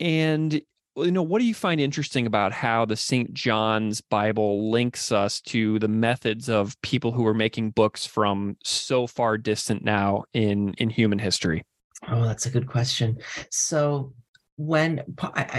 and 0.00 0.60
you 0.96 1.10
know 1.10 1.22
what 1.22 1.38
do 1.38 1.46
you 1.46 1.54
find 1.54 1.80
interesting 1.80 2.26
about 2.26 2.52
how 2.52 2.84
the 2.84 2.96
st 2.96 3.32
john's 3.32 4.00
bible 4.00 4.70
links 4.70 5.12
us 5.12 5.40
to 5.40 5.78
the 5.78 5.88
methods 5.88 6.48
of 6.48 6.80
people 6.82 7.12
who 7.12 7.26
are 7.26 7.34
making 7.34 7.70
books 7.70 8.04
from 8.04 8.56
so 8.64 9.06
far 9.06 9.38
distant 9.38 9.84
now 9.84 10.24
in 10.34 10.74
in 10.74 10.90
human 10.90 11.18
history 11.18 11.62
Oh, 12.08 12.24
that's 12.24 12.46
a 12.46 12.50
good 12.50 12.66
question. 12.66 13.18
So 13.50 14.14
when 14.56 15.02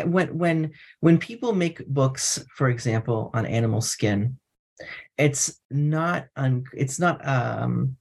when 0.06 0.38
when 0.38 0.72
when 1.00 1.18
people 1.18 1.54
make 1.54 1.86
books, 1.88 2.44
for 2.56 2.70
example, 2.70 3.32
on 3.34 3.46
animal 3.46 3.82
skin, 3.82 4.38
it's 5.18 5.60
not 5.70 6.28
un, 6.36 6.64
it's 6.74 7.00
not 7.00 7.26
um 7.28 7.96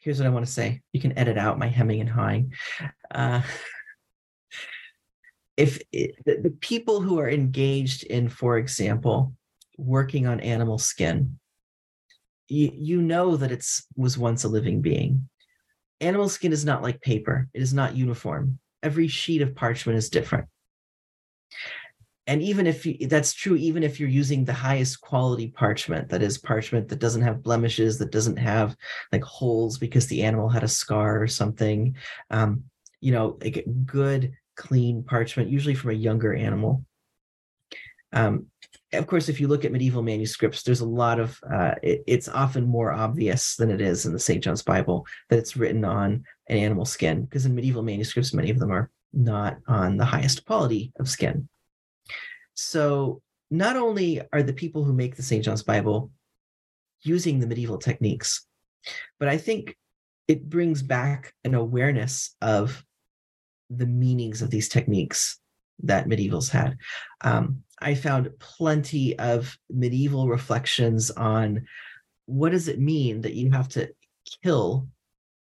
here's 0.00 0.18
what 0.18 0.26
I 0.26 0.30
want 0.30 0.46
to 0.46 0.52
say. 0.52 0.82
You 0.92 1.00
can 1.00 1.16
edit 1.18 1.38
out 1.38 1.58
my 1.58 1.68
hemming 1.68 2.00
and 2.00 2.10
hawing. 2.10 2.52
Uh, 3.10 3.42
if 5.56 5.80
it, 5.92 6.16
the, 6.24 6.40
the 6.42 6.50
people 6.50 7.00
who 7.00 7.18
are 7.18 7.28
engaged 7.28 8.04
in, 8.04 8.28
for 8.28 8.58
example, 8.58 9.34
working 9.78 10.26
on 10.26 10.40
animal 10.40 10.78
skin, 10.78 11.38
you, 12.48 12.70
you 12.74 13.02
know 13.02 13.36
that 13.36 13.52
it's 13.52 13.86
was 13.96 14.18
once 14.18 14.44
a 14.44 14.48
living 14.48 14.82
being. 14.82 15.28
Animal 16.00 16.28
skin 16.28 16.52
is 16.52 16.64
not 16.64 16.82
like 16.82 17.00
paper. 17.00 17.48
It 17.54 17.62
is 17.62 17.72
not 17.72 17.96
uniform. 17.96 18.58
Every 18.82 19.08
sheet 19.08 19.42
of 19.42 19.54
parchment 19.54 19.96
is 19.96 20.10
different 20.10 20.48
and 22.26 22.42
even 22.42 22.66
if 22.66 22.86
you, 22.86 23.06
that's 23.06 23.32
true 23.32 23.56
even 23.56 23.82
if 23.82 24.00
you're 24.00 24.08
using 24.08 24.44
the 24.44 24.52
highest 24.52 25.00
quality 25.00 25.48
parchment 25.48 26.08
that 26.08 26.22
is 26.22 26.38
parchment 26.38 26.88
that 26.88 26.98
doesn't 26.98 27.22
have 27.22 27.42
blemishes 27.42 27.98
that 27.98 28.10
doesn't 28.10 28.36
have 28.36 28.76
like 29.12 29.22
holes 29.22 29.78
because 29.78 30.06
the 30.06 30.22
animal 30.22 30.48
had 30.48 30.64
a 30.64 30.68
scar 30.68 31.22
or 31.22 31.26
something 31.26 31.96
um, 32.30 32.64
you 33.00 33.12
know 33.12 33.38
like 33.42 33.64
good 33.84 34.32
clean 34.56 35.02
parchment 35.02 35.48
usually 35.48 35.74
from 35.74 35.90
a 35.90 35.94
younger 35.94 36.34
animal 36.34 36.84
um, 38.12 38.46
of 38.92 39.06
course 39.06 39.28
if 39.28 39.40
you 39.40 39.48
look 39.48 39.64
at 39.64 39.72
medieval 39.72 40.02
manuscripts 40.02 40.62
there's 40.62 40.80
a 40.80 40.86
lot 40.86 41.18
of 41.18 41.38
uh, 41.52 41.74
it, 41.82 42.04
it's 42.06 42.28
often 42.28 42.64
more 42.64 42.92
obvious 42.92 43.56
than 43.56 43.70
it 43.70 43.80
is 43.80 44.06
in 44.06 44.12
the 44.12 44.18
st 44.18 44.42
john's 44.42 44.62
bible 44.62 45.06
that 45.28 45.38
it's 45.38 45.56
written 45.56 45.84
on 45.84 46.24
an 46.48 46.56
animal 46.56 46.84
skin 46.84 47.24
because 47.24 47.46
in 47.46 47.54
medieval 47.54 47.82
manuscripts 47.82 48.34
many 48.34 48.50
of 48.50 48.58
them 48.58 48.70
are 48.70 48.90
not 49.12 49.58
on 49.66 49.96
the 49.96 50.04
highest 50.04 50.44
quality 50.44 50.92
of 50.98 51.08
skin 51.08 51.48
so 52.54 53.20
not 53.50 53.76
only 53.76 54.20
are 54.32 54.42
the 54.42 54.52
people 54.52 54.84
who 54.84 54.92
make 54.92 55.16
the 55.16 55.22
St. 55.22 55.44
John's 55.44 55.62
Bible 55.62 56.10
using 57.02 57.38
the 57.38 57.46
medieval 57.46 57.78
techniques, 57.78 58.46
but 59.18 59.28
I 59.28 59.38
think 59.38 59.76
it 60.26 60.48
brings 60.48 60.82
back 60.82 61.34
an 61.44 61.54
awareness 61.54 62.34
of 62.40 62.84
the 63.70 63.86
meanings 63.86 64.42
of 64.42 64.50
these 64.50 64.68
techniques 64.68 65.38
that 65.82 66.06
medievals 66.06 66.50
had. 66.50 66.76
Um, 67.22 67.62
I 67.80 67.94
found 67.94 68.30
plenty 68.38 69.18
of 69.18 69.56
medieval 69.68 70.28
reflections 70.28 71.10
on 71.10 71.66
what 72.26 72.52
does 72.52 72.68
it 72.68 72.78
mean 72.78 73.22
that 73.22 73.34
you 73.34 73.50
have 73.50 73.68
to 73.70 73.90
kill 74.42 74.88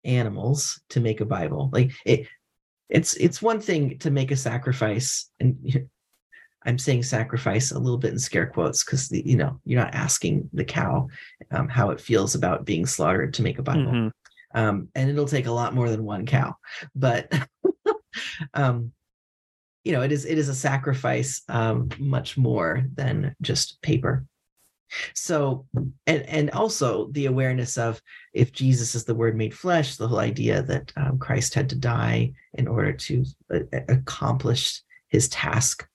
animals 0.04 0.80
to 0.90 1.00
make 1.00 1.20
a 1.20 1.26
Bible? 1.26 1.70
Like 1.72 1.92
it, 2.04 2.26
it's 2.88 3.14
it's 3.14 3.42
one 3.42 3.61
thing 3.61 3.98
to 3.98 4.11
make 4.11 4.30
a 4.30 4.36
sacrifice 4.36 5.30
and 5.40 5.88
I'm 6.66 6.78
saying 6.78 7.04
sacrifice 7.04 7.70
a 7.70 7.78
little 7.78 7.96
bit 7.96 8.12
in 8.12 8.18
scare 8.18 8.46
quotes 8.46 8.84
because 8.84 9.11
you 9.12 9.36
know 9.36 9.61
you're 9.64 9.80
not 9.80 9.94
asking 9.94 10.50
the 10.52 10.64
cow 10.64 11.07
um, 11.52 11.68
how 11.68 11.90
it 11.90 12.00
feels 12.00 12.34
about 12.34 12.64
being 12.64 12.86
slaughtered 12.86 13.34
to 13.34 13.42
make 13.42 13.61
a 13.61 13.62
Bible, 13.62 13.82
mm-hmm. 13.82 14.59
um, 14.59 14.88
and 14.96 15.09
it'll 15.09 15.28
take 15.28 15.46
a 15.46 15.52
lot 15.52 15.74
more 15.74 15.88
than 15.88 16.04
one 16.04 16.26
cow. 16.26 16.57
But 16.96 17.32
um, 18.55 18.93
you 19.85 19.93
know, 19.93 20.03
it 20.03 20.11
is 20.11 20.25
it 20.25 20.39
is 20.39 20.49
a 20.49 20.55
sacrifice 20.55 21.43
um, 21.49 21.89
much 21.99 22.37
more 22.37 22.85
than 22.95 23.35
just 23.41 23.81
paper. 23.83 24.25
So, 25.14 25.67
and 26.07 26.23
and 26.23 26.51
also 26.51 27.09
the 27.12 27.27
awareness 27.27 27.79
of 27.79 28.01
if 28.33 28.53
Jesus 28.53 28.95
is 28.95 29.05
the 29.05 29.14
Word 29.14 29.37
made 29.37 29.55
flesh, 29.55 29.97
the 29.97 30.09
whole 30.09 30.19
idea 30.19 30.62
that 30.62 30.93
um, 30.97 31.19
Christ 31.19 31.55
had 31.55 31.69
to 31.71 31.77
die 31.77 32.33
in 32.55 32.67
order 32.67 32.93
to 32.93 33.25
uh, 33.53 33.61
accomplish 33.89 34.83
his 35.09 35.29
task 35.29 35.87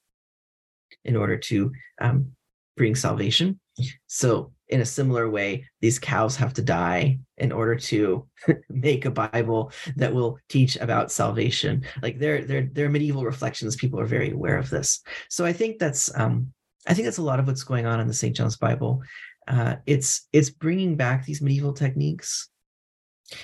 in 1.04 1.16
order 1.16 1.36
to 1.36 1.72
um, 2.00 2.32
bring 2.76 2.94
salvation. 2.94 3.58
So, 4.06 4.52
in 4.72 4.80
a 4.80 4.86
similar 4.86 5.28
way, 5.28 5.68
these 5.80 5.98
cows 5.98 6.34
have 6.36 6.54
to 6.54 6.62
die 6.62 7.18
in 7.36 7.52
order 7.52 7.76
to 7.76 8.26
make 8.70 9.04
a 9.04 9.10
Bible 9.10 9.70
that 9.96 10.14
will 10.14 10.38
teach 10.48 10.76
about 10.76 11.12
salvation. 11.12 11.84
Like 12.00 12.18
their 12.18 12.44
their 12.44 12.62
their 12.72 12.88
medieval 12.88 13.24
reflections, 13.24 13.76
people 13.76 14.00
are 14.00 14.06
very 14.06 14.30
aware 14.30 14.56
of 14.56 14.70
this. 14.70 15.00
So, 15.28 15.44
I 15.44 15.52
think 15.52 15.78
that's 15.78 16.10
um, 16.18 16.52
I 16.86 16.94
think 16.94 17.04
that's 17.04 17.18
a 17.18 17.22
lot 17.22 17.38
of 17.38 17.46
what's 17.46 17.64
going 17.64 17.86
on 17.86 18.00
in 18.00 18.08
the 18.08 18.14
St. 18.14 18.34
John's 18.34 18.56
Bible. 18.56 19.02
Uh, 19.46 19.76
it's 19.86 20.28
it's 20.32 20.50
bringing 20.50 20.96
back 20.96 21.24
these 21.24 21.42
medieval 21.42 21.74
techniques, 21.74 22.48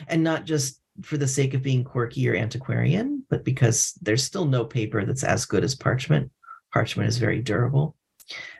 and 0.09 0.25
not 0.25 0.47
just 0.47 0.81
for 1.03 1.17
the 1.17 1.29
sake 1.29 1.55
of 1.55 1.63
being 1.63 1.85
quirky 1.85 2.29
or 2.29 2.35
antiquarian, 2.35 3.25
but 3.31 3.45
because 3.45 3.93
there's 4.03 4.25
still 4.25 4.47
no 4.47 4.65
paper 4.65 5.05
that's 5.05 5.23
as 5.23 5.45
good 5.45 5.63
as 5.63 5.75
parchment 5.75 6.31
parchment 6.73 7.09
is 7.09 7.19
very 7.19 7.41
durable. 7.41 7.97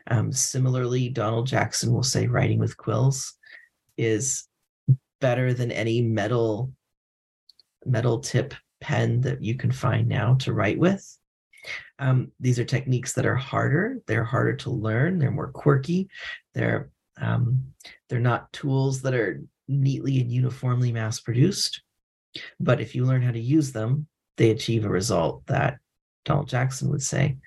Um, 0.07 0.31
similarly, 0.31 1.09
Donald 1.09 1.47
Jackson 1.47 1.91
will 1.91 2.03
say 2.03 2.27
writing 2.27 2.59
with 2.59 2.77
quills 2.77 3.37
is 3.97 4.47
better 5.21 5.53
than 5.53 5.71
any 5.71 6.01
metal 6.01 6.71
metal 7.85 8.19
tip 8.19 8.53
pen 8.81 9.21
that 9.21 9.43
you 9.43 9.55
can 9.55 9.71
find 9.71 10.07
now 10.07 10.35
to 10.35 10.53
write 10.53 10.77
with. 10.77 11.17
Um, 11.97 12.31
these 12.39 12.59
are 12.59 12.65
techniques 12.65 13.13
that 13.13 13.25
are 13.25 13.35
harder. 13.35 13.99
They're 14.07 14.23
harder 14.23 14.55
to 14.57 14.69
learn. 14.69 15.19
They're 15.19 15.31
more 15.31 15.51
quirky. 15.51 16.09
They're 16.53 16.89
um, 17.19 17.73
they're 18.07 18.19
not 18.19 18.51
tools 18.53 19.01
that 19.01 19.13
are 19.13 19.43
neatly 19.67 20.21
and 20.21 20.31
uniformly 20.31 20.91
mass 20.91 21.19
produced. 21.19 21.81
But 22.59 22.79
if 22.79 22.95
you 22.95 23.05
learn 23.05 23.21
how 23.21 23.31
to 23.31 23.39
use 23.39 23.71
them, 23.71 24.07
they 24.37 24.51
achieve 24.51 24.85
a 24.85 24.89
result 24.89 25.45
that 25.47 25.79
Donald 26.23 26.47
Jackson 26.47 26.89
would 26.89 27.03
say 27.03 27.37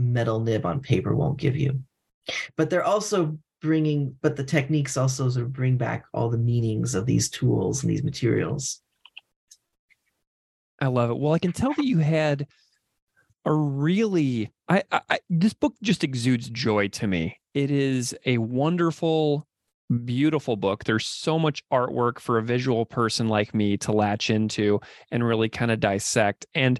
metal 0.00 0.40
nib 0.40 0.66
on 0.66 0.80
paper 0.80 1.14
won't 1.14 1.38
give 1.38 1.56
you. 1.56 1.82
But 2.56 2.70
they're 2.70 2.84
also 2.84 3.38
bringing, 3.60 4.16
but 4.22 4.36
the 4.36 4.44
techniques 4.44 4.96
also 4.96 5.28
sort 5.28 5.46
of 5.46 5.52
bring 5.52 5.76
back 5.76 6.04
all 6.12 6.30
the 6.30 6.38
meanings 6.38 6.94
of 6.94 7.06
these 7.06 7.28
tools 7.28 7.82
and 7.82 7.90
these 7.90 8.02
materials. 8.02 8.82
I 10.80 10.86
love 10.86 11.10
it. 11.10 11.18
Well, 11.18 11.34
I 11.34 11.38
can 11.38 11.52
tell 11.52 11.74
that 11.74 11.84
you 11.84 11.98
had 11.98 12.46
a 13.44 13.52
really 13.52 14.52
I, 14.68 14.82
I 14.90 15.18
this 15.28 15.54
book 15.54 15.74
just 15.82 16.04
exudes 16.04 16.48
joy 16.50 16.88
to 16.88 17.06
me. 17.06 17.38
It 17.54 17.70
is 17.70 18.14
a 18.26 18.38
wonderful 18.38 19.46
beautiful 20.04 20.56
book. 20.56 20.84
There's 20.84 21.06
so 21.06 21.38
much 21.38 21.64
artwork 21.72 22.20
for 22.20 22.38
a 22.38 22.42
visual 22.42 22.86
person 22.86 23.28
like 23.28 23.54
me 23.54 23.76
to 23.78 23.92
latch 23.92 24.30
into 24.30 24.80
and 25.10 25.26
really 25.26 25.48
kind 25.48 25.70
of 25.70 25.80
dissect. 25.80 26.46
And 26.54 26.78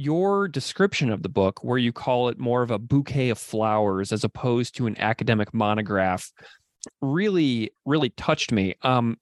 your 0.00 0.48
description 0.48 1.10
of 1.10 1.22
the 1.22 1.28
book, 1.28 1.62
where 1.62 1.78
you 1.78 1.92
call 1.92 2.28
it 2.28 2.38
more 2.38 2.62
of 2.62 2.70
a 2.70 2.78
bouquet 2.78 3.30
of 3.30 3.38
flowers 3.38 4.12
as 4.12 4.24
opposed 4.24 4.74
to 4.76 4.86
an 4.86 4.98
academic 4.98 5.52
monograph, 5.52 6.32
really, 7.00 7.70
really 7.84 8.10
touched 8.10 8.52
me. 8.52 8.74
Um, 8.82 9.18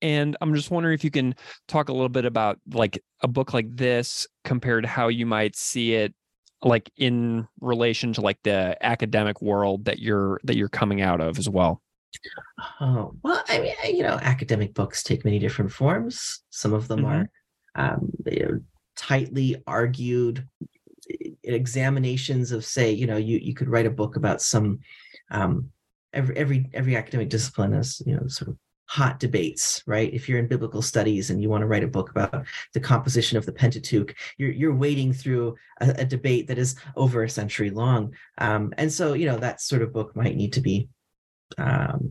and 0.00 0.36
I'm 0.40 0.54
just 0.54 0.70
wondering 0.70 0.94
if 0.94 1.02
you 1.02 1.10
can 1.10 1.34
talk 1.66 1.88
a 1.88 1.92
little 1.92 2.08
bit 2.08 2.24
about 2.24 2.58
like 2.72 3.02
a 3.22 3.28
book 3.28 3.52
like 3.52 3.74
this 3.74 4.26
compared 4.44 4.84
to 4.84 4.88
how 4.88 5.08
you 5.08 5.26
might 5.26 5.56
see 5.56 5.94
it 5.94 6.14
like 6.62 6.90
in 6.96 7.46
relation 7.60 8.12
to 8.14 8.20
like 8.20 8.38
the 8.42 8.76
academic 8.80 9.42
world 9.42 9.84
that 9.86 9.98
you're 9.98 10.40
that 10.44 10.56
you're 10.56 10.68
coming 10.68 11.00
out 11.00 11.20
of 11.20 11.38
as 11.38 11.48
well. 11.48 11.82
Oh, 12.80 13.14
well, 13.22 13.42
I 13.48 13.58
mean, 13.60 13.74
you 13.96 14.02
know, 14.02 14.18
academic 14.22 14.74
books 14.74 15.02
take 15.02 15.24
many 15.24 15.38
different 15.38 15.72
forms. 15.72 16.42
Some 16.50 16.72
of 16.72 16.86
them 16.86 17.00
mm-hmm. 17.00 17.06
are 17.06 17.30
um, 17.74 18.10
you 18.26 18.44
know, 18.44 18.60
tightly 18.96 19.62
argued 19.66 20.46
examinations 21.42 22.52
of 22.52 22.64
say 22.64 22.90
you 22.90 23.06
know 23.06 23.16
you 23.16 23.38
you 23.38 23.54
could 23.54 23.68
write 23.68 23.86
a 23.86 23.90
book 23.90 24.16
about 24.16 24.40
some 24.40 24.78
um 25.30 25.70
every 26.12 26.36
every 26.36 26.70
every 26.72 26.96
academic 26.96 27.28
discipline 27.28 27.72
has 27.72 28.00
you 28.06 28.14
know 28.14 28.26
sort 28.26 28.48
of 28.48 28.56
hot 28.86 29.18
debates 29.18 29.82
right? 29.86 30.12
If 30.12 30.28
you're 30.28 30.38
in 30.38 30.46
biblical 30.46 30.82
studies 30.82 31.30
and 31.30 31.40
you 31.40 31.48
want 31.48 31.62
to 31.62 31.66
write 31.66 31.82
a 31.82 31.88
book 31.88 32.10
about 32.10 32.44
the 32.74 32.80
composition 32.80 33.38
of 33.38 33.46
the 33.46 33.52
pentateuch 33.52 34.14
you're 34.36 34.52
you're 34.52 34.74
wading 34.74 35.14
through 35.14 35.56
a, 35.80 35.94
a 35.98 36.04
debate 36.04 36.46
that 36.48 36.58
is 36.58 36.76
over 36.94 37.22
a 37.22 37.28
century 37.28 37.70
long. 37.70 38.14
Um 38.38 38.72
and 38.76 38.92
so 38.92 39.14
you 39.14 39.26
know 39.26 39.38
that 39.38 39.60
sort 39.60 39.82
of 39.82 39.92
book 39.92 40.14
might 40.14 40.36
need 40.36 40.52
to 40.52 40.60
be 40.60 40.88
um 41.58 42.08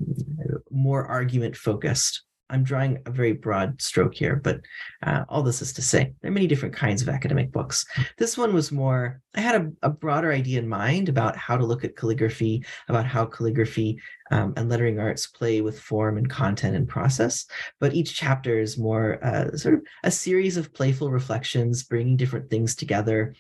more 0.72 1.06
argument 1.06 1.56
focused 1.56 2.24
I'm 2.54 2.64
drawing 2.64 3.00
a 3.08 3.12
very 3.12 3.34
broad 3.34 3.82
stroke 3.82 4.14
here, 4.14 4.36
but 4.36 4.62
uh, 5.02 5.26
all 5.28 5.42
this 5.42 5.62
is 5.62 5.74
to 5.74 5.82
say 5.82 6.14
there 6.22 6.30
are 6.30 6.34
many 6.34 6.46
different 6.46 6.76
kinds 6.76 7.02
of 7.02 7.10
academic 7.10 7.52
books. 7.52 7.84
This 8.20 8.38
one 8.38 8.54
was 8.54 8.72
more, 8.72 9.22
I 9.36 9.42
had 9.42 9.56
a, 9.56 9.88
a 9.88 9.90
broader 9.90 10.32
idea 10.32 10.60
in 10.60 10.70
mind 10.70 11.10
about 11.10 11.36
how 11.36 11.58
to 11.58 11.66
look 11.66 11.84
at 11.84 11.96
calligraphy, 11.96 12.64
about 12.88 13.08
how 13.08 13.26
calligraphy 13.26 14.00
um, 14.30 14.54
and 14.56 14.70
lettering 14.70 15.00
arts 15.00 15.26
play 15.26 15.62
with 15.62 15.80
form 15.80 16.18
and 16.18 16.30
content 16.30 16.76
and 16.76 16.88
process. 16.88 17.48
But 17.80 17.96
each 17.96 18.14
chapter 18.14 18.60
is 18.60 18.78
more 18.78 19.24
uh, 19.26 19.58
sort 19.58 19.76
of 19.76 19.82
a 20.04 20.12
series 20.12 20.56
of 20.56 20.74
playful 20.74 21.10
reflections, 21.10 21.84
bringing 21.84 22.18
different 22.18 22.52
things 22.52 22.76
together, 22.76 23.36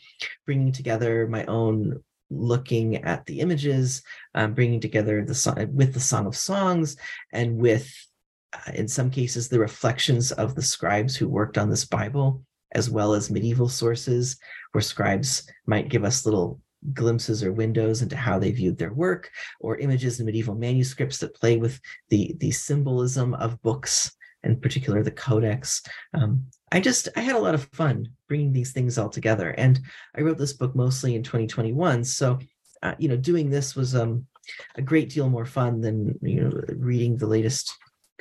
bringing 0.47 0.71
together 0.71 1.27
my 1.27 1.45
own 1.45 2.01
looking 2.31 2.97
at 3.03 3.25
the 3.27 3.41
images, 3.41 4.01
um, 4.33 4.55
bringing 4.55 4.79
together 4.79 5.23
the 5.23 5.35
song 5.35 5.69
with 5.71 5.93
the 5.93 5.99
Song 5.99 6.25
of 6.25 6.35
Songs 6.35 6.97
and 7.31 7.57
with 7.57 7.93
in 8.73 8.87
some 8.87 9.09
cases, 9.09 9.47
the 9.47 9.59
reflections 9.59 10.31
of 10.31 10.55
the 10.55 10.61
scribes 10.61 11.15
who 11.15 11.27
worked 11.27 11.57
on 11.57 11.69
this 11.69 11.85
Bible, 11.85 12.43
as 12.73 12.89
well 12.89 13.13
as 13.13 13.29
medieval 13.29 13.69
sources, 13.69 14.37
where 14.71 14.81
scribes 14.81 15.49
might 15.65 15.89
give 15.89 16.03
us 16.03 16.25
little 16.25 16.59
glimpses 16.93 17.43
or 17.43 17.53
windows 17.53 18.01
into 18.01 18.17
how 18.17 18.37
they 18.37 18.51
viewed 18.51 18.77
their 18.77 18.93
work, 18.93 19.29
or 19.59 19.77
images 19.77 20.19
in 20.19 20.25
medieval 20.25 20.55
manuscripts 20.55 21.19
that 21.19 21.35
play 21.35 21.57
with 21.57 21.79
the, 22.09 22.35
the 22.39 22.51
symbolism 22.51 23.33
of 23.35 23.61
books 23.61 24.11
in 24.43 24.59
particular 24.59 25.03
the 25.03 25.11
Codex. 25.11 25.81
Um, 26.13 26.45
I 26.71 26.79
just 26.79 27.07
I 27.15 27.21
had 27.21 27.35
a 27.35 27.39
lot 27.39 27.55
of 27.55 27.69
fun 27.73 28.09
bringing 28.27 28.51
these 28.51 28.71
things 28.71 28.97
all 28.97 29.09
together, 29.09 29.51
and 29.51 29.79
I 30.15 30.21
wrote 30.21 30.37
this 30.37 30.53
book 30.53 30.75
mostly 30.75 31.15
in 31.15 31.23
2021. 31.23 32.03
So, 32.03 32.39
uh, 32.81 32.95
you 32.97 33.07
know, 33.07 33.15
doing 33.15 33.49
this 33.49 33.75
was 33.75 33.95
um, 33.95 34.25
a 34.75 34.81
great 34.81 35.09
deal 35.09 35.29
more 35.29 35.45
fun 35.45 35.81
than 35.81 36.17
you 36.21 36.41
know 36.41 36.61
reading 36.75 37.17
the 37.17 37.27
latest 37.27 37.73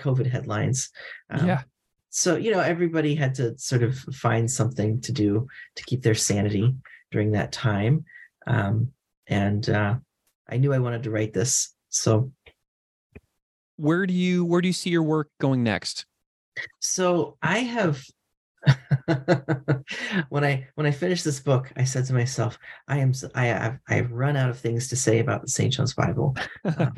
COVID 0.03 0.31
headlines. 0.31 0.91
Um, 1.31 1.47
yeah. 1.47 1.63
So 2.11 2.37
you 2.37 2.53
know, 2.53 2.61
everybody 2.61 3.15
had 3.15 3.35
to 3.37 3.57
sort 3.59 3.83
of 3.83 3.97
find 3.97 4.51
something 4.51 5.01
to 5.03 5.13
do 5.13 5.47
to 5.77 5.85
keep 5.85 6.03
their 6.03 6.15
sanity 6.15 6.75
during 7.11 7.33
that 7.33 7.53
time, 7.53 8.05
um, 8.47 8.93
and 9.27 9.69
uh, 9.69 9.97
I 10.49 10.57
knew 10.59 10.73
I 10.73 10.79
wanted 10.79 11.05
to 11.05 11.11
write 11.11 11.33
this. 11.33 11.75
So, 11.89 12.33
where 13.77 14.07
do 14.07 14.13
you 14.13 14.45
where 14.45 14.61
do 14.61 14.69
you 14.69 14.75
see 14.75 14.91
your 14.91 15.03
work 15.03 15.31
going 15.41 15.63
next? 15.63 16.05
So 16.81 17.39
I 17.43 17.61
have 17.61 18.05
when 20.29 20.45
I 20.45 20.69
when 20.75 20.87
I 20.87 20.91
finished 20.91 21.25
this 21.25 21.41
book, 21.41 21.73
I 21.77 21.85
said 21.85 22.05
to 22.07 22.15
myself, 22.15 22.59
I 22.87 22.99
am 22.99 23.13
I 23.35 23.47
have 23.47 23.79
I 23.89 23.95
have 23.95 24.13
run 24.13 24.37
out 24.37 24.51
of 24.51 24.59
things 24.59 24.89
to 24.89 24.97
say 24.97 25.19
about 25.19 25.43
the 25.43 25.49
St. 25.49 25.73
John's 25.73 25.95
Bible. 25.95 26.37
um, 26.65 26.95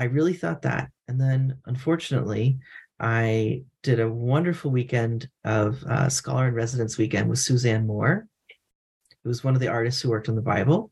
I 0.00 0.04
really 0.04 0.32
thought 0.32 0.62
that, 0.62 0.88
and 1.08 1.20
then 1.20 1.58
unfortunately, 1.66 2.58
I 2.98 3.64
did 3.82 4.00
a 4.00 4.10
wonderful 4.10 4.70
weekend 4.70 5.28
of 5.44 5.84
uh, 5.84 6.08
scholar 6.08 6.48
in 6.48 6.54
residence 6.54 6.96
weekend 6.96 7.28
with 7.28 7.38
Suzanne 7.38 7.86
Moore, 7.86 8.26
who 9.22 9.28
was 9.28 9.44
one 9.44 9.54
of 9.54 9.60
the 9.60 9.68
artists 9.68 10.00
who 10.00 10.08
worked 10.08 10.30
on 10.30 10.36
the 10.36 10.40
Bible, 10.40 10.90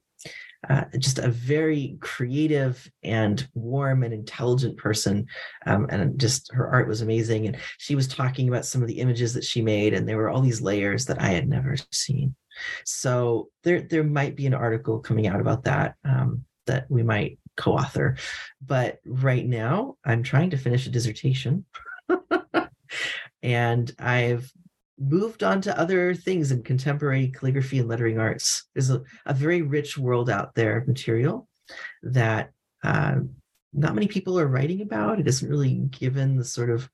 uh, 0.69 0.85
just 0.99 1.19
a 1.19 1.29
very 1.29 1.97
creative 2.01 2.91
and 3.03 3.49
warm 3.55 4.03
and 4.03 4.13
intelligent 4.13 4.77
person. 4.77 5.27
Um, 5.65 5.87
and 5.89 6.21
just 6.21 6.53
her 6.53 6.69
art 6.69 6.87
was 6.87 7.01
amazing. 7.01 7.47
And 7.47 7.57
she 7.79 7.95
was 7.95 8.09
talking 8.09 8.49
about 8.49 8.67
some 8.67 8.83
of 8.83 8.89
the 8.89 9.01
images 9.01 9.33
that 9.35 9.45
she 9.45 9.63
made, 9.63 9.95
and 9.95 10.07
there 10.07 10.19
were 10.19 10.29
all 10.29 10.43
these 10.43 10.61
layers 10.61 11.07
that 11.07 11.23
I 11.23 11.29
had 11.29 11.49
never 11.49 11.77
seen. 11.93 12.35
So 12.85 13.49
there, 13.65 13.81
there 13.81 14.05
might 14.05 14.37
be 14.37 14.47
an 14.47 14.55
article 14.55 14.99
coming 14.99 15.27
out 15.27 15.41
about 15.41 15.65
that 15.65 15.95
um, 16.05 16.45
that 16.67 16.91
we 16.91 17.03
might 17.03 17.38
co-author. 17.59 18.17
But 18.65 19.01
right 19.05 19.47
now, 19.47 19.97
I'm 20.05 20.23
trying 20.23 20.51
to 20.51 20.57
finish 20.57 20.87
a 20.87 20.91
dissertation. 20.91 21.67
and 23.43 23.93
I've 23.99 24.51
moved 24.99 25.43
on 25.43 25.61
to 25.63 25.79
other 25.79 26.15
things 26.15 26.51
in 26.51 26.63
contemporary 26.63 27.29
calligraphy 27.29 27.79
and 27.79 27.89
lettering 27.89 28.19
arts. 28.19 28.65
There's 28.75 28.91
a, 28.91 29.03
a 29.27 29.35
very 29.35 29.63
rich 29.63 29.99
world 29.99 30.31
out 30.31 30.55
there 30.55 30.79
of 30.79 30.89
material 30.89 31.49
that 32.03 32.51
uh, 32.83 33.17
not 33.73 33.95
many 33.95 34.09
people 34.09 34.39
are 34.39 34.47
writing 34.47 34.81
about. 34.81 35.21
It 35.21 35.29
isn't 35.29 35.49
really 35.49 35.75
given 35.75 36.37
the 36.37 36.45
sort 36.45 36.71
of 36.71 36.89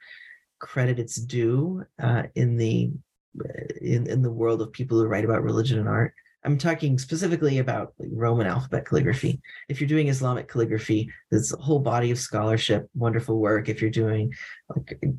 credit 0.58 0.98
it's 0.98 1.16
due 1.16 1.84
uh, 2.02 2.24
in 2.34 2.56
the 2.56 2.90
in, 3.80 4.06
in 4.08 4.22
the 4.22 4.30
world 4.30 4.62
of 4.62 4.72
people 4.72 4.98
who 4.98 5.06
write 5.06 5.24
about 5.24 5.42
religion 5.42 5.78
and 5.78 5.88
art. 5.88 6.14
I'm 6.44 6.58
talking 6.58 6.98
specifically 6.98 7.58
about 7.58 7.94
Roman 7.98 8.46
alphabet 8.46 8.84
calligraphy. 8.84 9.40
If 9.68 9.80
you're 9.80 9.88
doing 9.88 10.08
Islamic 10.08 10.46
calligraphy, 10.46 11.10
there's 11.30 11.52
a 11.52 11.56
whole 11.56 11.78
body 11.78 12.10
of 12.10 12.18
scholarship, 12.18 12.86
wonderful 12.94 13.38
work. 13.38 13.70
If 13.70 13.80
you're 13.80 13.90
doing 13.90 14.34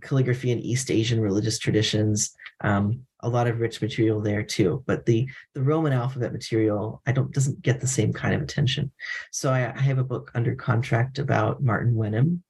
calligraphy 0.02 0.52
in 0.52 0.60
East 0.60 0.92
Asian 0.92 1.20
religious 1.20 1.58
traditions, 1.58 2.36
um, 2.62 3.02
a 3.22 3.30
lot 3.30 3.48
of 3.48 3.60
rich 3.60 3.82
material 3.82 4.22
there 4.22 4.44
too. 4.44 4.84
But 4.86 5.08
the 5.08 5.28
the 5.56 5.64
Roman 5.64 5.94
alphabet 5.94 6.32
material, 6.32 7.02
I 7.08 7.12
don't 7.12 7.32
doesn't 7.32 7.64
get 7.64 7.82
the 7.82 7.88
same 7.88 8.14
kind 8.14 8.36
of 8.36 8.42
attention. 8.44 8.92
So 9.32 9.52
I, 9.52 9.74
I 9.76 9.82
have 9.82 9.98
a 9.98 10.04
book 10.04 10.32
under 10.36 10.54
contract 10.54 11.18
about 11.18 11.64
Martin 11.64 11.96
Wenham, 11.96 12.44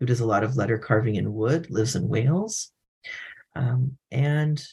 who 0.00 0.06
does 0.06 0.20
a 0.20 0.26
lot 0.26 0.42
of 0.42 0.56
letter 0.56 0.78
carving 0.78 1.14
in 1.14 1.32
wood, 1.32 1.70
lives 1.70 1.94
in 1.94 2.08
Wales, 2.08 2.72
um, 3.54 3.96
and 4.10 4.66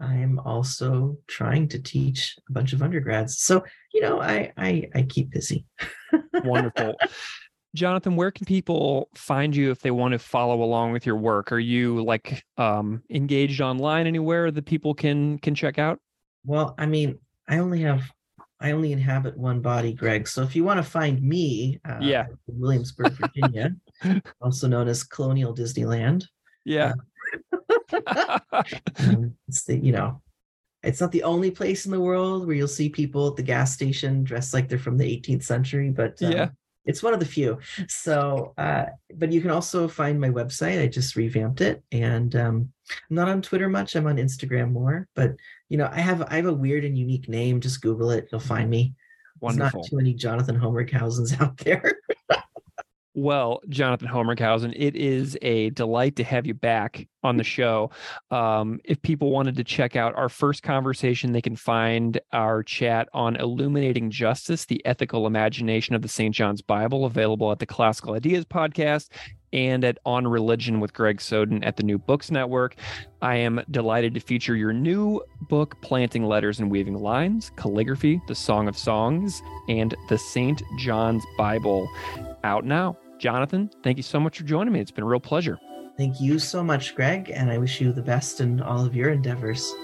I'm 0.00 0.38
also 0.38 1.18
trying 1.26 1.68
to 1.68 1.80
teach 1.80 2.36
a 2.48 2.52
bunch 2.52 2.72
of 2.72 2.82
undergrads. 2.82 3.38
So, 3.38 3.64
you 3.92 4.00
know, 4.00 4.20
I 4.20 4.52
I, 4.56 4.88
I 4.94 5.02
keep 5.02 5.30
busy. 5.30 5.66
Wonderful. 6.44 6.94
Jonathan, 7.74 8.16
where 8.16 8.30
can 8.30 8.46
people 8.46 9.08
find 9.14 9.54
you 9.54 9.70
if 9.70 9.80
they 9.80 9.90
want 9.90 10.12
to 10.12 10.18
follow 10.18 10.62
along 10.62 10.92
with 10.92 11.04
your 11.04 11.16
work? 11.16 11.52
Are 11.52 11.58
you 11.58 12.02
like 12.02 12.42
um, 12.56 13.02
engaged 13.10 13.60
online 13.60 14.06
anywhere 14.06 14.50
that 14.50 14.64
people 14.64 14.94
can 14.94 15.38
can 15.38 15.54
check 15.54 15.78
out? 15.78 16.00
Well, 16.44 16.74
I 16.78 16.86
mean, 16.86 17.18
I 17.46 17.58
only 17.58 17.82
have 17.82 18.10
I 18.60 18.72
only 18.72 18.92
inhabit 18.92 19.36
one 19.36 19.60
body, 19.60 19.92
Greg. 19.92 20.26
So 20.26 20.42
if 20.42 20.56
you 20.56 20.64
want 20.64 20.78
to 20.78 20.90
find 20.90 21.22
me, 21.22 21.78
uh, 21.88 21.98
yeah, 22.00 22.26
Williamsburg, 22.46 23.12
Virginia, 23.12 23.74
also 24.40 24.66
known 24.66 24.88
as 24.88 25.04
Colonial 25.04 25.54
Disneyland. 25.54 26.24
Yeah. 26.64 26.90
Uh, 26.90 26.94
it's 27.92 29.64
the, 29.64 29.76
you 29.76 29.92
know, 29.92 30.20
it's 30.82 31.00
not 31.00 31.12
the 31.12 31.24
only 31.24 31.50
place 31.50 31.86
in 31.86 31.92
the 31.92 32.00
world 32.00 32.46
where 32.46 32.56
you'll 32.56 32.68
see 32.68 32.88
people 32.88 33.28
at 33.28 33.36
the 33.36 33.42
gas 33.42 33.72
station 33.74 34.22
dressed 34.24 34.54
like 34.54 34.68
they're 34.68 34.78
from 34.78 34.96
the 34.96 35.04
18th 35.04 35.42
century, 35.42 35.90
but 35.90 36.22
um, 36.22 36.32
yeah, 36.32 36.48
it's 36.84 37.02
one 37.02 37.12
of 37.12 37.20
the 37.20 37.26
few. 37.26 37.58
So, 37.88 38.54
uh, 38.56 38.86
but 39.14 39.32
you 39.32 39.40
can 39.40 39.50
also 39.50 39.88
find 39.88 40.20
my 40.20 40.30
website. 40.30 40.82
I 40.82 40.86
just 40.86 41.16
revamped 41.16 41.60
it, 41.60 41.82
and 41.92 42.34
um, 42.36 42.72
I'm 43.10 43.16
not 43.16 43.28
on 43.28 43.42
Twitter 43.42 43.68
much. 43.68 43.94
I'm 43.94 44.06
on 44.06 44.16
Instagram 44.16 44.72
more, 44.72 45.08
but 45.14 45.34
you 45.68 45.76
know, 45.76 45.88
I 45.92 46.00
have 46.00 46.22
I 46.22 46.36
have 46.36 46.46
a 46.46 46.52
weird 46.52 46.84
and 46.84 46.96
unique 46.96 47.28
name. 47.28 47.60
Just 47.60 47.82
Google 47.82 48.10
it; 48.10 48.28
you'll 48.32 48.40
find 48.40 48.70
me. 48.70 48.94
Wonderful. 49.40 49.64
There's 49.64 49.74
not 49.74 49.90
too 49.90 49.96
many 49.96 50.14
Jonathan 50.14 50.58
Homrighausens 50.58 51.40
out 51.40 51.58
there. 51.58 52.00
Well, 53.20 53.62
Jonathan 53.68 54.06
Homrighausen, 54.06 54.72
it 54.76 54.94
is 54.94 55.36
a 55.42 55.70
delight 55.70 56.14
to 56.16 56.24
have 56.24 56.46
you 56.46 56.54
back 56.54 57.08
on 57.24 57.36
the 57.36 57.42
show. 57.42 57.90
Um, 58.30 58.78
if 58.84 59.02
people 59.02 59.32
wanted 59.32 59.56
to 59.56 59.64
check 59.64 59.96
out 59.96 60.14
our 60.14 60.28
first 60.28 60.62
conversation, 60.62 61.32
they 61.32 61.40
can 61.40 61.56
find 61.56 62.20
our 62.32 62.62
chat 62.62 63.08
on 63.12 63.34
Illuminating 63.34 64.12
Justice, 64.12 64.66
the 64.66 64.80
ethical 64.86 65.26
imagination 65.26 65.96
of 65.96 66.02
the 66.02 66.08
St. 66.08 66.32
John's 66.32 66.62
Bible, 66.62 67.06
available 67.06 67.50
at 67.50 67.58
the 67.58 67.66
Classical 67.66 68.14
Ideas 68.14 68.44
podcast 68.44 69.08
and 69.52 69.84
at 69.84 69.98
On 70.04 70.24
Religion 70.28 70.78
with 70.78 70.94
Greg 70.94 71.20
Soden 71.20 71.64
at 71.64 71.76
the 71.76 71.82
New 71.82 71.98
Books 71.98 72.30
Network. 72.30 72.76
I 73.20 73.34
am 73.34 73.60
delighted 73.72 74.14
to 74.14 74.20
feature 74.20 74.54
your 74.54 74.72
new 74.72 75.20
book, 75.48 75.74
Planting 75.82 76.22
Letters 76.22 76.60
and 76.60 76.70
Weaving 76.70 76.94
Lines 76.94 77.50
Calligraphy, 77.56 78.22
the 78.28 78.36
Song 78.36 78.68
of 78.68 78.78
Songs, 78.78 79.42
and 79.68 79.96
the 80.08 80.18
St. 80.18 80.62
John's 80.78 81.24
Bible 81.36 81.90
out 82.44 82.64
now. 82.64 82.96
Jonathan, 83.18 83.70
thank 83.82 83.96
you 83.96 84.02
so 84.02 84.20
much 84.20 84.38
for 84.38 84.44
joining 84.44 84.72
me. 84.72 84.80
It's 84.80 84.90
been 84.90 85.04
a 85.04 85.08
real 85.08 85.20
pleasure. 85.20 85.58
Thank 85.96 86.20
you 86.20 86.38
so 86.38 86.62
much, 86.62 86.94
Greg, 86.94 87.30
and 87.34 87.50
I 87.50 87.58
wish 87.58 87.80
you 87.80 87.92
the 87.92 88.02
best 88.02 88.40
in 88.40 88.60
all 88.60 88.84
of 88.84 88.94
your 88.94 89.10
endeavors. 89.10 89.74